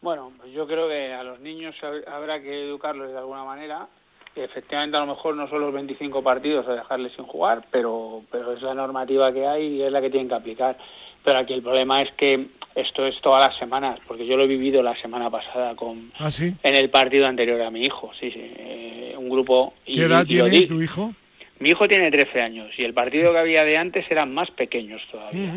Bueno, 0.01 0.31
yo 0.53 0.65
creo 0.65 0.87
que 0.87 1.13
a 1.13 1.23
los 1.23 1.39
niños 1.39 1.75
habrá 2.07 2.39
que 2.41 2.63
educarlos 2.63 3.11
de 3.11 3.17
alguna 3.17 3.43
manera. 3.43 3.87
Efectivamente, 4.35 4.97
a 4.97 4.99
lo 4.99 5.07
mejor 5.07 5.35
no 5.35 5.47
son 5.47 5.61
los 5.61 5.73
25 5.73 6.21
partidos 6.21 6.67
a 6.67 6.73
dejarles 6.73 7.13
sin 7.13 7.25
jugar, 7.25 7.65
pero, 7.71 8.21
pero 8.29 8.51
es 8.51 8.61
la 8.61 8.73
normativa 8.73 9.31
que 9.31 9.47
hay 9.47 9.77
y 9.77 9.81
es 9.81 9.91
la 9.91 10.01
que 10.01 10.09
tienen 10.09 10.27
que 10.27 10.35
aplicar. 10.35 10.77
Pero 11.23 11.39
aquí 11.39 11.53
el 11.53 11.61
problema 11.61 12.01
es 12.01 12.11
que 12.13 12.47
esto 12.75 13.05
es 13.05 13.19
todas 13.21 13.47
las 13.47 13.57
semanas, 13.57 13.99
porque 14.05 14.27
yo 14.27 14.35
lo 14.35 14.43
he 14.43 14.47
vivido 14.47 14.83
la 14.83 14.95
semana 14.97 15.29
pasada 15.29 15.75
con 15.75 16.11
¿Ah, 16.19 16.29
en 16.39 16.75
el 16.75 16.89
partido 16.89 17.25
anterior 17.25 17.61
a 17.61 17.71
mi 17.71 17.85
hijo, 17.85 18.11
sí, 18.19 18.29
sí, 18.29 18.41
eh, 18.57 19.15
un 19.17 19.29
grupo. 19.29 19.73
¿Qué 19.85 20.01
edad 20.03 20.25
tiene 20.25 20.63
tu 20.63 20.81
hijo? 20.81 21.13
Mi 21.59 21.69
hijo 21.69 21.87
tiene 21.87 22.11
13 22.11 22.41
años 22.41 22.67
y 22.77 22.83
el 22.83 22.93
partido 22.93 23.31
que 23.31 23.39
había 23.39 23.63
de 23.63 23.77
antes 23.77 24.05
eran 24.11 24.33
más 24.33 24.51
pequeños 24.51 25.01
todavía, 25.09 25.55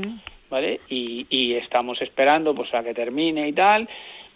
¿vale? 0.48 0.80
Y, 0.88 1.26
y 1.28 1.54
estamos 1.54 2.00
esperando 2.00 2.54
pues 2.54 2.72
a 2.72 2.84
que 2.84 2.94
termine 2.94 3.48
y 3.48 3.52
tal. 3.52 3.88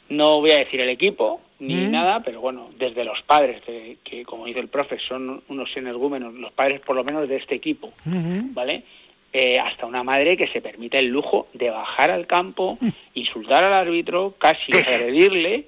No 0.08 0.40
voy 0.40 0.50
a 0.50 0.58
decir 0.58 0.80
el 0.80 0.88
equipo 0.88 1.40
ni 1.62 1.86
nada, 1.86 2.20
pero 2.20 2.40
bueno, 2.40 2.70
desde 2.76 3.04
los 3.04 3.22
padres, 3.22 3.62
que 3.62 4.24
como 4.24 4.46
dice 4.46 4.58
el 4.58 4.68
profe, 4.68 4.98
son 4.98 5.42
unos 5.48 5.76
energúmenos, 5.76 6.34
los 6.34 6.52
padres 6.52 6.80
por 6.80 6.96
lo 6.96 7.04
menos 7.04 7.28
de 7.28 7.36
este 7.36 7.54
equipo, 7.54 7.92
¿vale? 8.04 8.82
Eh, 9.32 9.58
hasta 9.58 9.86
una 9.86 10.02
madre 10.02 10.36
que 10.36 10.48
se 10.48 10.60
permite 10.60 10.98
el 10.98 11.06
lujo 11.06 11.48
de 11.54 11.70
bajar 11.70 12.10
al 12.10 12.26
campo, 12.26 12.76
mm. 12.80 12.88
insultar 13.14 13.64
al 13.64 13.72
árbitro, 13.72 14.34
casi 14.36 14.72
agredirle, 14.76 15.66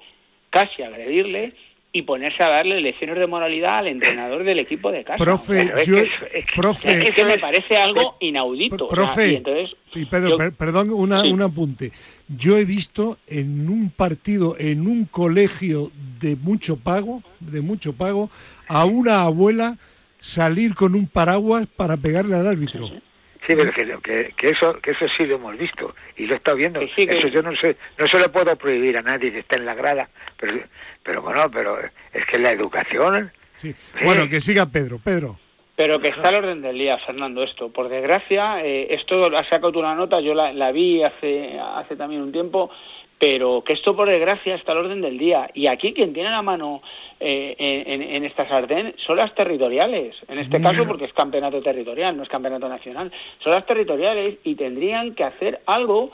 casi 0.49 0.83
agredirle 0.83 1.53
y 1.95 2.01
ponerse 2.01 2.43
a 2.43 2.49
darle 2.49 2.81
lecciones 2.81 3.17
de 3.17 3.25
moralidad 3.25 3.77
al 3.77 3.87
entrenador 3.87 4.43
del 4.43 4.59
equipo 4.59 4.91
de 4.91 5.05
casa. 5.05 5.15
Profe, 5.15 5.61
es 5.61 7.15
que, 7.15 7.23
me 7.23 7.39
parece 7.39 7.77
algo 7.77 8.17
inaudito. 8.19 8.89
Profe, 8.89 9.31
y, 9.31 9.35
entonces, 9.35 9.77
Pedro, 10.11 10.37
perdón, 10.57 10.89
una, 10.89 11.23
un 11.23 11.41
apunte. 11.41 11.93
Yo 12.27 12.57
he 12.57 12.65
visto 12.65 13.17
en 13.27 13.69
un 13.69 13.91
partido, 13.91 14.57
en 14.59 14.89
un 14.89 15.05
colegio 15.05 15.89
de 16.19 16.35
mucho 16.35 16.75
pago, 16.75 17.23
de 17.39 17.61
mucho 17.61 17.93
pago, 17.93 18.29
a 18.67 18.83
una 18.83 19.21
abuela 19.21 19.77
salir 20.19 20.75
con 20.75 20.95
un 20.95 21.07
paraguas 21.07 21.65
para 21.77 21.95
pegarle 21.95 22.35
al 22.35 22.45
árbitro. 22.45 22.87
Sí, 22.87 23.01
pero 23.47 24.01
que, 24.01 24.33
que, 24.35 24.49
eso 24.49 24.79
que 24.81 24.91
eso 24.91 25.05
sí 25.15 25.25
lo 25.25 25.35
hemos 25.35 25.57
visto 25.57 25.95
y 26.17 26.25
lo 26.25 26.33
he 26.33 26.37
estado 26.37 26.57
viendo. 26.57 26.79
eso 26.81 27.27
yo 27.27 27.41
no 27.41 27.55
sé, 27.55 27.75
no 27.97 28.05
se 28.05 28.19
lo 28.19 28.31
puedo 28.31 28.55
prohibir 28.55 28.97
a 28.97 29.01
nadie 29.01 29.31
que 29.31 29.39
esté 29.39 29.57
en 29.57 29.65
la 29.65 29.75
grada, 29.75 30.09
pero 30.37 30.59
pero 31.03 31.21
bueno, 31.21 31.49
pero 31.51 31.77
es 31.79 32.25
que 32.25 32.39
la 32.39 32.51
educación. 32.51 33.31
Sí. 33.53 33.75
Bueno, 34.03 34.27
que 34.27 34.41
siga 34.41 34.65
Pedro, 34.65 34.99
Pedro. 35.03 35.37
Pero 35.75 35.99
que 35.99 36.07
está 36.07 36.29
al 36.29 36.35
orden 36.35 36.61
del 36.61 36.77
día, 36.77 36.97
Fernando, 36.99 37.43
esto. 37.43 37.69
Por 37.69 37.89
desgracia, 37.89 38.63
eh, 38.63 38.87
esto 38.93 39.25
ha 39.37 39.43
sacado 39.43 39.77
una 39.77 39.93
nota, 39.93 40.21
yo 40.21 40.33
la, 40.33 40.53
la 40.53 40.71
vi 40.71 41.03
hace 41.03 41.59
hace 41.59 41.95
también 41.97 42.21
un 42.21 42.31
tiempo 42.31 42.71
pero 43.19 43.63
que 43.63 43.73
esto 43.73 43.95
por 43.95 44.09
desgracia 44.09 44.55
está 44.55 44.73
al 44.73 44.79
orden 44.79 45.01
del 45.01 45.17
día. 45.17 45.49
Y 45.53 45.67
aquí 45.67 45.93
quien 45.93 46.13
tiene 46.13 46.29
la 46.29 46.41
mano 46.41 46.81
eh, 47.19 47.55
en, 47.57 48.01
en, 48.01 48.25
esta 48.25 48.47
sartén 48.47 48.93
son 48.97 49.17
las 49.17 49.33
territoriales, 49.35 50.15
en 50.27 50.39
este 50.39 50.61
caso 50.61 50.85
porque 50.85 51.05
es 51.05 51.13
campeonato 51.13 51.61
territorial, 51.61 52.17
no 52.17 52.23
es 52.23 52.29
campeonato 52.29 52.67
nacional, 52.67 53.11
son 53.39 53.53
las 53.53 53.65
territoriales 53.65 54.37
y 54.43 54.55
tendrían 54.55 55.15
que 55.15 55.23
hacer 55.23 55.61
algo 55.65 56.11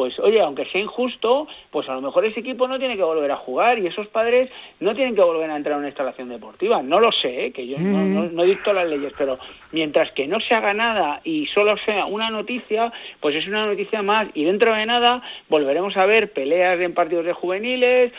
pues 0.00 0.18
oye, 0.18 0.40
aunque 0.40 0.64
sea 0.64 0.80
injusto, 0.80 1.46
pues 1.70 1.86
a 1.90 1.92
lo 1.92 2.00
mejor 2.00 2.24
ese 2.24 2.40
equipo 2.40 2.66
no 2.66 2.78
tiene 2.78 2.96
que 2.96 3.02
volver 3.02 3.30
a 3.32 3.36
jugar 3.36 3.78
y 3.78 3.86
esos 3.86 4.06
padres 4.06 4.50
no 4.78 4.94
tienen 4.94 5.14
que 5.14 5.20
volver 5.20 5.50
a 5.50 5.56
entrar 5.56 5.74
a 5.74 5.78
una 5.78 5.88
instalación 5.88 6.30
deportiva. 6.30 6.82
No 6.82 6.98
lo 7.00 7.12
sé, 7.12 7.44
¿eh? 7.44 7.52
que 7.52 7.66
yo 7.66 7.76
no, 7.78 8.22
no, 8.30 8.42
dicto 8.44 8.72
las 8.72 8.88
leyes, 8.88 9.12
pero 9.18 9.38
mientras 9.72 10.10
que 10.12 10.26
no 10.26 10.40
se 10.40 10.54
haga 10.54 10.72
nada 10.72 11.20
y 11.22 11.44
solo 11.48 11.76
sea 11.84 12.06
una 12.06 12.30
noticia, 12.30 12.90
pues 13.20 13.36
es 13.36 13.46
una 13.46 13.66
noticia 13.66 14.00
más 14.00 14.28
y 14.32 14.44
dentro 14.44 14.74
de 14.74 14.86
nada 14.86 15.20
volveremos 15.50 15.94
a 15.98 16.06
ver 16.06 16.32
peleas 16.32 16.80
en 16.80 16.94
partidos 16.94 17.26
de 17.26 17.34
juveniles, 17.34 18.10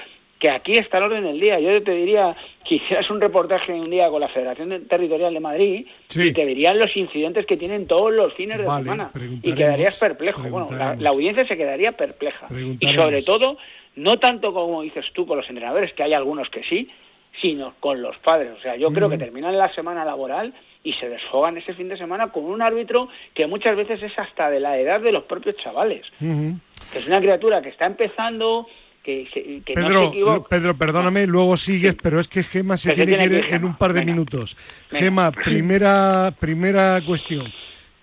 que 0.41 0.49
aquí 0.49 0.73
está 0.73 0.97
el 0.97 1.03
orden 1.03 1.23
del 1.23 1.39
día. 1.39 1.59
Yo 1.59 1.81
te 1.83 1.91
diría 1.91 2.35
que 2.67 2.75
hicieras 2.75 3.09
un 3.11 3.21
reportaje 3.21 3.71
un 3.73 3.91
día 3.91 4.09
con 4.09 4.19
la 4.19 4.27
Federación 4.27 4.85
Territorial 4.87 5.33
de 5.35 5.39
Madrid 5.39 5.85
y 6.15 6.33
te 6.33 6.45
dirían 6.45 6.79
los 6.79 6.97
incidentes 6.97 7.45
que 7.45 7.57
tienen 7.57 7.85
todos 7.85 8.11
los 8.11 8.33
fines 8.33 8.57
de 8.57 8.63
semana 8.63 9.11
y 9.13 9.53
quedarías 9.53 9.99
perplejo. 9.99 10.41
Bueno, 10.41 10.67
la, 10.97 11.09
audiencia 11.11 11.47
se 11.47 11.55
quedaría 11.55 11.91
perpleja. 11.91 12.47
Y 12.79 12.87
sobre 12.95 13.21
todo, 13.21 13.57
no 13.95 14.17
tanto 14.17 14.51
como 14.51 14.81
dices 14.81 15.05
tú 15.13 15.27
con 15.27 15.37
los 15.37 15.47
entrenadores, 15.47 15.93
que 15.93 16.03
hay 16.03 16.13
algunos 16.13 16.49
que 16.49 16.63
sí, 16.63 16.89
sino 17.39 17.75
con 17.79 18.01
los 18.01 18.17
padres. 18.17 18.51
O 18.57 18.61
sea, 18.61 18.75
yo 18.75 18.91
creo 18.91 19.09
que 19.09 19.19
terminan 19.19 19.55
la 19.55 19.71
semana 19.75 20.03
laboral 20.03 20.55
y 20.83 20.93
se 20.93 21.07
desfogan 21.07 21.57
ese 21.59 21.75
fin 21.75 21.87
de 21.87 21.97
semana 21.97 22.31
con 22.31 22.45
un 22.45 22.63
árbitro 22.63 23.09
que 23.35 23.45
muchas 23.45 23.77
veces 23.77 24.01
es 24.01 24.17
hasta 24.17 24.49
de 24.49 24.59
la 24.59 24.79
edad 24.79 25.01
de 25.01 25.11
los 25.11 25.25
propios 25.25 25.55
chavales. 25.57 26.03
Que 26.19 26.99
es 26.99 27.07
una 27.07 27.19
criatura 27.19 27.61
que 27.61 27.69
está 27.69 27.85
empezando, 27.85 28.67
que, 29.03 29.61
Pedro, 29.65 29.89
no 29.89 30.01
se 30.01 30.07
equivoca. 30.07 30.49
Pedro, 30.49 30.77
perdóname, 30.77 31.27
luego 31.27 31.57
sigues, 31.57 31.95
pero 32.01 32.19
es 32.19 32.27
que 32.27 32.43
Gema 32.43 32.77
se 32.77 32.91
tiene, 32.91 33.17
que 33.17 33.23
ir 33.25 33.45
en 33.49 33.65
un 33.65 33.75
par 33.75 33.93
de 33.93 34.05
minutos. 34.05 34.57
Gema, 34.89 35.31
primera, 35.31 36.33
primera 36.39 37.01
cuestión. 37.05 37.51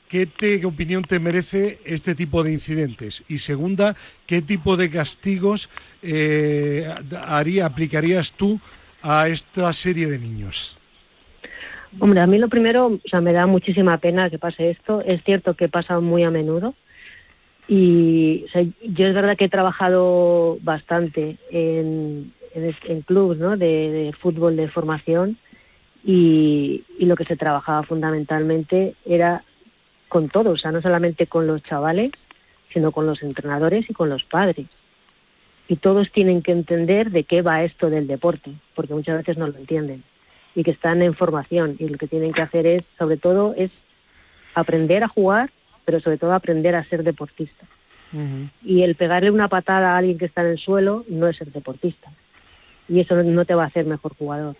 ¿Qué, 0.09 0.27
te, 0.27 0.59
¿Qué 0.59 0.67
opinión 0.67 1.03
te 1.03 1.21
merece 1.21 1.81
este 1.85 2.15
tipo 2.15 2.43
de 2.43 2.53
incidentes? 2.53 3.23
Y 3.29 3.39
segunda, 3.39 3.95
¿qué 4.27 4.41
tipo 4.41 4.77
de 4.77 4.91
castigos 4.91 5.69
eh, 6.03 6.87
haría, 7.27 7.67
aplicarías 7.67 8.33
tú 8.33 8.59
a 9.03 9.29
esta 9.29 9.73
serie 9.75 10.09
de 10.09 10.19
niños? 10.19 10.79
Hombre, 12.01 12.21
a 12.21 12.27
mí 12.27 12.39
lo 12.39 12.49
primero, 12.49 12.87
o 12.87 13.09
sea, 13.09 13.21
me 13.21 13.33
da 13.33 13.47
muchísima 13.47 13.99
pena 13.99 14.31
que 14.31 14.39
pase 14.39 14.71
esto. 14.71 15.03
Es 15.03 15.23
cierto 15.25 15.55
que 15.55 15.69
pasa 15.69 16.01
muy 16.01 16.23
a 16.25 16.31
menudo. 16.31 16.75
Y 17.69 18.47
yo 18.83 19.07
es 19.07 19.15
verdad 19.15 19.37
que 19.37 19.45
he 19.45 19.51
trabajado 19.51 20.59
bastante 20.63 21.37
en, 21.51 22.33
en, 22.55 23.03
clubes 23.03 23.39
¿no? 23.39 23.57
de, 23.57 24.15
fútbol 24.19 24.57
de 24.57 24.69
formación 24.69 25.37
y, 26.03 26.85
y, 26.99 27.05
lo 27.05 27.15
que 27.15 27.27
se 27.27 27.37
trabajaba 27.37 27.83
fundamentalmente 27.83 28.95
era 29.05 29.45
con 30.09 30.31
todos, 30.31 30.55
o 30.55 30.57
sea, 30.57 30.73
no 30.73 30.81
solamente 30.81 31.27
con 31.27 31.47
los 31.47 31.63
chavales, 31.63 32.11
sino 32.73 32.91
con 32.91 33.07
los 33.07 33.23
entrenadores 33.23 33.89
y 33.91 33.93
con 33.93 34.09
los 34.09 34.25
padres. 34.25 34.67
Y 35.69 35.77
todos 35.77 36.11
tienen 36.11 36.41
que 36.41 36.53
entender 36.53 37.11
de 37.11 37.25
qué 37.25 37.43
va 37.43 37.63
esto 37.63 37.91
del 37.91 38.07
deporte, 38.07 38.53
porque 38.75 38.95
muchas 38.95 39.19
veces 39.19 39.37
no 39.37 39.47
lo 39.47 39.59
entienden 39.59 40.03
y 40.55 40.65
que 40.65 40.71
están 40.73 41.03
en 41.03 41.15
formación 41.15 41.77
y 41.79 41.89
lo 41.89 41.99
que 41.99 42.09
tienen 42.09 42.33
que 42.33 42.43
hacer 42.43 42.67
es, 42.67 42.83
sobre 42.99 43.17
todo, 43.17 43.55
es 43.57 43.71
aprender 44.55 45.05
a 45.05 45.09
jugar, 45.09 45.51
pero 45.89 46.01
sobre 46.01 46.19
todo 46.19 46.35
aprender 46.35 46.75
a 46.75 46.85
ser 46.85 47.03
deportista. 47.03 47.65
Y 48.63 48.83
el 48.83 48.95
pegarle 48.95 49.31
una 49.31 49.49
patada 49.49 49.95
a 49.95 49.97
alguien 49.97 50.19
que 50.19 50.27
está 50.27 50.43
en 50.43 50.49
el 50.49 50.59
suelo 50.59 51.07
no 51.09 51.27
es 51.27 51.39
ser 51.39 51.51
deportista. 51.51 52.11
Y 52.91 53.01
eso 53.01 53.17
no 53.23 53.47
te 53.47 53.55
va 53.55 53.65
a 53.65 53.69
hacer 53.69 53.87
mejor 53.87 54.15
jugador. 54.15 54.55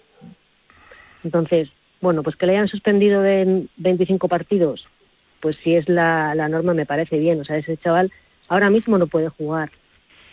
Entonces, 1.23 1.69
bueno, 2.01 2.23
pues 2.23 2.35
que 2.35 2.47
le 2.47 2.53
hayan 2.53 2.69
suspendido 2.69 3.21
de 3.21 3.67
25 3.77 4.27
partidos, 4.27 4.89
pues 5.41 5.59
si 5.63 5.75
es 5.75 5.87
la, 5.87 6.35
la 6.35 6.49
norma 6.49 6.73
me 6.73 6.87
parece 6.87 7.19
bien. 7.19 7.39
O 7.43 7.45
sea, 7.45 7.59
ese 7.59 7.77
chaval 7.77 8.11
ahora 8.49 8.71
mismo 8.71 8.97
no 8.97 9.07
puede 9.07 9.29
jugar. 9.29 9.71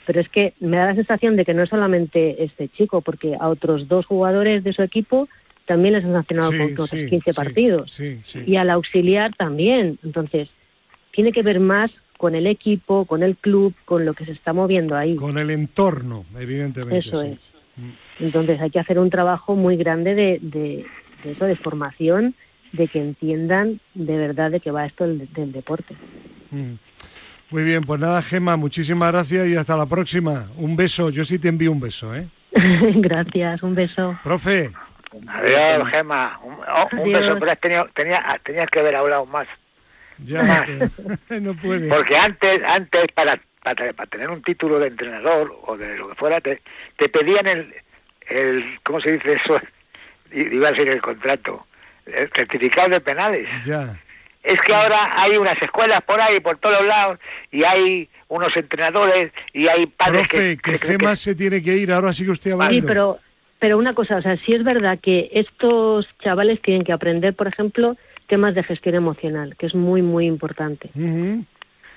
Pero 0.06 0.22
es 0.22 0.30
que 0.30 0.54
me 0.62 0.78
da 0.78 0.86
la 0.86 0.96
sensación 0.96 1.36
de 1.36 1.44
que 1.44 1.54
no 1.54 1.64
es 1.64 1.70
solamente 1.70 2.42
este 2.42 2.70
chico, 2.70 3.02
porque 3.02 3.36
a 3.38 3.50
otros 3.50 3.90
dos 3.90 4.06
jugadores 4.06 4.64
de 4.64 4.72
su 4.72 4.82
equipo 4.82 5.28
también 5.66 5.96
les 5.96 6.06
han 6.06 6.14
sancionado 6.14 6.52
con 6.52 6.72
otros 6.72 6.92
15 6.92 7.34
partidos. 7.34 8.00
y 8.00 8.56
al 8.56 8.70
auxiliar 8.70 9.36
también. 9.36 10.00
Entonces, 10.02 10.50
tiene 11.16 11.32
que 11.32 11.42
ver 11.42 11.60
más 11.60 11.92
con 12.18 12.36
el 12.36 12.46
equipo, 12.46 13.06
con 13.06 13.24
el 13.24 13.38
club, 13.38 13.74
con 13.86 14.06
lo 14.06 14.14
que 14.14 14.26
se 14.26 14.34
está 14.34 14.54
moviendo 14.54 14.96
ahí. 14.96 15.16
Con 15.16 15.38
el 15.38 15.50
entorno, 15.50 16.26
evidentemente. 16.38 17.00
Eso 17.00 17.24
es. 17.24 17.40
Entonces 18.20 18.60
hay 18.62 18.70
que 18.70 18.80
hacer 18.80 19.00
un 19.00 19.10
trabajo 19.10 19.56
muy 19.56 19.78
grande 19.78 20.14
de, 20.16 20.40
de, 20.42 20.86
eso, 21.24 21.46
de 21.46 21.56
formación, 21.56 22.36
de 22.72 22.88
que 22.88 23.00
entiendan 23.00 23.80
de 23.94 24.18
verdad 24.18 24.52
de 24.52 24.60
qué 24.60 24.72
va 24.72 24.86
esto 24.86 25.06
del, 25.08 25.52
deporte. 25.52 25.96
Mm. 26.52 26.74
Muy 27.52 27.64
bien, 27.64 27.84
pues 27.84 28.00
nada, 28.00 28.22
Gema, 28.22 28.58
muchísimas 28.58 29.12
gracias 29.12 29.48
y 29.48 29.56
hasta 29.56 29.78
la 29.78 29.86
próxima. 29.86 30.48
Un 30.58 30.76
beso, 30.76 31.10
yo 31.10 31.24
sí 31.24 31.38
te 31.38 31.48
envío 31.48 31.72
un 31.72 31.80
beso, 31.80 32.16
¿eh? 32.16 32.28
gracias, 32.52 33.62
un 33.62 33.76
beso. 33.76 34.18
Profe. 34.24 34.72
Adiós, 35.28 35.90
Gema. 35.92 36.40
Un, 36.44 36.54
oh, 36.54 37.10
beso, 37.12 37.38
pero 37.40 37.52
has 37.52 37.60
tenido, 37.60 37.86
tenía, 37.94 38.40
tenías 38.44 38.70
que 38.70 38.80
haber 38.80 38.96
hablado 38.96 39.26
más. 39.26 39.48
Ya, 40.24 40.66
no 41.42 41.54
puede. 41.56 41.90
Porque 41.90 42.16
antes, 42.18 42.62
antes 42.64 43.12
para, 43.14 43.40
para, 43.64 43.92
tener 44.08 44.30
un 44.30 44.42
título 44.42 44.80
de 44.80 44.88
entrenador 44.88 45.56
o 45.66 45.78
de 45.78 45.98
lo 45.98 46.10
que 46.10 46.16
fuera, 46.16 46.42
te, 46.42 46.62
te 46.98 47.10
pedían 47.10 47.48
el, 47.48 47.74
el, 48.30 48.64
¿cómo 48.84 49.02
se 49.02 49.12
dice 49.14 49.34
eso? 49.34 49.60
Iba 50.32 50.70
a 50.70 50.72
decir 50.72 50.88
el 50.90 51.02
contrato, 51.02 51.66
el 52.06 52.30
certificado 52.36 52.90
de 52.90 53.00
penales. 53.00 53.48
Ya. 53.66 54.00
Es 54.44 54.62
que 54.62 54.74
ahora 54.76 55.22
hay 55.22 55.38
unas 55.38 55.60
escuelas 55.62 56.04
por 56.04 56.22
ahí, 56.22 56.40
por 56.40 56.58
todos 56.58 56.86
lados, 56.86 57.20
y 57.52 57.66
hay 57.66 58.08
unos 58.28 58.56
entrenadores 58.56 59.32
y 59.54 59.68
hay 59.68 59.88
padres 59.88 60.30
Profe, 60.30 60.58
que... 60.58 60.78
que, 60.78 60.80
Gema 60.80 61.16
se 61.16 61.34
tiene 61.34 61.64
que 61.64 61.76
ir, 61.76 61.92
ahora 61.92 62.14
sigue 62.14 62.32
usted 62.32 62.52
hablando. 62.52 62.74
Sí, 62.74 62.82
pero 62.82 63.20
pero 63.60 63.78
una 63.78 63.94
cosa, 63.94 64.18
o 64.18 64.22
sea, 64.22 64.38
sí 64.38 64.54
es 64.54 64.64
verdad 64.64 65.00
que 65.02 65.30
estos 65.34 66.08
chavales 66.20 66.62
tienen 66.62 66.84
que 66.84 66.94
aprender, 66.94 67.34
por 67.34 67.48
ejemplo, 67.48 67.98
temas 68.28 68.56
de 68.56 68.64
gestión 68.64 68.96
emocional, 68.96 69.56
que 69.56 69.66
es 69.66 69.76
muy, 69.76 70.02
muy 70.02 70.26
importante. 70.26 70.90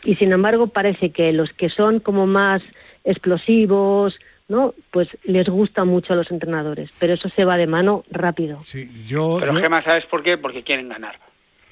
Y 0.05 0.15
sin 0.15 0.33
embargo, 0.33 0.69
parece 0.69 1.11
que 1.11 1.33
los 1.33 1.53
que 1.53 1.69
son 1.69 2.01
como 2.01 2.27
más 2.27 2.63
explosivos, 3.05 4.19
¿no? 4.49 4.75
Pues 4.91 5.09
les 5.25 5.49
gusta 5.49 5.85
mucho 5.85 6.13
a 6.13 6.17
los 6.17 6.31
entrenadores, 6.31 6.91
pero 6.99 7.15
eso 7.15 7.29
se 7.31 7.45
va 7.45 7.57
de 7.57 7.67
mano 7.67 8.05
rápido. 8.11 8.63
Sí, 8.63 8.89
yo, 9.07 9.39
pero 9.41 9.55
¿qué 9.55 9.69
más 9.69 9.85
¿sabes 9.85 10.07
por 10.07 10.23
qué? 10.23 10.39
Porque 10.39 10.63
quieren 10.63 10.89
ganar. 10.89 11.19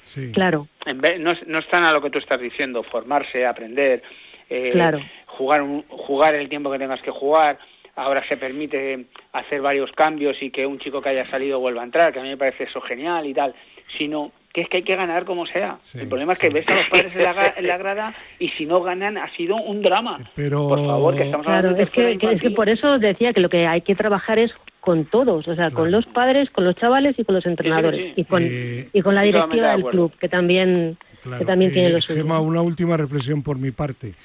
Sí. 0.05 0.31
Claro. 0.31 0.67
En 0.85 0.99
vez, 0.99 1.19
no, 1.19 1.33
no, 1.47 1.59
están 1.59 1.85
a 1.85 1.91
lo 1.91 2.01
que 2.01 2.09
tú 2.09 2.19
estás 2.19 2.39
diciendo, 2.39 2.83
formarse, 2.83 3.45
aprender, 3.45 4.01
eh, 4.49 4.71
claro. 4.71 4.99
jugar, 5.25 5.65
jugar 5.89 6.35
el 6.35 6.47
tiempo 6.47 6.71
que 6.71 6.79
tengas 6.79 7.01
que 7.01 7.11
jugar 7.11 7.59
ahora 7.97 8.25
se 8.27 8.37
permite 8.37 9.05
hacer 9.33 9.61
varios 9.61 9.91
cambios 9.91 10.37
y 10.41 10.51
que 10.51 10.65
un 10.65 10.79
chico 10.79 11.01
que 11.01 11.09
haya 11.09 11.29
salido 11.29 11.59
vuelva 11.59 11.81
a 11.81 11.85
entrar, 11.85 12.13
que 12.13 12.19
a 12.19 12.23
mí 12.23 12.29
me 12.29 12.37
parece 12.37 12.63
eso 12.63 12.79
genial 12.79 13.25
y 13.25 13.33
tal, 13.33 13.53
sino 13.97 14.31
que 14.57 14.63
es 14.63 14.69
que 14.69 14.77
hay 14.77 14.83
que 14.83 14.95
ganar 14.95 15.23
como 15.23 15.45
sea. 15.45 15.77
el 15.93 16.07
problema 16.07 16.33
es 16.33 16.39
que 16.39 16.49
ves 16.49 16.67
a 16.67 16.73
los 16.73 16.89
padres 16.89 17.13
en 17.57 17.67
la, 17.67 17.77
grada 17.77 18.15
y 18.39 18.49
si 18.49 18.65
no 18.65 18.81
ganan 18.81 19.15
ha 19.15 19.31
sido 19.35 19.55
un 19.55 19.83
drama. 19.83 20.17
Pero... 20.35 20.67
Por 20.67 20.83
favor, 20.83 21.15
que 21.15 21.25
estamos 21.25 21.45
claro, 21.45 21.77
es 21.77 21.91
que, 21.91 22.17
es 22.19 22.41
que 22.41 22.49
por 22.49 22.67
eso 22.67 22.97
decía 22.97 23.33
que 23.33 23.39
lo 23.39 23.49
que 23.49 23.67
hay 23.67 23.81
que 23.81 23.93
trabajar 23.93 24.39
es 24.39 24.51
con 24.79 25.05
todos, 25.05 25.47
o 25.47 25.53
sea, 25.53 25.69
con 25.69 25.91
los 25.91 26.07
padres, 26.07 26.49
con 26.49 26.65
los 26.65 26.75
chavales 26.75 27.19
y 27.19 27.23
con 27.23 27.35
los 27.35 27.45
entrenadores 27.45 28.13
y 28.15 28.23
con 28.23 28.41
eh, 28.43 28.87
y 28.91 29.01
con 29.03 29.13
la 29.13 29.21
directiva 29.21 29.73
del 29.73 29.83
club, 29.83 30.11
que 30.19 30.27
también 30.27 30.97
que 31.37 31.45
también 31.45 31.71
tiene 31.71 31.89
eh, 31.89 32.01
suyo. 32.01 32.23
Gemma, 32.23 32.39
una 32.39 32.63
última 32.63 32.97
reflexión 32.97 33.43
por 33.43 33.59
mi 33.59 33.69
parte. 33.69 34.15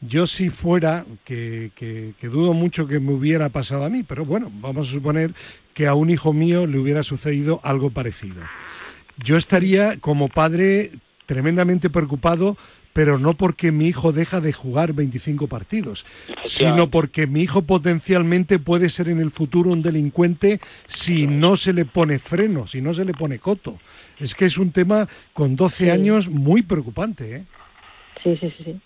Yo 0.00 0.26
si 0.26 0.48
fuera, 0.48 1.04
que, 1.22 1.70
que, 1.76 2.28
dudo 2.28 2.54
mucho 2.54 2.88
que 2.88 2.98
me 2.98 3.12
hubiera 3.12 3.50
pasado 3.50 3.84
a 3.84 3.90
mí, 3.90 4.02
pero 4.02 4.24
bueno, 4.24 4.50
vamos 4.54 4.88
a 4.88 4.90
suponer 4.90 5.32
que 5.74 5.86
a 5.86 5.94
un 5.94 6.08
hijo 6.08 6.32
mío 6.32 6.66
le 6.66 6.78
hubiera 6.78 7.02
sucedido 7.02 7.60
algo 7.62 7.90
parecido. 7.90 8.42
Yo 9.18 9.36
estaría 9.36 9.98
como 9.98 10.28
padre 10.28 10.92
tremendamente 11.26 11.90
preocupado, 11.90 12.56
pero 12.92 13.18
no 13.18 13.34
porque 13.34 13.72
mi 13.72 13.86
hijo 13.86 14.12
deja 14.12 14.40
de 14.40 14.52
jugar 14.52 14.92
25 14.92 15.46
partidos, 15.46 16.04
sino 16.44 16.90
porque 16.90 17.26
mi 17.26 17.42
hijo 17.42 17.62
potencialmente 17.62 18.58
puede 18.58 18.90
ser 18.90 19.08
en 19.08 19.18
el 19.18 19.30
futuro 19.30 19.70
un 19.70 19.82
delincuente 19.82 20.60
si 20.88 21.26
no 21.26 21.56
se 21.56 21.72
le 21.72 21.84
pone 21.84 22.18
freno, 22.18 22.66
si 22.66 22.80
no 22.82 22.92
se 22.92 23.04
le 23.04 23.14
pone 23.14 23.38
coto. 23.38 23.78
Es 24.18 24.34
que 24.34 24.44
es 24.44 24.58
un 24.58 24.72
tema 24.72 25.08
con 25.32 25.56
12 25.56 25.90
años 25.90 26.28
muy 26.28 26.62
preocupante. 26.62 27.36
¿eh? 27.36 27.44
Sí, 28.22 28.36
sí, 28.36 28.52
sí. 28.58 28.80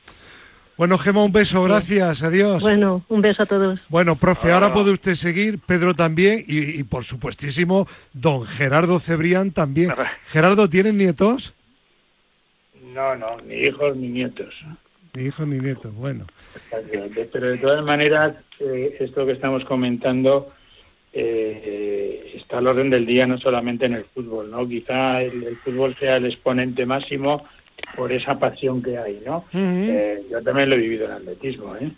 Bueno, 0.76 0.98
Gema, 0.98 1.24
un 1.24 1.32
beso, 1.32 1.62
gracias, 1.64 2.22
adiós. 2.22 2.62
Bueno, 2.62 3.02
un 3.08 3.22
beso 3.22 3.44
a 3.44 3.46
todos. 3.46 3.80
Bueno, 3.88 4.16
profe, 4.16 4.52
ahora 4.52 4.74
puede 4.74 4.90
usted 4.90 5.14
seguir, 5.14 5.58
Pedro 5.58 5.94
también, 5.94 6.44
y, 6.46 6.82
por 6.82 7.04
supuestísimo, 7.04 7.86
don 8.12 8.44
Gerardo 8.44 8.98
Cebrián 8.98 9.52
también. 9.52 9.90
Gerardo, 10.26 10.68
¿tienes 10.68 10.92
nietos? 10.92 11.54
No, 12.92 13.16
no, 13.16 13.38
ni 13.46 13.54
hijos 13.54 13.96
ni 13.96 14.08
nietos. 14.08 14.54
Ni 15.14 15.24
hijos 15.24 15.46
ni 15.46 15.58
nietos, 15.58 15.94
bueno. 15.94 16.26
Pero 17.32 17.50
de 17.50 17.58
todas 17.58 17.82
maneras, 17.82 18.36
eh, 18.60 18.98
esto 19.00 19.24
que 19.24 19.32
estamos 19.32 19.64
comentando 19.64 20.52
eh, 21.14 22.32
está 22.34 22.58
al 22.58 22.66
orden 22.66 22.90
del 22.90 23.06
día 23.06 23.26
no 23.26 23.38
solamente 23.38 23.86
en 23.86 23.94
el 23.94 24.04
fútbol, 24.04 24.50
¿no? 24.50 24.68
Quizá 24.68 25.22
el 25.22 25.56
fútbol 25.64 25.96
sea 25.98 26.16
el 26.16 26.26
exponente 26.26 26.84
máximo 26.84 27.46
por 27.94 28.12
esa 28.12 28.38
pasión 28.38 28.82
que 28.82 28.98
hay, 28.98 29.22
¿no? 29.24 29.44
Eh, 29.52 30.24
yo 30.30 30.42
también 30.42 30.70
lo 30.70 30.76
he 30.76 30.80
vivido 30.80 31.06
en 31.06 31.12
atletismo, 31.12 31.76
¿eh? 31.76 31.90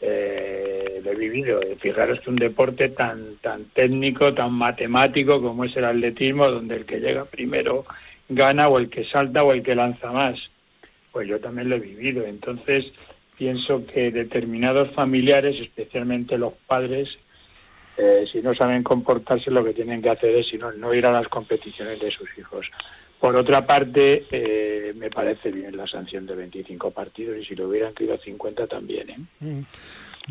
eh 0.00 1.00
lo 1.04 1.10
he 1.10 1.16
vivido. 1.16 1.60
Fijaros 1.80 2.20
que 2.20 2.30
un 2.30 2.36
deporte 2.36 2.90
tan, 2.90 3.36
tan 3.40 3.64
técnico, 3.74 4.32
tan 4.34 4.52
matemático 4.52 5.40
como 5.42 5.64
es 5.64 5.76
el 5.76 5.84
atletismo, 5.84 6.48
donde 6.48 6.76
el 6.76 6.86
que 6.86 7.00
llega 7.00 7.24
primero 7.24 7.84
gana 8.28 8.68
o 8.68 8.78
el 8.78 8.88
que 8.88 9.04
salta 9.04 9.42
o 9.42 9.52
el 9.52 9.62
que 9.62 9.74
lanza 9.74 10.10
más. 10.12 10.38
Pues 11.10 11.28
yo 11.28 11.40
también 11.40 11.68
lo 11.68 11.76
he 11.76 11.80
vivido. 11.80 12.24
Entonces, 12.24 12.92
pienso 13.36 13.84
que 13.86 14.10
determinados 14.10 14.90
familiares, 14.92 15.56
especialmente 15.60 16.38
los 16.38 16.54
padres, 16.66 17.18
eh, 17.96 18.24
si 18.30 18.40
no 18.40 18.54
saben 18.54 18.82
comportarse, 18.82 19.50
lo 19.50 19.64
que 19.64 19.74
tienen 19.74 20.00
que 20.00 20.10
hacer 20.10 20.34
es 20.36 20.52
no, 20.54 20.72
no 20.72 20.94
ir 20.94 21.04
a 21.04 21.12
las 21.12 21.28
competiciones 21.28 22.00
de 22.00 22.10
sus 22.10 22.28
hijos. 22.38 22.66
Por 23.22 23.36
otra 23.36 23.64
parte, 23.64 24.24
eh, 24.32 24.92
me 24.96 25.08
parece 25.08 25.52
bien 25.52 25.76
la 25.76 25.86
sanción 25.86 26.26
de 26.26 26.34
25 26.34 26.90
partidos 26.90 27.38
y 27.38 27.44
si 27.44 27.54
lo 27.54 27.68
hubieran 27.68 27.94
querido 27.94 28.18
50 28.18 28.66
también. 28.66 29.10
¿eh? 29.10 29.16
Mm. 29.38 29.60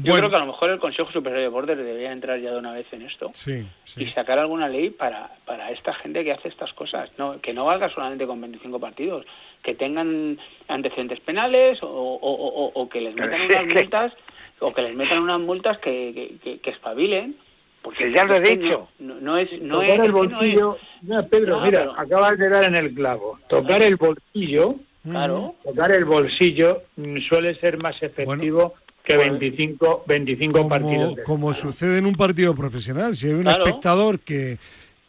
Yo 0.04 0.12
Bueno, 0.12 0.18
creo 0.18 0.30
que 0.32 0.36
a 0.36 0.40
lo 0.46 0.52
mejor 0.52 0.70
el 0.72 0.80
Consejo 0.80 1.10
Superior 1.10 1.40
de 1.40 1.46
Deportes 1.46 1.78
debería 1.78 2.12
entrar 2.12 2.38
ya 2.42 2.52
de 2.52 2.58
una 2.58 2.74
vez 2.74 2.86
en 2.92 3.04
esto 3.04 3.32
sí, 3.34 3.66
sí. 3.86 4.04
y 4.04 4.12
sacar 4.12 4.40
alguna 4.40 4.68
ley 4.68 4.90
para, 4.90 5.32
para 5.46 5.72
esta 5.72 5.94
gente 5.94 6.26
que 6.26 6.34
hace 6.34 6.50
estas 6.50 6.74
cosas. 6.74 7.10
No, 7.18 7.40
que 7.40 7.54
no 7.54 7.64
valga 7.64 7.88
solamente 7.94 8.28
con 8.28 8.42
25 8.42 8.78
partidos, 8.82 9.26
que 9.64 9.74
tengan 9.74 10.38
antecedentes 10.68 11.22
penales 11.22 11.82
o, 11.82 11.88
o- 11.88 12.16
o- 12.16 12.66
o- 12.66 12.72
o 12.82 12.90
que 12.90 13.00
les 13.00 13.16
metan 13.16 13.40
unas 13.50 13.68
multas 13.68 14.14
o 14.60 14.74
que 14.74 14.82
les 14.82 14.96
metan 14.98 15.20
unas 15.20 15.40
multas 15.40 15.78
que, 15.78 16.12
que, 16.14 16.38
que- 16.44 16.60
que 16.60 16.70
espabilen. 16.72 17.38
Porque 17.82 18.12
ya 18.14 18.26
lo 18.26 18.36
he 18.36 18.42
dicho. 18.58 18.90
No, 19.00 19.16
no 19.20 19.38
es, 19.38 19.50
no 19.62 19.76
Tocar 19.82 19.90
es, 19.90 20.00
el 20.00 20.02
que 20.06 20.08
no 20.10 20.14
bolsillo. 20.18 20.78
es. 21.20 21.26
Pedro, 21.30 21.62
mira, 21.62 21.80
pero- 21.80 22.00
acabas 22.00 22.38
de 22.38 22.50
dar 22.50 22.64
en 22.66 22.76
el 22.76 22.94
clavo. 22.94 23.40
Tocar 23.50 23.82
el 23.82 23.96
bolsillo, 23.96 24.76
Claro. 25.04 25.56
tocar 25.64 25.92
el 25.92 26.06
bolsillo 26.06 26.84
mm, 26.98 27.18
suele 27.28 27.56
ser 27.56 27.78
más 27.82 28.02
efectivo 28.04 28.76
que 29.04 29.16
Pues- 29.16 29.32
25, 29.32 30.04
25 30.06 30.68
partidos. 30.70 31.04
como, 31.08 31.16
de 31.16 31.24
como 31.24 31.54
sucede 31.56 31.98
en 31.98 32.06
un 32.06 32.14
partido 32.16 32.54
profesional. 32.54 33.16
Si 33.16 33.26
hay 33.28 33.34
un 33.34 33.42
Claro. 33.44 33.66
espectador 33.66 34.20
que, 34.20 34.58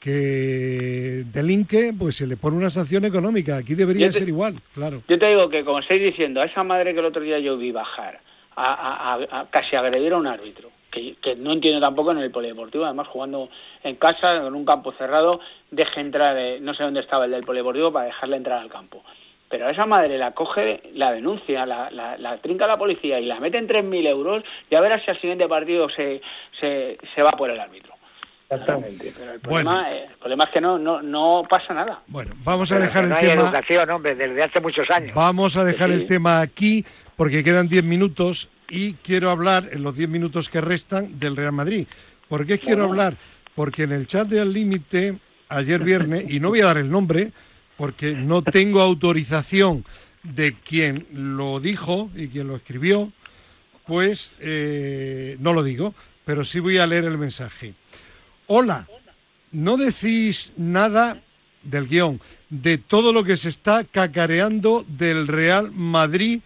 que 0.01 1.25
delinque, 1.33 1.93
pues 1.99 2.17
se 2.17 2.27
le 2.27 2.37
pone 2.37 2.57
una 2.57 2.71
sanción 2.71 3.05
económica. 3.05 3.57
Aquí 3.57 3.75
debería 3.75 4.09
te- 4.09 4.15
ser 4.21 4.29
igual, 4.29 4.61
claro. 4.75 5.03
Yo 5.09 5.19
te 5.19 5.29
digo 5.29 5.49
que, 5.49 5.65
como 5.65 5.79
estáis 5.81 6.03
diciendo, 6.03 6.41
a 6.41 6.47
esa 6.47 6.63
madre 6.65 6.93
que 6.95 7.01
el 7.01 7.07
otro 7.07 7.23
día 7.23 7.39
yo 7.39 7.57
vi 7.57 7.71
bajar 7.73 8.21
a, 8.57 8.73
a- 8.73 9.15
a- 9.15 9.41
a 9.43 9.47
casi 9.51 9.77
agredir 9.77 10.13
a 10.13 10.17
un 10.19 10.27
árbitro, 10.27 10.71
que, 10.93 11.17
que 11.21 11.35
no 11.35 11.53
entiendo 11.53 11.81
tampoco 11.81 12.13
en 12.13 12.19
el 12.19 12.31
polideportivo, 12.31 12.85
además 12.85 13.09
jugando 13.09 13.49
en 13.83 13.97
casa, 13.97 14.37
en 14.37 14.55
un 14.55 14.65
campo 14.65 14.93
cerrado, 14.93 15.41
deje 15.73 16.01
entrar, 16.01 16.37
eh, 16.39 16.59
no 16.61 16.75
sé 16.75 16.85
dónde 16.85 17.01
estaba 17.01 17.25
el 17.25 17.33
del 17.33 17.43
polideportivo, 17.45 17.91
para 17.93 18.07
dejarle 18.07 18.37
entrar 18.37 18.61
al 18.61 18.71
campo. 18.71 19.03
Pero 19.49 19.67
a 19.67 19.71
esa 19.71 19.85
madre 19.87 20.17
la 20.19 20.31
coge, 20.33 20.83
la 20.95 21.11
denuncia, 21.13 21.67
la, 21.67 21.91
la, 21.91 22.17
la 22.17 22.39
trinca 22.39 22.67
la 22.67 22.77
policía 22.79 23.19
y 23.21 23.27
la 23.27 23.41
mete 23.41 23.59
en 23.59 23.69
3.000 23.69 24.07
euros, 24.07 24.45
ya 24.71 24.81
verás 24.81 25.03
si 25.05 25.11
al 25.11 25.21
siguiente 25.21 25.49
partido 25.49 25.89
se, 25.91 26.23
se, 26.61 26.97
se 27.15 27.23
va 27.23 27.31
por 27.33 27.51
el 27.51 27.59
árbitro. 27.61 27.93
Exactamente. 28.49 29.13
Pero 29.17 29.33
el 29.33 29.41
problema, 29.41 29.93
eh, 29.93 30.05
el 30.11 30.17
problema 30.19 30.45
es 30.45 30.51
que 30.51 30.61
no, 30.61 30.79
no, 30.79 31.01
no 31.03 31.43
pasa 31.49 31.73
nada. 31.73 32.01
Bueno, 32.07 32.33
vamos 32.45 32.71
a 32.71 32.75
Pero 32.75 32.87
dejar 32.87 33.05
no 33.05 33.17
el 33.17 33.23
hay 33.23 33.29
tema. 33.31 33.43
educación, 33.45 33.91
hombre, 33.91 34.15
desde 34.15 34.43
hace 34.43 34.61
muchos 34.61 34.91
años. 34.91 35.15
Vamos 35.15 35.57
a 35.57 35.65
dejar 35.65 35.89
Sí. 35.89 35.95
el 35.95 36.07
tema 36.07 36.41
aquí 36.43 36.85
porque 37.17 37.43
quedan 37.43 37.67
10 37.69 37.83
minutos 37.85 38.49
y 38.73 38.95
quiero 38.95 39.31
hablar 39.31 39.69
en 39.71 39.83
los 39.83 39.95
10 39.95 40.09
minutos 40.09 40.49
que 40.49 40.63
restan 40.63 41.19
del 41.19 41.37
Real 41.37 41.53
Madrid. 41.53 41.87
¿Por 42.27 42.47
qué 42.47 42.59
quiero 42.59 42.85
hablar? 42.85 43.19
Porque 43.55 43.83
en 43.83 43.93
el 43.93 44.07
chat 44.07 44.27
de 44.27 44.41
Al 44.41 44.51
Límite, 44.51 45.19
ayer 45.51 45.85
viernes, 45.85 46.25
y 46.31 46.41
no 46.41 46.49
voy 46.49 46.63
a 46.63 46.67
dar 46.67 46.79
el 46.79 46.91
nombre 46.91 47.33
porque 47.77 48.15
no 48.15 48.41
tengo 48.41 48.81
autorización 48.81 49.85
de 50.23 50.55
quien 50.55 51.07
lo 51.13 51.61
dijo 51.61 52.11
y 52.17 52.29
quien 52.29 52.49
lo 52.49 52.57
escribió, 52.57 53.13
pues 53.87 54.33
eh, 54.41 55.37
no 55.39 55.53
lo 55.53 55.63
digo, 55.63 55.95
pero 56.25 56.43
sí 56.43 56.59
voy 56.59 56.79
a 56.79 56.87
leer 56.87 57.05
el 57.05 57.19
mensaje. 57.19 57.75
Hola, 58.47 58.89
no 59.51 59.77
decís 59.77 60.55
nada 60.57 61.21
del 61.63 61.89
guion, 61.89 62.23
de 62.49 62.79
todo 62.79 63.13
lo 63.13 63.23
que 63.23 63.37
se 63.37 63.51
está 63.51 63.85
cacareando 63.85 64.87
del 64.89 65.29
Real 65.29 65.73
Madrid 65.73 66.41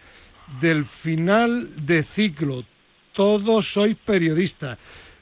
del 0.61 0.85
final 0.85 1.69
de 1.85 2.03
ciclo. 2.03 2.63
Todos 3.13 3.71
sois 3.73 3.95
periodistas. 3.95 4.77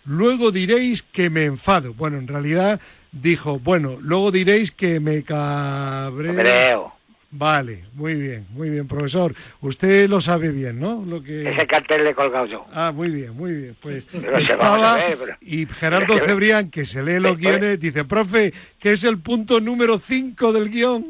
Luego 0.06 0.52
diréis 0.52 1.02
que 1.02 1.30
me 1.30 1.44
enfado. 1.46 1.94
Bueno, 1.94 2.18
en 2.18 2.28
realidad 2.28 2.80
dijo, 3.12 3.60
bueno, 3.60 3.98
luego 4.02 4.32
diréis 4.32 4.72
que 4.72 5.00
me 5.00 5.24
cabré. 5.24 6.36
Creo. 6.36 6.94
Vale, 7.38 7.84
muy 7.96 8.14
bien, 8.14 8.46
muy 8.52 8.70
bien, 8.70 8.88
profesor. 8.88 9.34
Usted 9.60 10.08
lo 10.08 10.22
sabe 10.22 10.52
bien, 10.52 10.80
¿no? 10.80 11.04
Lo 11.06 11.22
que... 11.22 11.50
Ese 11.50 11.68
cartel 11.68 12.06
le 12.06 12.12
he 12.12 12.16
colgado 12.16 12.46
yo. 12.46 12.66
Ah, 12.72 12.94
muy 12.96 13.10
bien, 13.10 13.36
muy 13.36 13.54
bien. 13.54 13.76
Pues 13.82 14.06
Pero 14.12 14.22
se 14.24 14.56
vamos 14.56 14.78
estaba 14.80 14.94
a 14.96 14.98
ver, 15.00 15.18
pero- 15.18 15.38
y 15.42 15.66
Gerardo 15.66 16.18
Cebrián, 16.20 16.70
que 16.70 16.86
se 16.86 17.04
lee 17.04 17.20
los 17.20 17.38
guiones, 17.38 17.78
dice, 17.80 18.06
profe, 18.06 18.54
que 18.80 18.94
es 18.94 19.04
el 19.04 19.20
punto 19.20 19.60
número 19.60 19.98
5 20.00 20.54
del 20.54 20.70
guion. 20.70 21.06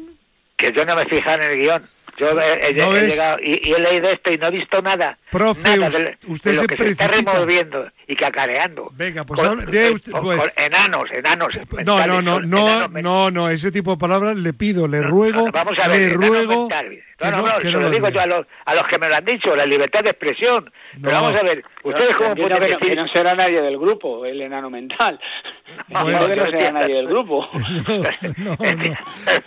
Que 0.56 0.72
yo 0.72 0.84
no 0.84 0.96
me 0.96 1.04
fijaba 1.06 1.44
en 1.44 1.50
el 1.52 1.58
guion. 1.60 1.82
Yo 2.18 2.30
he, 2.40 2.68
he- 2.70 2.74
¿No 2.74 2.96
he 2.96 3.06
llegado 3.08 3.38
y, 3.40 3.60
y 3.68 3.72
he 3.72 3.78
leído 3.78 4.08
esto 4.08 4.30
y 4.32 4.38
no 4.38 4.46
he 4.46 4.50
visto 4.52 4.80
nada. 4.82 5.18
Profe, 5.30 5.62
nada 5.62 5.90
de, 5.90 6.16
usted 6.26 6.50
de 6.52 6.56
lo 6.56 6.62
se 6.62 6.66
que 6.68 6.76
se 6.76 6.88
está 6.90 7.06
precipita. 7.08 7.32
removiendo 7.32 7.90
y 8.08 8.14
cacareando. 8.14 8.88
Venga, 8.94 9.24
pues 9.24 9.40
Con- 9.40 9.58
usted- 9.60 10.00
con- 10.12 10.22
pues- 10.22 10.38
con 10.38 10.50
enanos, 10.56 11.10
enanos. 11.10 11.54
No, 11.84 12.06
no, 12.06 12.22
no, 12.22 12.34
son 12.36 12.50
no, 12.50 12.68
enanos 12.68 13.02
no, 13.02 13.30
no, 13.32 13.48
ese 13.50 13.72
tipo 13.72 13.90
de 13.92 13.96
palabras 13.96 14.36
le 14.36 14.52
pido, 14.52 14.86
le 14.86 15.02
ruego, 15.02 15.46
no, 15.46 15.52
Vamos 15.52 15.76
a 15.78 15.88
ver, 15.88 16.12
le 16.12 16.14
ruego 16.28 16.68
No, 16.68 17.30
no, 17.30 17.36
no, 17.38 17.46
no, 17.48 17.58
que 17.58 17.64
se 17.66 17.72
no 17.72 17.78
lo 17.80 17.84
lo 17.86 17.90
digo 17.90 18.08
yo 18.10 18.20
a 18.20 18.26
los, 18.26 18.46
a 18.64 18.74
los 18.74 18.86
que 18.86 18.98
me 19.00 19.08
lo 19.08 19.16
han 19.16 19.24
dicho, 19.24 19.56
la 19.56 19.66
libertad 19.66 20.04
de 20.04 20.10
expresión. 20.10 20.70
Pero 21.02 21.16
No. 21.16 21.22
vamos 21.22 21.40
a 21.40 21.42
ver, 21.42 21.64
ustedes 21.82 22.10
No, 22.12 22.18
cómo 22.18 22.34
pueden 22.36 22.48
que 22.48 22.60
no- 22.60 22.66
decir... 22.66 22.88
que 22.90 22.94
no 22.96 23.08
será 23.08 23.34
nadie 23.34 23.60
del 23.62 23.78
grupo, 23.78 24.24
el 24.24 24.40
enano 24.40 24.70
mental. 24.70 25.18
Bueno, 25.88 26.10
Entiendo 26.10 26.28
que 26.28 26.36
no 26.36 26.50
será 26.58 26.72
nadie 26.72 26.94
del 26.94 27.08
grupo. 27.08 27.48
No, 28.38 28.56
no, 28.56 28.56
no. 28.76 28.96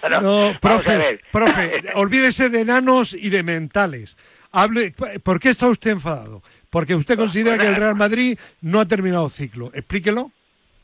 No, 0.21 0.21
No, 0.51 0.59
profe, 0.59 1.19
profe, 1.31 1.81
olvídese 1.95 2.49
de 2.49 2.61
enanos 2.61 3.13
y 3.13 3.29
de 3.29 3.41
mentales. 3.43 4.17
Hable, 4.51 4.93
¿por 5.23 5.39
qué 5.39 5.49
está 5.49 5.67
usted 5.67 5.91
enfadado? 5.91 6.41
Porque 6.69 6.95
usted 6.95 7.17
considera 7.17 7.57
que 7.57 7.67
el 7.67 7.75
Real 7.75 7.95
Madrid 7.95 8.37
no 8.61 8.79
ha 8.79 8.85
terminado 8.85 9.29
ciclo. 9.29 9.71
Explíquelo. 9.73 10.31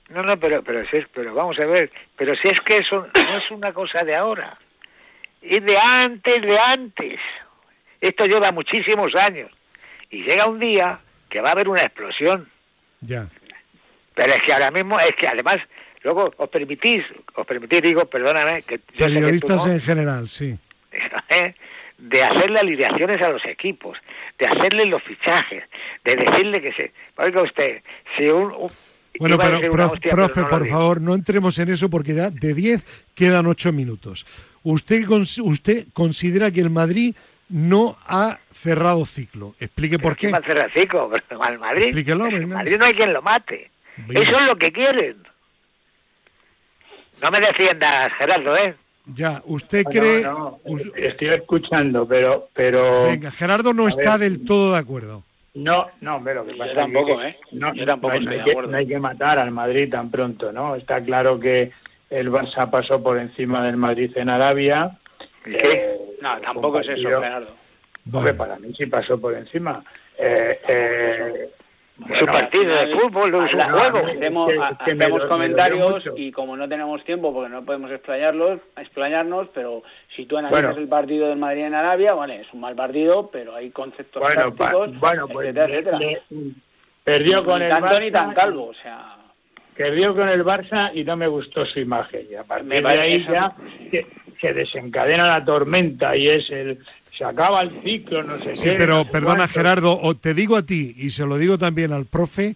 No, 0.10 0.24
no, 0.24 0.38
pero, 0.38 0.62
pero, 0.64 0.86
si 0.88 0.98
es, 0.98 1.08
pero 1.14 1.34
vamos 1.34 1.60
a 1.60 1.66
ver, 1.66 1.92
pero 2.16 2.36
si 2.36 2.48
es 2.48 2.60
que 2.62 2.78
eso 2.78 3.08
no 3.16 3.38
es 3.38 3.52
una 3.52 3.74
cosa 3.74 4.04
de 4.04 4.16
ahora, 4.16 4.58
es 5.42 5.64
de 5.64 5.78
antes, 5.78 6.42
de 6.42 6.58
antes. 6.60 7.20
Esto 8.02 8.26
lleva 8.26 8.52
muchísimos 8.52 9.16
años 9.16 9.52
y 10.12 10.24
llega 10.24 10.48
un 10.48 10.60
día 10.60 11.00
que 11.30 11.42
va 11.42 11.50
a 11.50 11.52
haber 11.54 11.68
una 11.68 11.82
explosión. 11.82 12.48
Ya. 13.02 13.28
Pero 14.14 14.34
es 14.36 14.44
que 14.44 14.54
ahora 14.54 14.72
mismo, 14.72 15.00
es 15.00 15.16
que 15.16 15.28
además, 15.28 15.56
luego 16.04 16.32
os 16.38 16.50
permitís, 16.50 17.04
os 17.34 17.46
permitís, 17.48 17.82
digo, 17.82 18.06
perdóname, 18.06 18.62
que 18.62 18.78
yo 18.78 18.82
sé 18.84 18.94
que 18.94 19.08
tú 19.08 19.14
Periodistas 19.14 19.66
no, 19.66 19.74
en 19.74 19.82
general, 19.82 20.30
sí. 20.30 20.58
¿eh? 21.30 21.56
De 21.98 22.24
hacerle 22.24 22.60
alineaciones 22.60 23.22
a 23.22 23.30
los 23.30 23.46
equipos, 23.46 23.98
de 24.38 24.46
hacerle 24.46 24.86
los 24.86 25.02
fichajes, 25.04 25.64
de 26.04 26.16
decirle 26.16 26.62
que 26.62 26.74
se... 26.74 26.92
Oiga 27.18 27.42
usted, 27.42 27.82
si 28.18 28.28
un... 28.28 28.52
un- 28.52 28.72
Bueno, 29.20 29.38
pero, 29.38 29.52
decir 29.52 29.70
una 29.70 29.84
prof- 29.84 29.94
hostia, 29.94 30.12
pero 30.12 30.26
profe, 30.26 30.42
no 30.42 30.50
por 30.50 30.68
favor, 30.68 31.02
no 31.02 31.16
entremos 31.16 31.58
en 31.60 31.70
eso 31.70 31.90
porque 31.90 32.14
ya 32.14 32.30
de 32.30 32.54
10 32.54 33.08
quedan 33.16 33.46
8 33.46 33.72
minutos. 33.72 34.26
¿Usted, 34.64 35.04
usted 35.10 35.86
considera 35.94 36.52
que 36.52 36.60
el 36.62 36.70
Madrid 36.70 37.16
no 37.50 37.98
ha 38.08 38.40
cerrado 38.52 39.06
ciclo? 39.06 39.54
Explique 39.60 39.98
por 40.00 40.16
qué. 40.16 40.22
¿Quién 40.30 40.34
va 40.34 40.40
a 40.40 40.42
cerrar 40.42 40.72
cinco? 40.74 41.10
Pero 41.30 41.44
al 41.44 41.60
Madrid. 41.60 41.84
Explíquelo, 41.86 42.26
venga. 42.26 42.56
Madrid 42.58 42.78
no 42.78 42.86
hay 42.86 42.94
quien 42.94 43.14
lo 43.14 43.22
mate. 43.22 43.70
Venga. 43.98 44.22
Eso 44.22 44.38
es 44.40 44.48
lo 44.48 44.56
que 44.58 44.72
quieren. 44.72 45.18
No 47.22 47.32
me 47.32 47.40
defiendas, 47.40 48.12
Gerardo, 48.18 48.58
¿eh? 48.58 48.76
Ya, 49.14 49.42
¿usted 49.46 49.84
cree...? 49.86 50.24
no, 50.24 50.60
estoy 50.96 51.30
escuchando, 51.30 52.08
pero, 52.08 52.48
pero 52.54 53.04
Venga, 53.04 53.32
Gerardo 53.32 53.74
no 53.74 53.86
A 53.86 53.90
está 53.90 54.18
ver. 54.18 54.32
del 54.32 54.46
todo 54.46 54.74
de 54.74 54.80
acuerdo. 54.80 55.24
no, 55.54 55.88
no, 56.02 56.22
pero 56.24 56.46
que 56.46 56.54
Yo 56.54 56.58
pasa 56.58 56.72
es 56.72 56.78
tampoco, 56.78 57.18
que 57.20 57.28
¿eh? 57.28 57.38
no, 57.52 57.74
Yo 57.76 57.86
tampoco 57.86 58.20
no 58.20 58.32
hay, 58.32 58.44
que, 58.44 58.52
acuerdo. 58.52 58.72
no 58.72 58.78
hay 58.78 58.88
que 58.88 59.00
matar 59.00 59.38
al 59.40 59.52
Madrid 59.52 59.90
tan 59.92 60.10
pronto, 60.10 60.52
¿no? 60.52 60.76
Está 60.76 61.02
claro 61.02 61.40
que 61.40 61.72
el 62.10 62.32
Barça 62.32 62.70
pasó 62.70 63.02
por 63.04 63.18
encima 63.20 63.64
del 63.66 63.78
Madrid 63.78 64.12
en 64.16 64.30
Arabia. 64.30 64.98
¿Y 65.46 65.52
qué? 65.56 65.68
Eh, 65.72 65.98
No, 66.22 66.40
tampoco 66.42 66.80
es 66.80 66.88
eso, 66.90 67.08
Gerardo. 67.08 67.48
Hombre, 68.12 68.32
Bueno, 68.34 68.38
para 68.38 68.60
mí 68.60 68.74
sí 68.78 68.86
pasó 68.88 69.20
por 69.20 69.34
encima. 69.36 69.84
Eh, 70.18 70.60
eh, 70.68 71.50
Es 72.10 72.22
un 72.22 72.28
partido 72.28 72.66
de 72.76 72.88
fútbol, 72.94 73.30
es 73.46 73.54
un 73.54 73.60
juego. 73.72 73.98
Hacemos, 74.06 74.50
que- 74.50 74.56
que 74.86 74.92
hacemos 74.92 75.22
me 75.24 75.28
comentarios 75.30 76.04
y 76.18 76.32
como 76.32 76.58
no 76.58 76.68
tenemos 76.68 77.02
tiempo 77.06 77.34
porque 77.34 77.50
no 77.50 77.64
podemos 77.64 77.90
explayarlos, 77.90 78.60
explayarnos, 78.76 79.48
pero 79.54 79.82
si 80.16 80.26
tú 80.26 80.38
analizas 80.38 80.66
Bueno. 80.66 80.82
el 80.82 80.90
partido 80.90 81.30
del 81.30 81.38
Madrid 81.38 81.64
en 81.64 81.74
Arabia, 81.74 82.14
vale, 82.14 82.42
es 82.42 82.48
un 82.54 82.60
mal 82.60 82.76
partido, 82.76 83.30
pero 83.32 83.56
hay 83.56 83.70
conceptos 83.72 84.22
bueno, 84.22 84.54
pa- 84.54 84.66
tácticos, 84.72 85.00
bueno, 85.00 85.28
pues 85.30 85.48
etcétera, 85.48 85.68
le- 85.68 85.74
etcétera. 85.78 85.98
le- 86.32 86.52
perdió 87.04 87.46
con 87.46 87.60
ni 87.60 87.66
el 87.66 87.72
tanto 87.72 87.88
Barça, 87.88 88.00
ni 88.02 88.12
tan 88.12 88.34
calvo, 88.34 88.66
o 88.68 88.74
sea... 88.74 89.16
perdió 89.76 90.14
con 90.16 90.28
el 90.28 90.44
Barça 90.44 90.92
y 90.94 91.04
no 91.06 91.16
me 91.16 91.28
gustó 91.28 91.66
su 91.66 91.80
imagen. 91.80 92.28
Y 92.30 92.36
a 92.36 92.44
partir 92.44 92.86
de 92.86 93.00
ahí 93.00 93.26
ya 93.30 93.54
se, 93.92 94.06
se 94.42 94.54
desencadena 94.54 95.28
la 95.28 95.46
tormenta 95.46 96.16
y 96.16 96.26
es 96.26 96.50
el 96.50 96.80
se 97.18 97.24
acaba 97.24 97.62
el 97.62 97.82
ciclo, 97.84 98.24
no 98.24 98.38
sé 98.44 98.56
sí, 98.56 98.64
qué. 98.64 98.76
pero 98.78 99.06
perdona 99.10 99.36
cuánto. 99.38 99.54
Gerardo, 99.54 100.00
o 100.02 100.16
te 100.16 100.34
digo 100.34 100.56
a 100.56 100.66
ti 100.66 100.94
y 100.98 101.10
se 101.12 101.26
lo 101.26 101.38
digo 101.38 101.58
también 101.58 101.94
al 101.94 102.06
profe, 102.06 102.56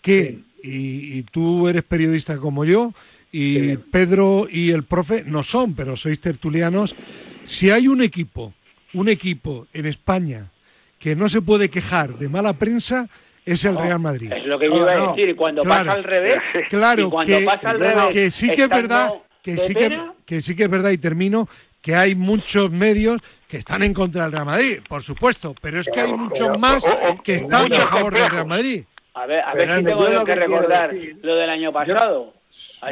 que, 0.00 0.38
y, 0.62 1.18
y 1.18 1.22
tú 1.24 1.68
eres 1.68 1.82
periodista 1.82 2.38
como 2.38 2.64
yo, 2.64 2.92
y 3.30 3.58
Sí. 3.58 3.76
Pedro 3.90 4.46
y 4.50 4.70
el 4.70 4.84
profe 4.84 5.22
no 5.26 5.42
son, 5.42 5.74
pero 5.74 5.96
sois 5.96 6.18
tertulianos, 6.20 6.94
si 7.44 7.70
hay 7.70 7.86
un 7.88 8.00
equipo, 8.02 8.54
un 8.94 9.08
equipo 9.08 9.66
en 9.74 9.84
España 9.86 10.46
que 10.98 11.14
no 11.14 11.28
se 11.28 11.42
puede 11.42 11.68
quejar 11.68 12.16
de 12.18 12.28
mala 12.28 12.54
prensa, 12.54 13.08
es 13.44 13.64
el 13.64 13.76
Real 13.78 14.00
Madrid. 14.00 14.32
Es 14.32 14.44
lo 14.46 14.58
que 14.58 14.66
yo 14.66 14.76
iba 14.76 14.92
a 14.92 15.08
decir, 15.10 15.28
y 15.28 15.34
cuando 15.34 15.62
Claro. 15.62 15.86
pasa 15.86 15.92
al 15.98 16.04
revés, 16.04 16.36
Claro, 16.70 17.06
y 17.06 17.10
cuando 17.10 17.38
que, 17.38 17.44
pasa 17.44 17.70
al 17.70 17.78
que 17.78 17.84
revés, 17.84 18.34
sí 18.34 18.50
que 18.50 18.62
es 18.62 18.68
verdad, 18.68 19.10
que 19.42 19.56
sí 19.58 19.74
que, 19.74 20.00
que 20.26 20.40
sí 20.40 20.56
que 20.56 20.64
es 20.64 20.70
verdad, 20.70 20.90
y 20.90 20.98
termino, 20.98 21.48
que 21.80 21.94
hay 21.94 22.14
muchos 22.14 22.70
medios 22.70 23.20
que 23.48 23.56
están 23.56 23.82
en 23.82 23.94
contra 23.94 24.24
del 24.24 24.32
Real 24.32 24.44
Madrid, 24.44 24.78
por 24.86 25.02
supuesto, 25.02 25.54
pero 25.60 25.80
es 25.80 25.88
que 25.88 26.00
hay 26.00 26.12
muchos 26.12 26.58
más 26.58 26.84
que 27.24 27.36
están 27.36 27.72
a 27.72 27.86
favor 27.86 28.12
del 28.12 28.28
Real 28.28 28.46
Madrid. 28.46 28.84
A 29.14 29.26
ver, 29.26 29.40
a 29.40 29.54
ver 29.54 29.78
si 29.78 29.84
tengo 29.84 30.24
que, 30.24 30.34
recordar 30.34 30.94
lo 31.22 31.34
del 31.34 31.50
año 31.50 31.72
pasado. 31.72 32.34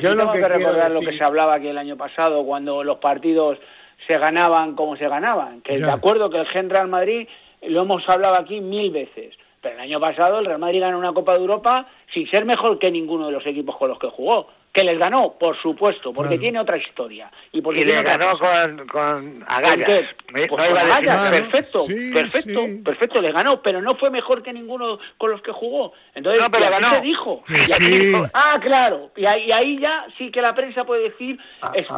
Yo, 0.00 0.16
tengo 0.16 0.32
que, 0.32 0.48
recordar 0.48 0.90
lo 0.90 1.00
que 1.00 1.16
se 1.16 1.22
hablaba 1.22 1.54
aquí 1.54 1.68
el 1.68 1.78
año 1.78 1.96
pasado, 1.96 2.44
cuando 2.44 2.82
los 2.82 2.98
partidos 2.98 3.58
se 4.06 4.18
ganaban 4.18 4.74
como 4.74 4.96
se 4.96 5.08
ganaban. 5.08 5.60
Que 5.60 5.78
de 5.78 5.90
acuerdo 5.90 6.30
que 6.30 6.38
el 6.38 6.46
Gen 6.46 6.70
Real 6.70 6.88
Madrid 6.88 7.28
lo 7.62 7.82
hemos 7.82 8.08
hablado 8.08 8.36
aquí 8.36 8.60
mil 8.60 8.90
veces. 8.90 9.34
Pero 9.60 9.76
el 9.76 9.80
año 9.82 10.00
pasado 10.00 10.38
el 10.38 10.46
Real 10.46 10.58
Madrid 10.58 10.80
ganó 10.80 10.98
una 10.98 11.12
Copa 11.12 11.34
de 11.34 11.40
Europa 11.40 11.86
sin 12.12 12.28
ser 12.30 12.44
mejor 12.44 12.78
que 12.78 12.90
ninguno 12.90 13.26
de 13.26 13.32
los 13.32 13.46
equipos 13.46 13.76
con 13.76 13.90
los 13.90 13.98
que 13.98 14.08
jugó 14.08 14.48
que 14.76 14.84
les 14.84 14.98
ganó, 14.98 15.32
por 15.38 15.56
supuesto, 15.62 16.12
porque 16.12 16.36
tiene 16.36 16.60
otra 16.60 16.76
historia. 16.76 17.30
Y, 17.50 17.62
porque 17.62 17.82
les 17.82 18.04
ganó 18.04 18.38
con, 18.38 18.86
con 18.88 19.44
Agallas. 19.48 20.04
Pues 20.30 20.50
con 20.50 20.60
Agallas, 20.60 21.30
perfecto, 21.30 21.86
perfecto, 22.12 22.60
perfecto, 22.84 23.20
les 23.22 23.32
ganó, 23.32 23.62
pero 23.62 23.80
no 23.80 23.96
fue 23.96 24.10
mejor 24.10 24.42
que 24.42 24.52
ninguno 24.52 24.98
con 25.16 25.30
los 25.30 25.40
que 25.40 25.50
jugó. 25.50 25.94
Entonces, 26.14 26.42
no, 26.42 26.50
pero 26.50 26.68
ganó. 26.68 26.92
se 26.92 27.00
dijo. 27.00 27.42
dijo. 27.48 28.26
Ah, 28.34 28.58
claro, 28.60 29.12
y 29.16 29.24
ahí, 29.24 29.50
ahí, 29.50 29.80
ya 29.80 30.04
sí 30.18 30.30
que 30.30 30.42
la 30.42 30.54
prensa 30.54 30.84
puede 30.84 31.04
decir 31.04 31.38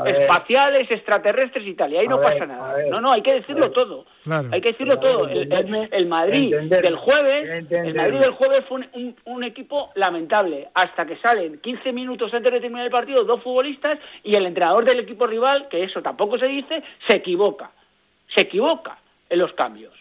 espaciales, 0.07 0.89
extraterrestres 0.89 1.67
y 1.67 1.75
tal, 1.75 1.93
y 1.93 1.97
ahí 1.97 2.07
no 2.07 2.21
pasa 2.21 2.47
nada. 2.47 2.77
No, 2.91 3.01
no, 3.01 3.11
hay 3.11 3.23
que 3.23 3.35
decirlo 3.35 3.73
todo. 3.73 4.07
Hay 4.53 4.61
que 4.61 4.69
decirlo 4.69 5.01
todo. 5.01 5.29
El, 5.29 6.07
Madrid 6.07 6.55
del 6.55 6.97
jueves, 6.97 7.67
el 7.73 7.95
Madrid 7.95 8.21
del 8.21 8.31
jueves 8.31 8.65
fue 8.69 8.83
un, 8.93 9.17
un 9.25 9.43
equipo 9.43 9.91
lamentable, 9.97 10.69
hasta 10.75 11.05
que 11.07 11.17
salen 11.17 11.59
15 11.59 11.93
minutos 11.93 12.33
antes 12.33 12.53
de 12.53 12.68
terminar 12.69 12.87
el 12.87 12.93
partido 12.93 13.25
dos 13.25 13.43
futbolistas 13.43 13.99
y 14.23 14.35
el 14.35 14.47
entrenador 14.47 14.85
del 14.85 15.01
equipo 15.01 15.27
rival, 15.27 15.69
que 15.71 15.85
eso 15.85 16.03
tampoco 16.03 16.39
se 16.39 16.47
dice, 16.47 16.83
se 17.07 17.17
equivoca. 17.17 17.71
Se 18.35 18.43
equivoca 18.43 18.99
en 19.31 19.39
los 19.39 19.53
cambios. 19.55 19.95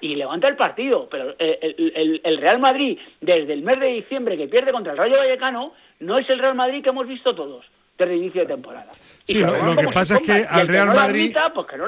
Y 0.00 0.14
levanta 0.14 0.48
el 0.48 0.56
partido. 0.56 1.08
Pero 1.10 1.34
el, 1.38 2.20
el 2.22 2.38
Real 2.38 2.60
Madrid, 2.60 2.98
desde 3.20 3.52
el 3.52 3.62
mes 3.62 3.80
de 3.80 3.86
diciembre 3.86 4.36
que 4.36 4.46
pierde 4.46 4.72
contra 4.72 4.92
el 4.92 4.98
Rayo 4.98 5.18
Vallecano, 5.18 5.72
no 6.00 6.18
es 6.18 6.28
el 6.30 6.38
Real 6.38 6.54
Madrid 6.54 6.82
que 6.82 6.90
hemos 6.90 7.08
visto 7.08 7.34
todos 7.34 7.64
desde 7.98 8.16
inicio 8.16 8.40
de 8.42 8.48
temporada. 8.48 8.92
Sí, 9.24 9.38
lo, 9.38 9.76
que 9.76 9.88
pasa 9.88 10.16
es 10.16 10.22
que 10.22 10.44
al 10.48 10.68
Real 10.68 10.88
Madrid, 10.88 11.34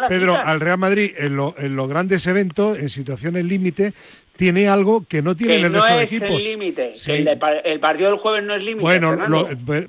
Pedro, 0.08 0.36
al 0.36 0.60
Real 0.60 0.78
Madrid 0.78 1.12
en, 1.18 1.38
en, 1.58 1.76
los 1.76 1.88
grandes 1.88 2.26
eventos, 2.26 2.78
en 2.78 2.88
situaciones 2.88 3.44
límite, 3.44 3.92
tiene 4.36 4.68
algo 4.68 5.04
que 5.06 5.22
no 5.22 5.34
tiene 5.34 5.56
el 5.56 5.72
resto 5.72 5.96
de 5.96 6.02
equipos. 6.02 6.30
Es 6.30 6.36
el 6.36 6.44
límite. 6.44 6.94
El, 7.64 7.80
partido 7.80 8.10
del 8.10 8.18
jueves 8.18 8.44
no 8.44 8.54
es 8.54 8.62
límite. 8.62 8.82
Bueno, 8.82 9.16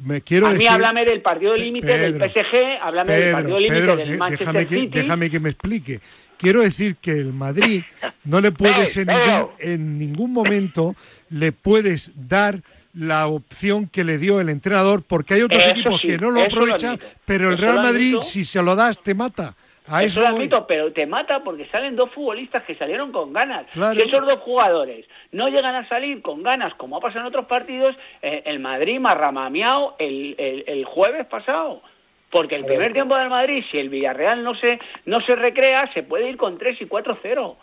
me 0.04 0.22
quiero 0.22 0.48
a 0.48 0.54
mí 0.54 0.66
háblame 0.66 1.06
del 1.06 1.22
partido 1.22 1.54
de 1.54 1.60
límite 1.60 1.98
del 1.98 2.16
PSG, 2.16 2.82
háblame 2.82 3.18
del 3.18 3.34
partido 3.34 3.60
límite 3.60 3.96
del 3.96 4.18
Manchester 4.18 4.48
déjame 4.48 4.70
City. 4.70 4.90
Que, 4.90 5.02
déjame 5.02 5.30
que 5.30 5.40
me 5.40 5.50
explique. 5.50 6.00
Quiero 6.38 6.62
decir 6.62 6.98
que 6.98 7.12
el 7.12 7.34
Madrid 7.34 7.84
no 8.24 8.42
le 8.42 8.52
puedes 8.54 8.96
en 8.98 9.08
ningún, 9.08 9.50
en 9.60 9.98
ningún 9.98 10.34
momento 10.34 10.96
le 11.30 11.52
puedes 11.52 12.12
dar 12.16 12.62
la 12.94 13.28
opción 13.28 13.88
que 13.88 14.04
le 14.04 14.18
dio 14.18 14.40
el 14.40 14.50
entrenador, 14.50 15.04
porque 15.04 15.36
hay 15.36 15.42
otros 15.42 15.66
equipos 15.68 16.00
que 16.02 16.18
no 16.18 16.32
lo 16.32 16.42
aprovechan, 16.42 17.00
pero 17.26 17.52
el 17.52 17.58
Real 17.58 17.76
Madrid, 17.76 18.18
si 18.22 18.44
se 18.44 18.62
lo 18.64 18.76
das, 18.76 19.02
te 19.04 19.14
mata. 19.14 19.56
A 19.88 20.04
eso, 20.04 20.22
lo 20.22 20.28
admito, 20.28 20.68
pero 20.68 20.92
te 20.92 21.06
mata 21.06 21.40
porque 21.44 21.66
salen 21.68 21.96
dos 21.96 22.12
futbolistas 22.12 22.64
que 22.64 22.76
salieron 22.76 23.12
con 23.12 23.32
ganas. 23.32 23.66
Si 23.72 23.80
esos 23.80 24.26
dos 24.26 24.40
jugadores 24.40 25.06
no 25.32 25.48
llegan 25.48 25.76
a 25.76 25.88
salir 25.88 26.22
con 26.22 26.44
ganas, 26.44 26.74
como 26.76 26.98
ha 26.98 27.00
pasado 27.00 27.22
en 27.22 27.28
otros 27.28 27.46
partidos, 27.46 27.96
eh, 28.22 28.44
el 28.46 28.60
Madrid 28.60 29.00
marramameado 29.00 29.96
el, 30.00 30.36
el, 30.38 30.64
el 30.68 30.86
jueves 30.86 31.26
pasado. 31.28 31.82
Porque 32.30 32.56
el 32.56 32.66
primer 32.66 32.92
tiempo 32.92 33.16
del 33.16 33.30
Madrid, 33.30 33.64
si 33.72 33.78
el 33.78 33.90
Villarreal 33.90 34.44
no 34.44 34.54
se, 34.56 34.80
no 35.06 35.22
se 35.22 35.36
recrea, 35.36 35.92
se 35.94 36.04
puede 36.04 36.30
ir 36.30 36.36
con 36.36 36.58
3 36.58 36.82
y 36.82 36.86
4-0. 36.86 37.56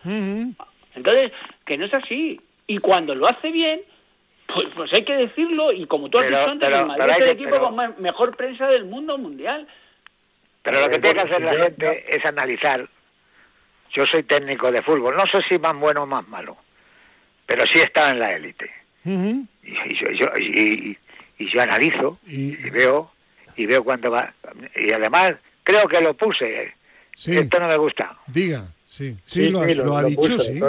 Entonces, 0.95 1.33
que 1.67 1.77
no 1.77 1.85
es 1.85 1.95
así. 1.95 2.41
Y 2.67 2.79
cuando 2.79 3.15
lo 3.15 3.29
hace 3.29 3.51
bien, 3.51 3.83
pues, 4.47 4.69
pues 4.75 4.93
hay 4.95 5.05
que 5.05 5.15
decirlo, 5.17 5.71
y 5.73 5.87
como 5.87 6.09
tú 6.09 6.19
has 6.19 6.29
dicho 6.29 6.49
antes, 6.49 6.69
el 6.69 6.87
Madrid 6.87 7.15
es 7.19 7.25
el 7.25 7.31
equipo 7.31 7.61
con 7.61 7.77
mejor 7.99 8.37
prensa 8.37 8.67
del 8.69 8.87
mundo 8.87 9.19
mundial. 9.19 9.67
Pero 10.65 10.81
lo 10.81 10.89
que 10.89 10.99
tiene 10.99 11.15
que 11.15 11.21
hacer 11.21 11.43
la 11.43 11.65
gente 11.65 12.17
es 12.17 12.25
analizar. 12.25 12.89
Yo 13.93 14.07
soy 14.07 14.25
técnico 14.25 14.73
de 14.73 14.83
fútbol, 14.83 15.15
no 15.17 15.27
sé 15.27 15.43
si 15.43 15.59
más 15.59 15.77
bueno 15.77 16.03
o 16.03 16.07
más 16.07 16.27
malo, 16.27 16.57
pero 17.47 17.65
sí 17.67 17.81
está 17.81 18.11
en 18.11 18.19
la 18.19 18.33
élite. 18.33 18.71
y, 19.05 19.95
yo, 20.17 20.27
y, 20.37 20.99
yo 21.39 21.63
analizo 21.63 22.19
y... 22.27 22.57
veo 22.71 23.13
y 23.57 23.67
veo 23.67 23.85
cuánto 23.85 24.11
va. 24.11 24.33
Y 24.75 24.93
además 24.93 25.37
creo 25.63 25.87
que 25.87 26.01
lo 26.01 26.15
puse. 26.15 26.73
Esto 27.15 27.61
no 27.61 27.69
me 27.69 27.77
gusta. 27.77 28.17
Diga. 28.27 28.65
Sí, 28.95 29.17
sí, 29.25 29.49
lo, 29.49 29.97
ha 29.97 30.05
dicho, 30.05 30.39
sí. 30.39 30.61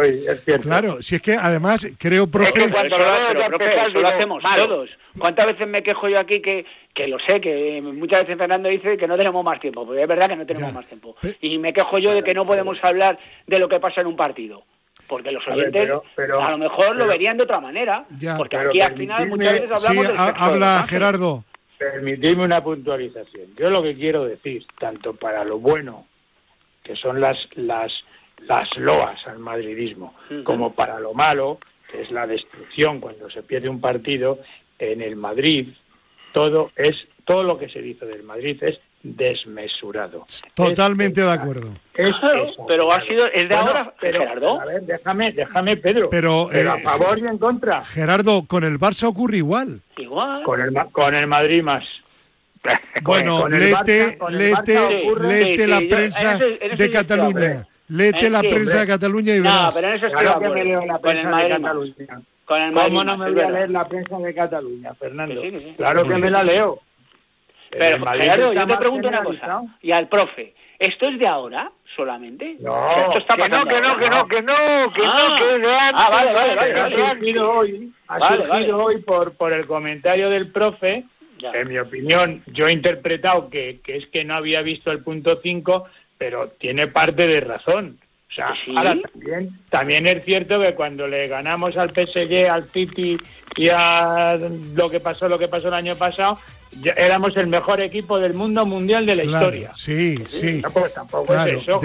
claro, 0.64 1.00
si 1.04 1.14
es 1.14 1.22
que 1.22 1.36
además 1.36 1.88
creo, 2.00 2.26
profe... 2.26 2.64
Es 2.64 2.72
cuando 2.72 2.98
lo, 2.98 4.00
lo 4.02 4.08
hacemos 4.08 4.42
todos. 4.42 4.90
¿Cuántas 5.20 5.46
veces 5.46 5.68
me 5.68 5.84
quejo 5.84 6.10
yo 6.10 6.18
aquí 6.18 6.42
que, 6.42 6.66
que 6.92 7.08
lo 7.08 7.20
sé, 7.20 7.40
que 7.40 7.80
muchas 7.84 8.22
veces 8.22 8.36
Fernando 8.36 8.68
dice 8.68 8.98
que 8.98 9.08
no 9.08 9.16
tenemos 9.16 9.46
más 9.46 9.60
tiempo, 9.60 9.86
porque 9.86 10.02
es 10.02 10.08
verdad 10.08 10.28
que 10.28 10.38
no 10.38 10.46
tenemos 10.48 10.74
más 10.74 10.88
tiempo. 10.88 11.16
Y 11.40 11.60
me 11.60 11.72
quejo 11.72 12.00
yo 12.00 12.16
de 12.16 12.24
que 12.24 12.34
no 12.34 12.48
podemos 12.48 12.84
hablar 12.84 13.20
de 13.46 13.60
lo 13.60 13.70
que 13.70 13.80
pasa 13.80 14.02
en 14.02 14.08
un 14.08 14.16
partido. 14.16 14.64
Porque 15.08 15.32
los 15.32 15.48
oyentes 15.48 15.88
a, 16.18 16.50
lo 16.50 16.58
mejor 16.58 16.96
lo 16.96 17.06
verían 17.06 17.38
de 17.38 17.44
otra 17.44 17.60
manera. 17.60 18.06
porque 18.38 18.58
aquí 18.58 18.82
al 18.82 18.96
final 18.96 19.28
muchas 19.28 19.54
veces 19.54 19.70
hablamos 19.72 20.08
sí, 20.08 20.14
Habla 20.18 20.86
Gerardo. 20.90 21.44
Permitidme 21.78 22.44
una 22.44 22.64
puntualización. 22.64 23.56
Yo 23.56 23.70
lo 23.70 23.84
que 23.84 23.94
quiero 23.94 24.26
decir, 24.26 24.66
tanto 24.80 25.14
para 25.14 25.44
lo 25.44 25.60
bueno, 25.60 26.08
que 26.86 26.96
son 26.96 27.20
las, 27.20 27.38
las 27.56 27.92
las 28.48 28.70
loas 28.78 29.26
al 29.28 29.40
madridismo, 29.40 30.14
como 30.44 30.74
para 30.74 31.00
lo 31.00 31.14
malo, 31.14 31.60
que 31.92 32.02
es 32.02 32.12
la 32.12 32.28
destrucción 32.28 33.00
cuando 33.00 33.30
se 33.30 33.44
pierde 33.44 33.70
un 33.70 33.82
partido, 33.82 34.40
en 34.80 35.02
el 35.02 35.16
Madrid 35.16 35.70
todo 36.34 36.72
es 36.76 36.96
todo 37.24 37.44
lo 37.44 37.58
que 37.58 37.70
se 37.70 37.82
dice 37.82 38.06
del 38.06 38.24
Madrid 38.24 38.62
es 38.62 38.78
desmesurado. 39.02 40.26
Totalmente 40.54 41.22
de 41.22 41.32
acuerdo. 41.32 41.74
pero 42.68 42.92
ha 42.92 43.02
sido 43.06 43.26
el 43.28 43.48
de 43.48 43.56
ahora, 43.56 43.94
Gerardo. 44.00 44.62
A 44.62 44.66
ver, 44.66 44.82
déjame, 44.82 45.32
déjame, 45.32 45.78
Pedro. 45.78 46.10
Pero, 46.10 46.50
a 46.50 46.78
eh, 46.78 46.82
favor 46.84 47.18
y 47.18 47.26
en 47.26 47.38
contra. 47.38 47.82
Gerardo, 47.82 48.46
con 48.48 48.64
el 48.64 48.80
Barça 48.80 49.08
ocurre 49.08 49.38
igual. 49.38 49.82
Igual. 49.98 50.44
Con 50.44 50.62
el 50.62 50.74
con 50.92 51.16
el 51.16 51.28
Madrid 51.28 51.64
más. 51.64 51.86
Bueno, 53.02 53.48
lete, 53.48 54.18
lete, 54.30 55.68
la 55.68 55.80
prensa 55.80 56.38
de 56.38 56.90
Cataluña. 56.90 57.68
Léete 57.88 58.30
la 58.30 58.42
prensa 58.42 58.80
de 58.80 58.88
Cataluña 58.88 59.36
y 59.36 59.40
verás. 59.42 59.62
No, 59.62 59.72
pero 59.74 59.88
en 59.90 59.94
eso 59.96 60.08
estoy 60.08 60.22
claro 60.24 60.40
que 60.40 60.50
me 60.50 60.64
leo 60.64 60.86
la 60.86 61.00
prensa 61.00 61.38
de 61.38 61.50
Cataluña. 61.50 62.22
Con 62.46 62.62
el 62.62 62.74
¿Cómo 62.74 63.04
no 63.04 63.18
me 63.18 63.32
voy 63.32 63.42
a 63.42 63.50
leer 63.50 63.70
la 63.72 63.88
prensa 63.88 64.18
de 64.18 64.34
Cataluña, 64.34 64.94
Fernando? 64.96 65.42
claro 65.78 66.08
que 66.08 66.18
me 66.18 66.30
la 66.30 66.44
leo. 66.44 66.80
Pero, 67.72 68.06
Gerardo, 68.06 68.54
yo 68.54 68.68
te 68.68 68.78
pregunto 68.78 69.08
una 69.08 69.24
cosa. 69.24 69.62
Y 69.82 69.92
al 69.92 70.08
profe, 70.08 70.54
¿esto 70.80 71.08
es 71.10 71.20
de 71.20 71.28
ahora 71.28 71.72
solamente? 71.96 72.56
No, 72.60 72.90
esto 72.90 73.20
está 73.20 73.36
que 73.36 73.50
no, 73.50 73.66
que 73.66 73.82
no, 73.82 73.98
que 73.98 74.10
no, 74.10 74.28
que 74.28 74.42
no, 74.42 74.94
que 74.94 75.02
no, 75.02 75.36
que 75.38 75.60
de 75.60 75.74
antes. 75.74 76.06
Ah, 76.06 76.10
vale, 76.12 76.34
vale, 76.34 76.56
vale. 76.56 76.82
Ha 76.82 77.10
surgido 77.12 77.52
hoy, 77.52 77.94
ha 78.08 78.20
surgido 78.20 78.78
hoy 78.84 79.02
por, 79.02 79.34
por 79.34 79.52
el 79.52 79.66
comentario 79.68 80.30
del 80.30 80.52
profe, 80.52 81.04
en 81.54 81.68
mi 81.68 81.78
opinión, 81.78 82.44
yo 82.48 82.68
he 82.68 82.74
interpretado 82.74 83.50
que, 83.50 83.80
que 83.84 83.98
es 83.98 84.08
que 84.08 84.24
no 84.24 84.36
había 84.36 84.62
visto 84.62 84.92
el 84.92 85.04
punto 85.04 85.40
5, 85.42 85.86
pero 86.18 86.50
tiene 86.60 86.88
parte 86.88 87.28
de 87.28 87.40
razón. 87.42 88.00
O 88.30 88.34
sea, 88.36 88.54
ahora 88.76 88.98
también, 89.02 89.60
también 89.70 90.08
es 90.08 90.26
cierto 90.26 90.60
que 90.60 90.74
cuando 90.74 91.08
le 91.08 91.28
ganamos 91.28 91.78
al 91.78 91.90
PSG, 91.90 92.50
al 92.50 92.64
City 92.66 93.18
y 93.56 93.70
a 93.70 94.38
lo 94.74 94.90
que 94.90 95.00
pasó, 95.00 95.30
lo 95.30 95.40
que 95.40 95.48
pasó 95.48 95.70
el 95.70 95.76
año 95.76 95.96
pasado, 95.96 96.40
éramos 96.96 97.36
el 97.38 97.48
mejor 97.48 97.82
equipo 97.82 98.20
del 98.20 98.34
mundo 98.34 98.66
mundial 98.66 99.06
de 99.06 99.16
la 99.16 99.24
historia. 99.24 99.72
Sí, 99.76 100.18
sí. 100.28 100.62
pues 100.74 100.94
tampoco 100.94 101.34
es 101.34 101.62
eso, 101.62 101.80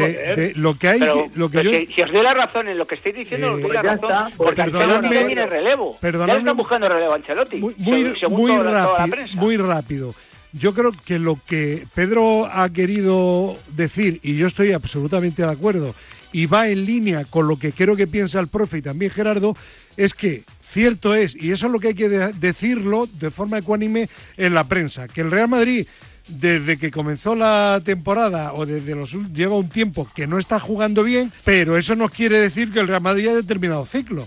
lo 0.57 0.75
que 0.77 0.89
hay, 0.89 1.01
lo 1.35 1.51
que 1.51 1.63
yo... 1.63 1.95
si, 1.95 2.03
os 2.03 2.13
doy 2.13 2.23
la 2.23 2.35
razón 2.35 2.69
en 2.69 2.79
lo 2.79 2.87
que 2.87 2.97
estoy 2.97 3.13
diciendo, 3.13 3.53
os 3.53 3.63
doy 3.63 3.73
la 3.73 3.83
razón, 3.83 4.11
está, 4.11 4.31
porque 4.37 4.63
Ancelotti 4.63 5.09
no 5.09 5.27
tiene 5.27 5.47
relevo. 5.47 5.99
Ya 6.03 6.39
están 6.39 6.57
buscando 6.57 6.89
relevo 6.89 7.15
Ancelotti. 7.15 7.57
Muy, 7.57 7.75
muy, 7.79 8.15
muy, 8.29 8.59
rápido, 8.59 9.27
muy 9.35 9.57
rápido. 9.57 10.15
Yo 10.53 10.75
creo 10.75 10.91
que 11.05 11.21
lo 11.21 11.39
que 11.47 11.85
Pedro 11.95 12.47
ha 12.47 12.69
querido 12.71 13.57
decir, 13.69 14.19
y 14.25 14.37
yo 14.37 14.49
estoy 14.49 14.73
absolutamente 14.73 15.43
de 15.43 15.51
acuerdo, 15.53 15.95
y 16.33 16.47
va 16.47 16.69
en 16.69 16.85
línea 16.85 17.25
con 17.25 17.49
lo 17.49 17.59
que 17.59 17.73
creo 17.73 17.97
que 17.97 18.07
piensa 18.07 18.41
el 18.41 18.49
profe 18.49 18.79
y 18.79 18.83
también 18.83 19.11
Gerardo, 19.11 19.57
es 19.97 20.15
que 20.15 20.45
cierto 20.63 21.15
es, 21.15 21.35
y 21.35 21.51
eso 21.51 21.67
es 21.67 21.73
lo 21.73 21.81
que 21.81 21.89
hay 21.89 21.95
que 21.95 22.09
decirlo 22.09 23.09
de 23.19 23.31
forma 23.31 23.59
ecuánime 23.59 24.09
en 24.37 24.55
la 24.55 24.65
prensa, 24.65 25.09
que 25.09 25.23
el 25.23 25.31
Real 25.31 25.49
Madrid 25.49 25.87
desde 26.29 26.79
que 26.79 26.91
comenzó 26.91 27.35
la 27.35 27.81
temporada 27.85 28.53
o 28.55 28.67
desde 28.67 28.95
los 28.95 29.13
lleva 29.33 29.57
un 29.57 29.69
tiempo 29.69 30.07
que 30.15 30.27
no 30.27 30.39
está 30.39 30.61
jugando 30.61 31.03
bien, 31.03 31.33
pero 31.45 31.77
eso 31.77 31.97
no 31.97 32.09
quiere 32.09 32.39
decir 32.39 32.71
que 32.71 32.81
el 32.81 32.89
Real 32.89 33.01
Madrid 33.01 33.29
haya 33.29 33.47
terminado 33.47 33.85
ciclo. 33.87 34.27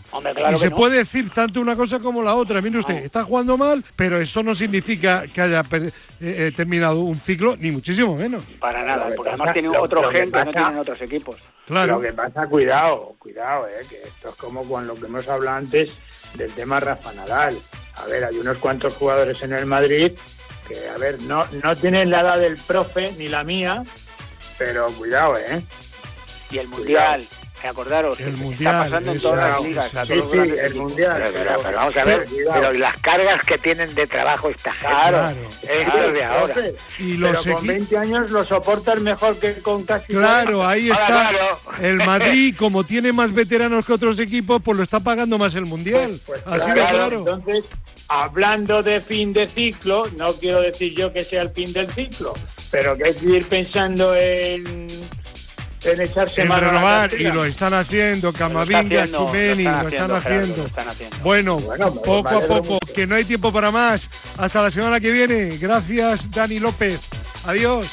y 0.54 0.58
se 0.58 0.72
puede 0.72 0.98
decir 0.98 1.30
tanto 1.30 1.62
una 1.62 1.76
cosa 1.76 2.00
como 2.00 2.22
la 2.22 2.36
otra. 2.36 2.62
Mire 2.62 2.80
usted, 2.80 3.04
está 3.04 3.24
jugando 3.24 3.58
mal, 3.58 3.84
pero 3.96 4.20
eso 4.20 4.44
no 4.44 4.56
significa 4.56 5.26
que 5.28 5.42
haya 5.42 5.64
eh, 5.72 5.92
eh, 6.20 6.52
terminado 6.56 7.00
un 7.00 7.16
ciclo, 7.16 7.56
ni 7.58 7.72
muchísimo 7.72 8.16
menos. 8.16 8.44
Para 8.60 8.84
nada, 8.84 9.08
porque 9.16 9.30
además 9.30 9.54
tiene 9.54 9.70
otro 9.70 10.04
gente 10.10 10.38
que 10.38 10.46
no 10.46 10.52
tienen 10.52 10.80
otros 10.80 11.02
equipos. 11.02 11.38
Claro. 11.66 11.96
Lo 11.96 12.02
que 12.02 12.14
pasa, 12.14 12.48
cuidado, 12.48 13.16
cuidado, 13.20 13.68
eh, 13.68 13.86
que 13.90 13.96
esto 13.96 14.30
es 14.30 14.36
como 14.36 14.64
con 14.64 14.88
lo 14.88 14.96
que 14.96 15.06
hemos 15.06 15.28
hablado 15.28 15.58
antes 15.58 15.92
del 16.36 16.52
tema 16.52 16.80
Rafa 16.80 17.14
Nadal. 17.14 17.58
A 17.96 18.06
ver, 18.08 18.26
hay 18.26 18.38
unos 18.38 18.58
cuantos 18.58 18.94
jugadores 18.96 19.42
en 19.44 19.54
el 19.54 19.66
Madrid 19.66 20.14
que, 20.68 20.90
a 20.90 20.98
ver, 20.98 21.22
no, 21.22 21.44
no 21.64 21.76
tienen 21.76 22.10
la 22.10 22.22
edad 22.22 22.40
del 22.40 22.58
profe 22.58 23.14
ni 23.18 23.28
la 23.28 23.44
mía, 23.44 23.84
pero 24.58 24.88
cuidado, 24.94 25.38
¿eh? 25.38 25.62
Y 26.52 26.58
el 26.60 26.68
Mundial. 26.68 27.26
Acordaros, 27.68 28.20
el 28.20 28.38
mundial, 28.38 28.76
está 28.76 28.84
pasando 28.84 29.12
en 29.12 29.20
todas 29.20 29.50
las 29.50 29.64
ligas. 29.64 29.92
Sí, 30.08 30.22
sí, 30.32 30.54
el 30.62 30.76
mundial. 30.76 31.24
Pero, 31.34 31.76
vamos 31.76 31.98
a 31.98 32.04
ver, 32.04 32.26
pero 32.54 32.74
las 32.74 32.98
cargas 32.98 33.42
que 33.46 33.58
tienen 33.58 33.94
de 33.96 34.08
trabajo 34.08 34.50
está 34.50 34.72
claro. 34.80 35.36
claro, 35.62 36.12
de 36.12 36.24
ahora. 36.24 36.56
Y 37.00 37.14
los 37.14 37.44
pero 37.44 37.56
con 37.58 37.68
20 37.68 37.98
años 37.98 38.32
lo 38.32 38.44
soportan 38.44 39.04
mejor 39.04 39.40
que 39.40 39.54
con 39.56 39.84
casi. 39.84 40.14
Claro, 40.14 40.66
ahí 40.66 40.90
está. 40.90 41.32
El 41.82 41.98
Madrid, 42.06 42.56
como 42.58 42.84
tiene 42.84 43.14
más 43.14 43.34
veteranos 43.34 43.86
que 43.86 43.94
otros 43.94 44.20
equipos, 44.20 44.62
pues 44.64 44.78
lo 44.78 44.84
está 44.84 45.00
pagando 45.00 45.38
más 45.38 45.56
el 45.56 45.66
mundial. 45.66 46.20
Pues, 46.26 46.42
pues 46.42 46.62
Así 46.62 46.72
de 46.72 46.88
claro. 46.88 47.20
Entonces, 47.20 47.66
hablando 48.08 48.82
de 48.82 49.02
fin 49.02 49.34
de 49.34 49.48
ciclo, 49.48 50.06
no 50.18 50.34
quiero 50.34 50.62
decir 50.62 50.94
yo 50.96 51.12
que 51.12 51.22
sea 51.22 51.44
el 51.44 51.50
fin 51.50 51.72
del 51.74 51.90
ciclo, 51.90 52.34
pero 52.72 52.98
que 52.98 53.08
hay 53.08 53.14
que 53.14 53.26
ir 53.26 53.48
pensando 53.48 54.16
en 54.16 54.88
en 55.86 56.02
echarse 56.02 56.42
en 56.42 56.50
renovar 56.50 57.14
y 57.14 57.24
lo 57.24 57.46
están 57.46 57.74
haciendo 57.74 58.32
Camavinga, 58.32 59.08
Chumeni, 59.08 59.64
lo 59.64 59.88
están 59.88 60.12
haciendo, 60.12 60.70
Bueno, 61.24 61.60
poco 62.04 62.38
a 62.38 62.42
poco, 62.42 62.80
que 62.94 63.08
no 63.08 63.16
hay 63.16 63.26
tiempo 63.26 63.52
para 63.52 63.72
más. 63.72 64.10
Hasta 64.38 64.62
la 64.62 64.72
semana 64.72 65.00
que 65.00 65.12
viene. 65.12 65.58
Gracias, 65.58 66.30
Dani 66.32 66.60
López. 66.60 67.00
Adiós. 67.46 67.88